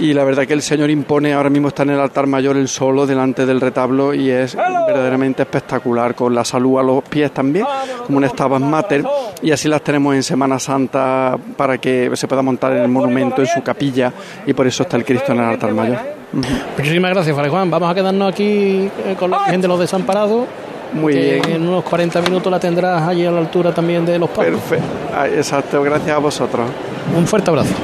Y 0.00 0.12
la 0.12 0.24
verdad 0.24 0.46
que 0.46 0.52
el 0.52 0.62
Señor 0.62 0.90
impone, 0.90 1.32
ahora 1.32 1.50
mismo 1.50 1.68
está 1.68 1.82
en 1.82 1.90
el 1.90 2.00
altar 2.00 2.26
mayor 2.26 2.56
el 2.56 2.68
solo 2.68 3.06
delante 3.06 3.46
del 3.46 3.60
retablo 3.60 4.12
y 4.14 4.30
es 4.30 4.56
verdaderamente 4.56 5.42
espectacular, 5.42 6.14
con 6.14 6.34
la 6.34 6.44
salud 6.44 6.78
a 6.78 6.82
los 6.82 7.02
pies 7.04 7.32
también, 7.32 7.66
como 8.06 8.18
un 8.18 8.28
Stabat 8.28 8.60
Mater. 8.60 9.04
Y 9.42 9.50
así 9.50 9.68
las 9.68 9.82
tenemos 9.82 10.14
en 10.14 10.22
Semana 10.22 10.58
Santa 10.58 11.36
para 11.56 11.78
que 11.78 12.10
se 12.14 12.28
pueda 12.28 12.42
montar 12.42 12.72
en 12.72 12.82
el 12.82 12.88
monumento, 12.88 13.40
en 13.42 13.48
su 13.48 13.62
capilla, 13.62 14.12
y 14.46 14.52
por 14.52 14.66
eso 14.66 14.82
está 14.82 14.96
el 14.96 15.04
Cristo 15.04 15.32
en 15.32 15.38
el 15.38 15.44
altar 15.44 15.72
mayor. 15.72 15.98
Muchísimas 16.32 17.10
gracias, 17.12 17.36
Fray 17.36 17.50
Juan. 17.50 17.70
Vamos 17.70 17.90
a 17.90 17.94
quedarnos 17.94 18.32
aquí 18.32 18.90
eh, 19.04 19.16
con 19.18 19.30
la 19.30 19.38
Virgen 19.40 19.60
de 19.60 19.68
los 19.68 19.78
Desamparados. 19.78 20.46
Muy 20.94 21.12
que 21.12 21.40
bien. 21.44 21.62
En 21.62 21.68
unos 21.68 21.84
40 21.84 22.20
minutos 22.22 22.50
la 22.50 22.60
tendrás 22.60 23.02
allí 23.02 23.24
a 23.24 23.30
la 23.30 23.40
altura 23.40 23.72
también 23.72 24.04
de 24.04 24.18
los 24.18 24.30
palos. 24.30 24.60
Perfecto. 24.60 25.36
Exacto, 25.36 25.82
gracias 25.82 26.16
a 26.16 26.18
vosotros. 26.18 26.68
Un 27.16 27.26
fuerte 27.26 27.50
abrazo. 27.50 27.74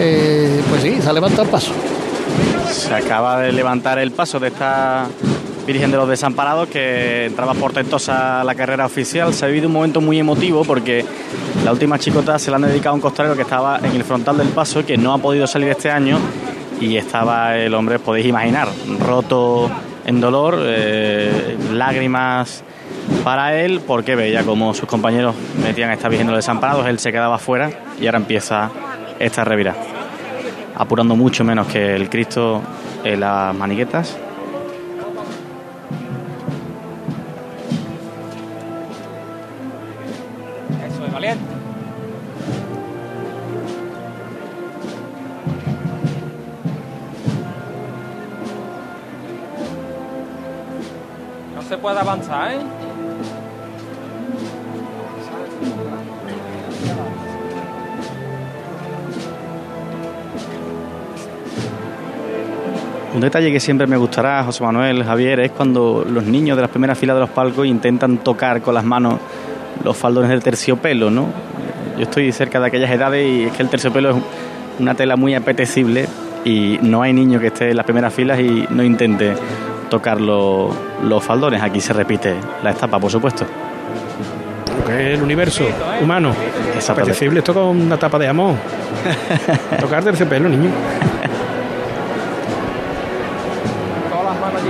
Eh, 0.00 0.62
pues 0.68 0.82
sí, 0.82 1.00
se 1.00 1.08
ha 1.08 1.12
levantado 1.12 1.42
el 1.42 1.48
paso. 1.48 1.72
Se 2.70 2.94
acaba 2.94 3.40
de 3.40 3.52
levantar 3.52 3.98
el 3.98 4.10
paso 4.10 4.40
de 4.40 4.48
esta 4.48 5.06
Virgen 5.66 5.92
de 5.92 5.96
los 5.96 6.08
Desamparados 6.08 6.68
que 6.68 7.26
entraba 7.26 7.54
portentosa 7.54 8.40
a 8.40 8.44
la 8.44 8.54
carrera 8.54 8.86
oficial. 8.86 9.32
Se 9.32 9.44
ha 9.44 9.48
vivido 9.48 9.68
un 9.68 9.74
momento 9.74 10.00
muy 10.00 10.18
emotivo 10.18 10.64
porque 10.64 11.04
la 11.64 11.70
última 11.70 11.98
chicota 11.98 12.38
se 12.38 12.50
la 12.50 12.56
han 12.56 12.62
dedicado 12.62 12.90
a 12.90 12.94
un 12.94 13.00
costalero 13.00 13.36
que 13.36 13.42
estaba 13.42 13.78
en 13.78 13.94
el 13.94 14.02
frontal 14.02 14.38
del 14.38 14.48
paso, 14.48 14.84
que 14.84 14.96
no 14.96 15.12
ha 15.12 15.18
podido 15.18 15.46
salir 15.46 15.68
este 15.68 15.90
año 15.90 16.18
y 16.80 16.96
estaba 16.96 17.56
el 17.56 17.72
hombre, 17.74 18.00
podéis 18.00 18.26
imaginar, 18.26 18.68
roto 18.98 19.70
en 20.04 20.20
dolor, 20.20 20.58
eh, 20.62 21.56
lágrimas 21.72 22.62
para 23.24 23.60
él, 23.60 23.80
porque 23.86 24.16
veía 24.16 24.44
como 24.44 24.74
sus 24.74 24.88
compañeros 24.88 25.34
metían 25.62 25.90
a 25.90 25.94
esta 25.94 26.08
Virgen 26.08 26.28
los 26.28 26.36
Desamparados, 26.36 26.86
él 26.86 26.98
se 26.98 27.12
quedaba 27.12 27.38
fuera 27.38 27.70
y 28.00 28.06
ahora 28.06 28.18
empieza 28.18 28.70
esta 29.18 29.44
revira 29.44 29.74
apurando 30.76 31.16
mucho 31.16 31.44
menos 31.44 31.66
que 31.66 31.94
el 31.94 32.08
Cristo 32.08 32.62
en 33.04 33.20
las 33.20 33.54
maniquetas. 33.54 34.16
Puede 51.82 51.98
avanzar, 51.98 52.52
¿eh? 52.52 52.60
Un 63.14 63.20
detalle 63.20 63.50
que 63.50 63.58
siempre 63.58 63.88
me 63.88 63.96
gustará, 63.96 64.44
José 64.44 64.62
Manuel, 64.62 65.02
Javier, 65.02 65.40
es 65.40 65.50
cuando 65.50 66.06
los 66.08 66.22
niños 66.22 66.56
de 66.56 66.62
las 66.62 66.70
primeras 66.70 66.96
filas 66.96 67.16
de 67.16 67.20
los 67.20 67.30
palcos 67.30 67.66
intentan 67.66 68.18
tocar 68.18 68.62
con 68.62 68.74
las 68.74 68.84
manos 68.84 69.16
los 69.82 69.96
faldones 69.96 70.30
del 70.30 70.40
terciopelo, 70.40 71.10
¿no? 71.10 71.26
Yo 71.96 72.04
estoy 72.04 72.30
cerca 72.30 72.60
de 72.60 72.68
aquellas 72.68 72.92
edades 72.92 73.26
y 73.26 73.42
es 73.46 73.52
que 73.52 73.62
el 73.62 73.68
terciopelo 73.68 74.10
es 74.10 74.16
una 74.78 74.94
tela 74.94 75.16
muy 75.16 75.34
apetecible 75.34 76.06
y 76.44 76.78
no 76.80 77.02
hay 77.02 77.12
niño 77.12 77.40
que 77.40 77.48
esté 77.48 77.70
en 77.70 77.76
las 77.76 77.84
primeras 77.84 78.14
filas 78.14 78.38
y 78.38 78.66
no 78.70 78.84
intente 78.84 79.34
tocar 79.92 80.18
lo- 80.20 80.70
los 81.02 81.22
faldones. 81.22 81.60
Aquí 81.62 81.78
se 81.80 81.92
repite 81.92 82.34
la 82.62 82.70
etapa, 82.70 82.98
por 82.98 83.10
supuesto. 83.10 83.44
Lo 84.78 84.84
que 84.86 85.12
es 85.12 85.18
el 85.18 85.22
universo 85.22 85.64
humano. 86.00 86.32
Apetecible 86.88 87.40
esto 87.40 87.52
con 87.52 87.64
una 87.78 87.98
tapa 87.98 88.18
de 88.18 88.26
jamón. 88.26 88.56
Tocar 89.80 90.02
terciopelo, 90.02 90.48
niño. 90.48 90.70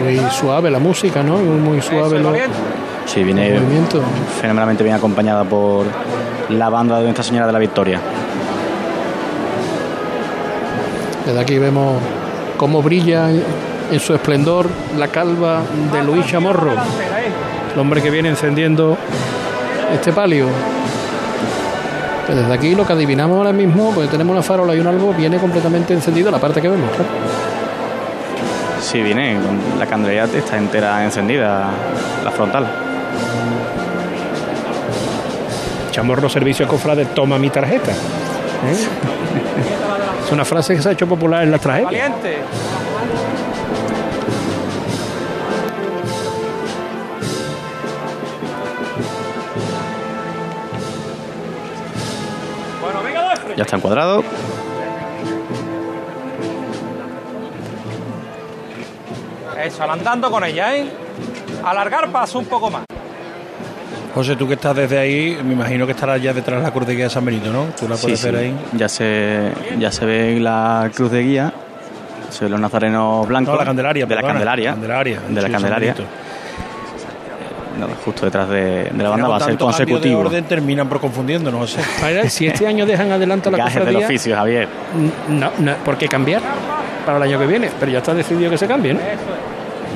Muy 0.03 0.19
suave 0.31 0.71
la 0.71 0.81
música, 0.81 1.23
¿no? 1.23 1.37
Muy 1.39 1.81
suave 1.81 2.19
lo- 2.19 2.33
Sí, 3.07 3.23
viene 3.23 3.49
El 3.55 3.61
movimiento. 3.63 4.01
fenomenalmente 4.41 4.83
bien 4.83 4.97
acompañada 4.97 5.45
por 5.45 5.87
la 6.51 6.69
banda 6.69 6.97
de 6.99 7.05
Nuestra 7.05 7.23
Señora 7.25 7.47
de 7.47 7.53
la 7.53 7.59
Victoria. 7.61 8.01
Desde 11.27 11.41
aquí 11.41 11.59
vemos 11.59 12.01
cómo 12.57 12.83
brilla 12.83 13.29
en 13.93 14.01
su 14.01 14.15
esplendor 14.15 14.69
la 14.99 15.09
calva 15.09 15.61
de 15.93 16.03
Luis 16.03 16.27
Chamorro, 16.27 16.73
el 17.73 17.79
hombre 17.79 18.01
que 18.01 18.11
viene 18.11 18.31
encendiendo 18.31 18.97
este 19.93 20.13
palio. 20.13 20.49
Pues 22.27 22.39
desde 22.39 22.53
aquí 22.55 22.75
lo 22.75 22.87
que 22.87 22.95
adivinamos 22.95 23.37
ahora 23.37 23.53
mismo, 23.53 23.93
pues 23.93 24.09
tenemos 24.09 24.33
una 24.33 24.43
farola 24.43 24.75
y 24.75 24.81
un 24.81 24.87
albo, 24.87 25.13
viene 25.13 25.37
completamente 25.39 25.93
encendido 25.93 26.31
la 26.31 26.39
parte 26.39 26.63
que 26.63 26.69
vemos. 26.69 26.89
Sí, 28.81 29.03
viene, 29.03 29.37
la 29.79 29.87
candelería 29.87 30.25
está 30.25 30.57
entera 30.57 31.05
encendida, 31.05 31.71
la 32.25 32.31
frontal. 32.31 32.67
Chamorro 35.91 36.31
Servicio 36.31 36.67
Cofrade, 36.67 37.05
toma 37.07 37.39
mi 37.39 37.51
tarjeta. 37.51 37.93
¿Eh? 37.93 38.77
Es 40.25 40.31
una 40.31 40.45
frase 40.45 40.75
que 40.77 40.81
se 40.81 40.89
ha 40.89 40.93
hecho 40.93 41.07
popular 41.07 41.43
en 41.43 41.51
las 41.51 41.61
tragedias. 41.61 41.93
Valiente. 41.93 42.39
Ya 53.63 53.65
está 53.67 53.77
encuadrado. 53.77 54.25
Eso, 59.63 59.83
adelantando 59.85 60.31
con 60.33 60.43
ella, 60.43 60.77
¿eh? 60.77 60.87
Alargar 61.65 62.11
paso 62.11 62.41
un 62.41 62.47
poco 62.47 62.71
más. 62.71 62.85
José, 64.15 64.35
tú 64.35 64.49
que 64.49 64.55
estás 64.55 64.75
desde 64.75 64.99
ahí, 64.99 65.39
me 65.45 65.53
imagino 65.53 65.87
que 65.87 65.93
estarás 65.93 66.21
ya 66.21 66.33
detrás 66.33 66.59
de 66.59 66.65
la 66.67 66.73
cruz 66.73 66.87
de 66.89 66.95
guía 66.97 67.05
de 67.05 67.11
San 67.11 67.25
Benito, 67.25 67.53
¿no? 67.53 67.67
Tú 67.79 67.89
la 67.89 67.95
puedes 67.97 68.19
Sí, 68.19 68.27
ver 68.31 68.35
sí. 68.35 68.41
ahí. 68.47 68.57
Ya 68.73 68.89
se, 68.89 69.53
ya 69.79 69.93
se 69.93 70.05
ve 70.05 70.41
la 70.41 70.91
cruz 70.93 71.13
de 71.13 71.23
guía. 71.23 71.53
Se 72.31 72.45
ven 72.45 72.51
los 72.53 72.61
nazarenos 72.61 73.29
blancos. 73.29 73.53
No, 73.55 73.59
la 73.61 73.65
Candelaria, 73.65 74.05
De 74.07 74.15
la 74.15 74.21
perdona, 74.23 74.33
Candelaria. 74.35 74.71
Candelaria, 74.73 75.21
De 75.29 75.41
la 75.43 75.49
Candelaria. 75.51 75.95
Justo 78.05 78.27
detrás 78.27 78.49
de, 78.49 78.85
de 78.93 79.03
la 79.03 79.11
banda 79.11 79.29
va 79.29 79.37
a 79.37 79.41
ser 79.41 79.57
cambio 79.57 79.67
de 79.67 79.73
consecutivo. 79.73 80.21
orden 80.21 80.45
terminan 80.45 80.89
por 80.89 81.01
confundiéndonos, 81.01 81.77
si 82.29 82.47
este 82.47 82.67
año 82.67 82.85
dejan 82.87 83.11
adelanto 83.13 83.51
la 83.51 83.59
Gajes 83.59 83.75
del 83.75 83.85
cofradía, 83.85 84.07
oficio, 84.07 84.37
Javier. 84.37 84.69
no, 85.29 85.51
no, 85.59 85.75
¿por 85.85 85.97
qué 85.97 86.09
cambiar 86.09 86.43
para 87.07 87.17
el 87.19 87.23
año 87.25 87.39
que 87.39 87.47
viene? 87.47 87.71
Pero 87.81 87.93
ya 87.93 87.99
está 87.99 88.15
decidido 88.15 88.51
que 88.51 88.59
se 88.59 88.67
cambie, 88.67 88.95
¿no? 88.95 89.01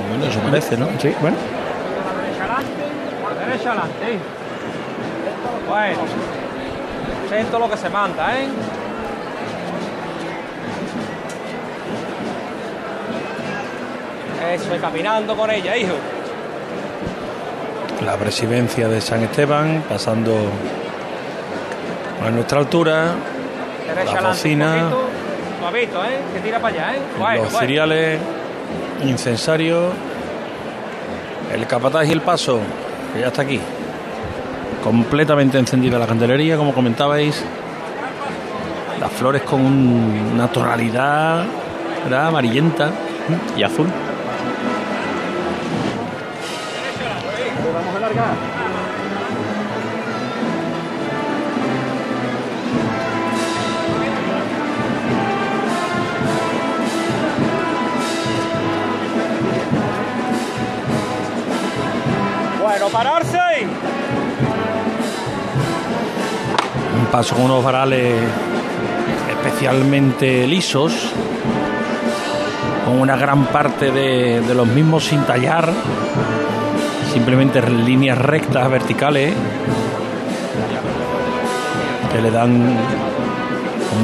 Bueno, 0.09 0.27
eso 0.27 0.41
parece, 0.41 0.77
¿no? 0.77 0.89
Sí, 0.99 1.13
bueno. 1.21 1.37
Derecha 3.47 3.71
adelante. 3.71 4.19
Bueno. 5.69 5.99
Siento 7.29 7.59
lo 7.59 7.71
que 7.71 7.77
se 7.77 7.91
manda, 7.91 8.41
¿eh? 8.41 8.47
Eso, 14.55 14.71
caminando 14.81 15.37
con 15.37 15.51
ella, 15.51 15.77
hijo. 15.77 15.95
La 18.05 18.17
presidencia 18.17 18.89
de 18.89 19.01
San 19.01 19.23
Esteban, 19.23 19.83
pasando 19.89 20.35
a 22.25 22.31
nuestra 22.31 22.59
altura, 22.61 23.15
la. 24.05 24.91
Suavito, 25.61 26.05
¿eh? 26.05 26.19
¿eh? 26.95 26.99
Los 27.43 27.53
cereales, 27.61 28.21
incensarios, 29.05 29.93
el 31.53 31.67
capataz 31.67 32.07
y 32.07 32.13
el 32.13 32.21
paso, 32.21 32.61
que 33.15 33.21
ya 33.21 33.29
está 33.29 33.43
aquí. 33.43 33.61
Completamente 34.85 35.59
encendida 35.59 35.99
la 35.99 36.07
candelería, 36.07 36.57
como 36.57 36.73
comentabais. 36.75 37.43
Las 39.01 39.11
flores 39.13 39.43
con 39.43 39.61
un- 39.61 40.31
una 40.35 40.49
tonalidad 40.49 41.45
¿verdad? 42.05 42.29
amarillenta 42.29 42.91
y 43.57 43.63
azul. 43.63 43.87
Vamos 47.75 47.97
a 47.97 48.01
largar. 48.01 48.35
Bueno, 62.63 62.89
pararse. 62.89 63.39
Un 66.99 67.07
paso 67.07 67.35
con 67.35 67.45
unos 67.45 67.65
varales 67.65 68.15
especialmente 69.31 70.47
lisos, 70.47 71.13
con 72.85 73.01
una 73.01 73.17
gran 73.17 73.47
parte 73.47 73.91
de 73.91 74.55
los 74.55 74.67
mismos 74.67 75.05
sin 75.05 75.23
tallar, 75.25 75.73
simplemente 77.17 77.63
líneas 77.63 78.19
rectas, 78.19 78.71
verticales, 78.71 79.33
que 82.13 82.21
le 82.21 82.31
dan 82.31 82.77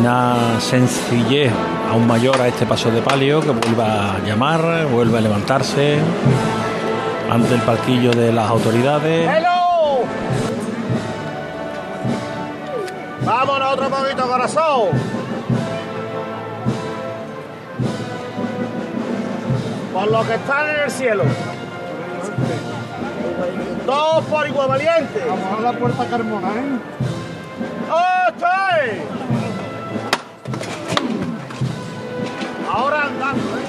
una 0.00 0.58
sencillez 0.58 1.52
aún 1.90 2.06
mayor 2.06 2.40
a 2.40 2.48
este 2.48 2.64
paso 2.64 2.90
de 2.90 3.02
palio, 3.02 3.42
que 3.42 3.50
vuelva 3.50 4.14
a 4.14 4.18
llamar, 4.20 4.86
vuelve 4.86 5.18
a 5.18 5.20
levantarse 5.20 5.98
ante 7.30 7.54
el 7.54 7.60
palquillo 7.60 8.12
de 8.12 8.32
las 8.32 8.48
autoridades. 8.48 9.28
¡Hello! 9.28 10.04
Vámonos 13.26 13.74
otro 13.74 13.90
poquito, 13.90 14.26
corazón. 14.26 14.88
Por 19.92 20.10
lo 20.10 20.26
que 20.26 20.34
están 20.34 20.70
en 20.70 20.80
el 20.84 20.90
cielo. 20.90 21.24
Dos 23.86 24.24
por 24.26 24.46
igual 24.46 24.68
valiente. 24.68 25.22
Vamos 25.28 25.58
a 25.58 25.62
la 25.62 25.72
puerta 25.78 26.06
Carmona, 26.06 26.48
¿eh? 26.48 26.78
¡Oste! 27.90 29.02
Ahora 32.70 33.02
andando, 33.06 33.42
¿eh? 33.42 33.62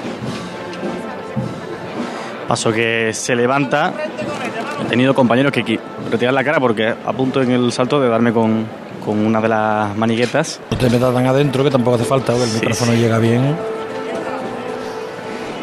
Paso 2.48 2.72
que 2.72 3.12
se 3.12 3.34
levanta. 3.34 3.92
He 4.82 4.88
tenido 4.88 5.14
compañeros 5.14 5.52
que 5.52 5.80
retiran 6.10 6.34
la 6.34 6.44
cara 6.44 6.60
porque 6.60 6.88
a 6.88 7.12
punto 7.12 7.42
en 7.42 7.50
el 7.50 7.72
salto 7.72 8.00
de 8.00 8.08
darme 8.08 8.32
con, 8.32 8.66
con 9.04 9.18
una 9.18 9.40
de 9.40 9.48
las 9.48 9.96
maniguetas. 9.96 10.60
No 10.70 10.76
te 10.76 10.90
metas 10.90 11.12
tan 11.12 11.26
adentro 11.26 11.64
que 11.64 11.70
tampoco 11.70 11.96
hace 11.96 12.04
falta, 12.04 12.32
porque 12.32 12.44
el 12.44 12.54
micrófono 12.54 12.92
llega 12.94 13.18
bien. 13.18 13.56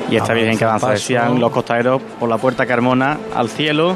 Y 0.09 0.17
esta 0.17 0.33
Virgen 0.33 0.57
que 0.57 0.65
avanza, 0.65 0.89
decían 0.89 1.39
los 1.39 1.51
costaderos 1.51 2.01
por 2.19 2.27
la 2.27 2.37
puerta 2.37 2.65
Carmona 2.65 3.17
al 3.33 3.49
cielo. 3.49 3.95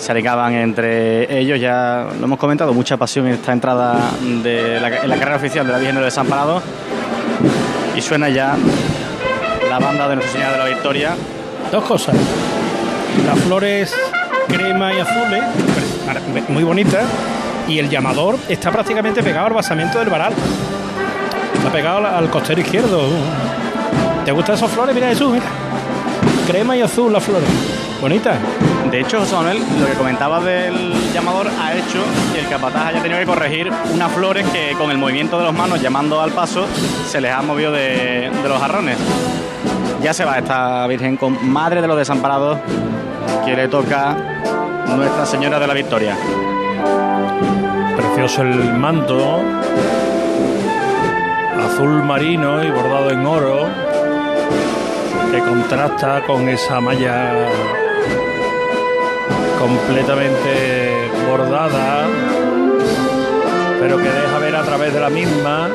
Se 0.00 0.12
aregaban 0.12 0.54
entre 0.54 1.38
ellos, 1.38 1.60
ya 1.60 2.06
lo 2.18 2.24
hemos 2.24 2.38
comentado, 2.38 2.72
mucha 2.72 2.96
pasión 2.96 3.26
en 3.26 3.34
esta 3.34 3.52
entrada 3.52 4.12
de 4.42 4.80
la, 4.80 4.88
en 4.96 5.08
la 5.08 5.16
carrera 5.16 5.36
oficial 5.36 5.66
de 5.66 5.72
la 5.72 5.78
Virgen 5.78 5.96
de 5.96 6.00
los 6.00 6.06
Desamparados. 6.06 6.62
Y 7.94 8.00
suena 8.00 8.30
ya 8.30 8.56
la 9.68 9.78
banda 9.78 10.08
de 10.08 10.16
Nuestra 10.16 10.32
Señora 10.32 10.52
de 10.52 10.58
la 10.58 10.64
Victoria. 10.64 11.14
Dos 11.70 11.84
cosas. 11.84 12.16
Las 13.26 13.38
flores 13.40 13.94
crema 14.48 14.94
y 14.94 15.00
azules, 15.00 15.42
muy 16.48 16.64
bonitas. 16.64 17.04
Y 17.68 17.78
el 17.78 17.88
llamador 17.88 18.36
está 18.48 18.70
prácticamente 18.70 19.22
pegado 19.22 19.48
al 19.48 19.52
basamiento 19.52 19.98
del 19.98 20.08
varal. 20.08 20.32
Está 21.54 21.70
pegado 21.70 22.06
al 22.06 22.30
costero 22.30 22.60
izquierdo. 22.60 23.02
¿Te 24.24 24.32
gustan 24.32 24.56
esas 24.56 24.70
flores? 24.70 24.94
Mira 24.94 25.08
Jesús, 25.08 25.30
mira. 25.30 25.44
Crema 26.46 26.76
y 26.76 26.80
azul 26.80 27.12
las 27.12 27.22
flores. 27.22 27.48
Bonitas. 28.00 28.38
De 28.90 29.00
hecho, 29.00 29.20
José 29.20 29.34
Manuel, 29.36 29.58
lo 29.78 29.86
que 29.86 29.92
comentabas 29.92 30.44
del 30.44 31.12
llamador 31.12 31.48
ha 31.60 31.74
hecho 31.74 32.02
que 32.32 32.40
el 32.40 32.48
capataz 32.48 32.86
haya 32.86 33.02
tenido 33.02 33.20
que 33.20 33.26
corregir 33.26 33.70
unas 33.94 34.12
flores 34.12 34.46
que 34.48 34.74
con 34.76 34.90
el 34.90 34.98
movimiento 34.98 35.38
de 35.38 35.44
los 35.44 35.54
manos 35.54 35.80
llamando 35.80 36.20
al 36.20 36.32
paso 36.32 36.66
se 37.06 37.20
les 37.20 37.32
ha 37.32 37.42
movido 37.42 37.70
de, 37.70 38.30
de 38.30 38.48
los 38.48 38.58
jarrones. 38.58 38.96
Ya 40.02 40.12
se 40.12 40.24
va 40.24 40.38
esta 40.38 40.86
Virgen 40.86 41.16
con 41.16 41.52
Madre 41.52 41.80
de 41.80 41.86
los 41.86 41.96
Desamparados 41.96 42.58
que 43.44 43.54
le 43.54 43.68
toca 43.68 44.16
Nuestra 44.96 45.26
Señora 45.26 45.58
de 45.58 45.66
la 45.66 45.74
Victoria. 45.74 46.16
Precioso 47.96 48.42
el 48.42 48.74
manto, 48.74 49.42
azul 51.64 52.02
marino 52.02 52.64
y 52.64 52.70
bordado 52.70 53.10
en 53.10 53.26
oro, 53.26 53.68
que 55.30 55.38
contrasta 55.38 56.22
con 56.26 56.48
esa 56.48 56.80
malla 56.80 57.32
completamente 59.60 61.10
bordada, 61.28 62.06
pero 63.78 63.98
que 63.98 64.04
deja 64.04 64.38
ver 64.38 64.56
a 64.56 64.62
través 64.62 64.94
de 64.94 65.00
la 65.00 65.10
misma 65.10 65.68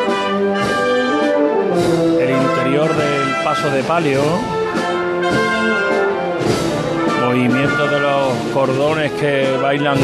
el 2.20 2.30
interior 2.32 2.90
del 2.96 3.44
paso 3.44 3.70
de 3.70 3.84
palio, 3.84 4.24
movimiento 7.28 7.88
de 7.88 8.00
los 8.00 8.34
cordones 8.56 9.12
que 9.12 9.56
bailan 9.62 10.00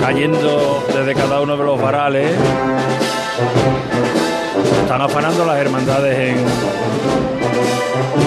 cayendo 0.00 0.86
desde 0.94 1.14
cada 1.16 1.40
uno 1.40 1.56
de 1.56 1.64
los 1.64 1.82
varales. 1.82 2.30
Están 4.82 5.02
afanando 5.02 5.44
las 5.44 5.58
hermandades 5.58 6.36
en 6.36 6.36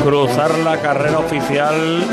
cruzar 0.03 0.51
la 0.59 0.81
carrera 0.81 1.19
oficial 1.19 2.03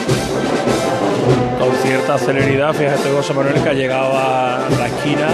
con 1.59 1.73
cierta 1.83 2.19
celeridad. 2.19 2.73
Fíjate 2.75 3.11
José 3.11 3.35
Manuel 3.35 3.63
que 3.63 3.69
ha 3.69 3.75
llegado 3.75 4.13
a 4.17 4.59
la 4.79 4.87
esquina 4.87 5.29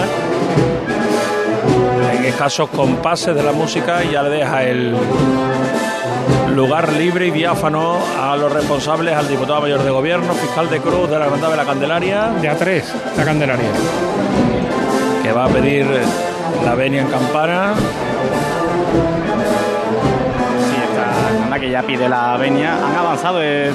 en 2.17 2.25
escasos 2.25 2.69
compases 2.69 3.35
de 3.35 3.43
la 3.43 3.51
música 3.51 4.03
y 4.03 4.11
ya 4.11 4.23
le 4.23 4.29
deja 4.29 4.63
el 4.63 4.95
lugar 6.57 6.91
libre 6.93 7.27
y 7.27 7.31
diáfano 7.31 7.99
a 8.19 8.35
los 8.35 8.51
responsables, 8.51 9.15
al 9.15 9.27
diputado 9.27 9.61
mayor 9.61 9.83
de 9.83 9.91
gobierno, 9.91 10.33
fiscal 10.33 10.67
de 10.69 10.79
Cruz 10.79 11.07
de 11.07 11.19
la 11.19 11.25
Hermandad 11.25 11.51
de 11.51 11.57
la 11.57 11.65
Candelaria. 11.65 12.29
De 12.41 12.49
A3, 12.49 12.83
la 13.15 13.25
Candelaria. 13.25 13.69
Que 15.21 15.31
va 15.31 15.45
a 15.45 15.49
pedir 15.49 15.85
la 16.65 16.73
venia 16.73 17.01
en 17.01 17.07
campana. 17.09 17.75
Sí, 20.59 20.75
esta 21.43 21.59
que 21.59 21.69
ya 21.69 21.83
pide 21.83 22.09
la 22.09 22.37
venia. 22.37 22.73
Han 22.73 22.95
avanzado, 22.95 23.39
eh, 23.43 23.71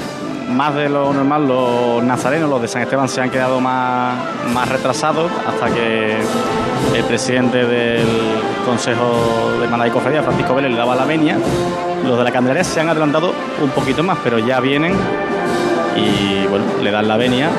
más 0.53 0.75
de 0.75 0.89
lo 0.89 1.13
normal 1.13 1.47
los 1.47 2.03
nazarenos, 2.03 2.49
los 2.49 2.61
de 2.61 2.67
San 2.67 2.81
Esteban, 2.81 3.09
se 3.09 3.21
han 3.21 3.29
quedado 3.29 3.59
más, 3.59 4.17
más 4.53 4.69
retrasados 4.69 5.31
hasta 5.47 5.73
que 5.73 6.17
el 6.95 7.03
presidente 7.05 7.65
del 7.65 8.07
Consejo 8.65 9.51
de 9.57 9.65
Hermandad 9.65 9.87
y 9.87 9.91
Cofradía, 9.91 10.23
Francisco 10.23 10.55
Vélez, 10.55 10.71
le 10.71 10.77
daba 10.77 10.95
la 10.95 11.05
venia. 11.05 11.37
Los 12.05 12.17
de 12.17 12.23
la 12.23 12.31
Candelaria 12.31 12.63
se 12.63 12.79
han 12.79 12.89
adelantado 12.89 13.33
un 13.61 13.69
poquito 13.71 14.03
más, 14.03 14.17
pero 14.23 14.37
ya 14.39 14.59
vienen 14.59 14.93
y 15.95 16.47
bueno, 16.47 16.65
le 16.81 16.91
dan 16.91 17.07
la 17.07 17.17
venia 17.17 17.49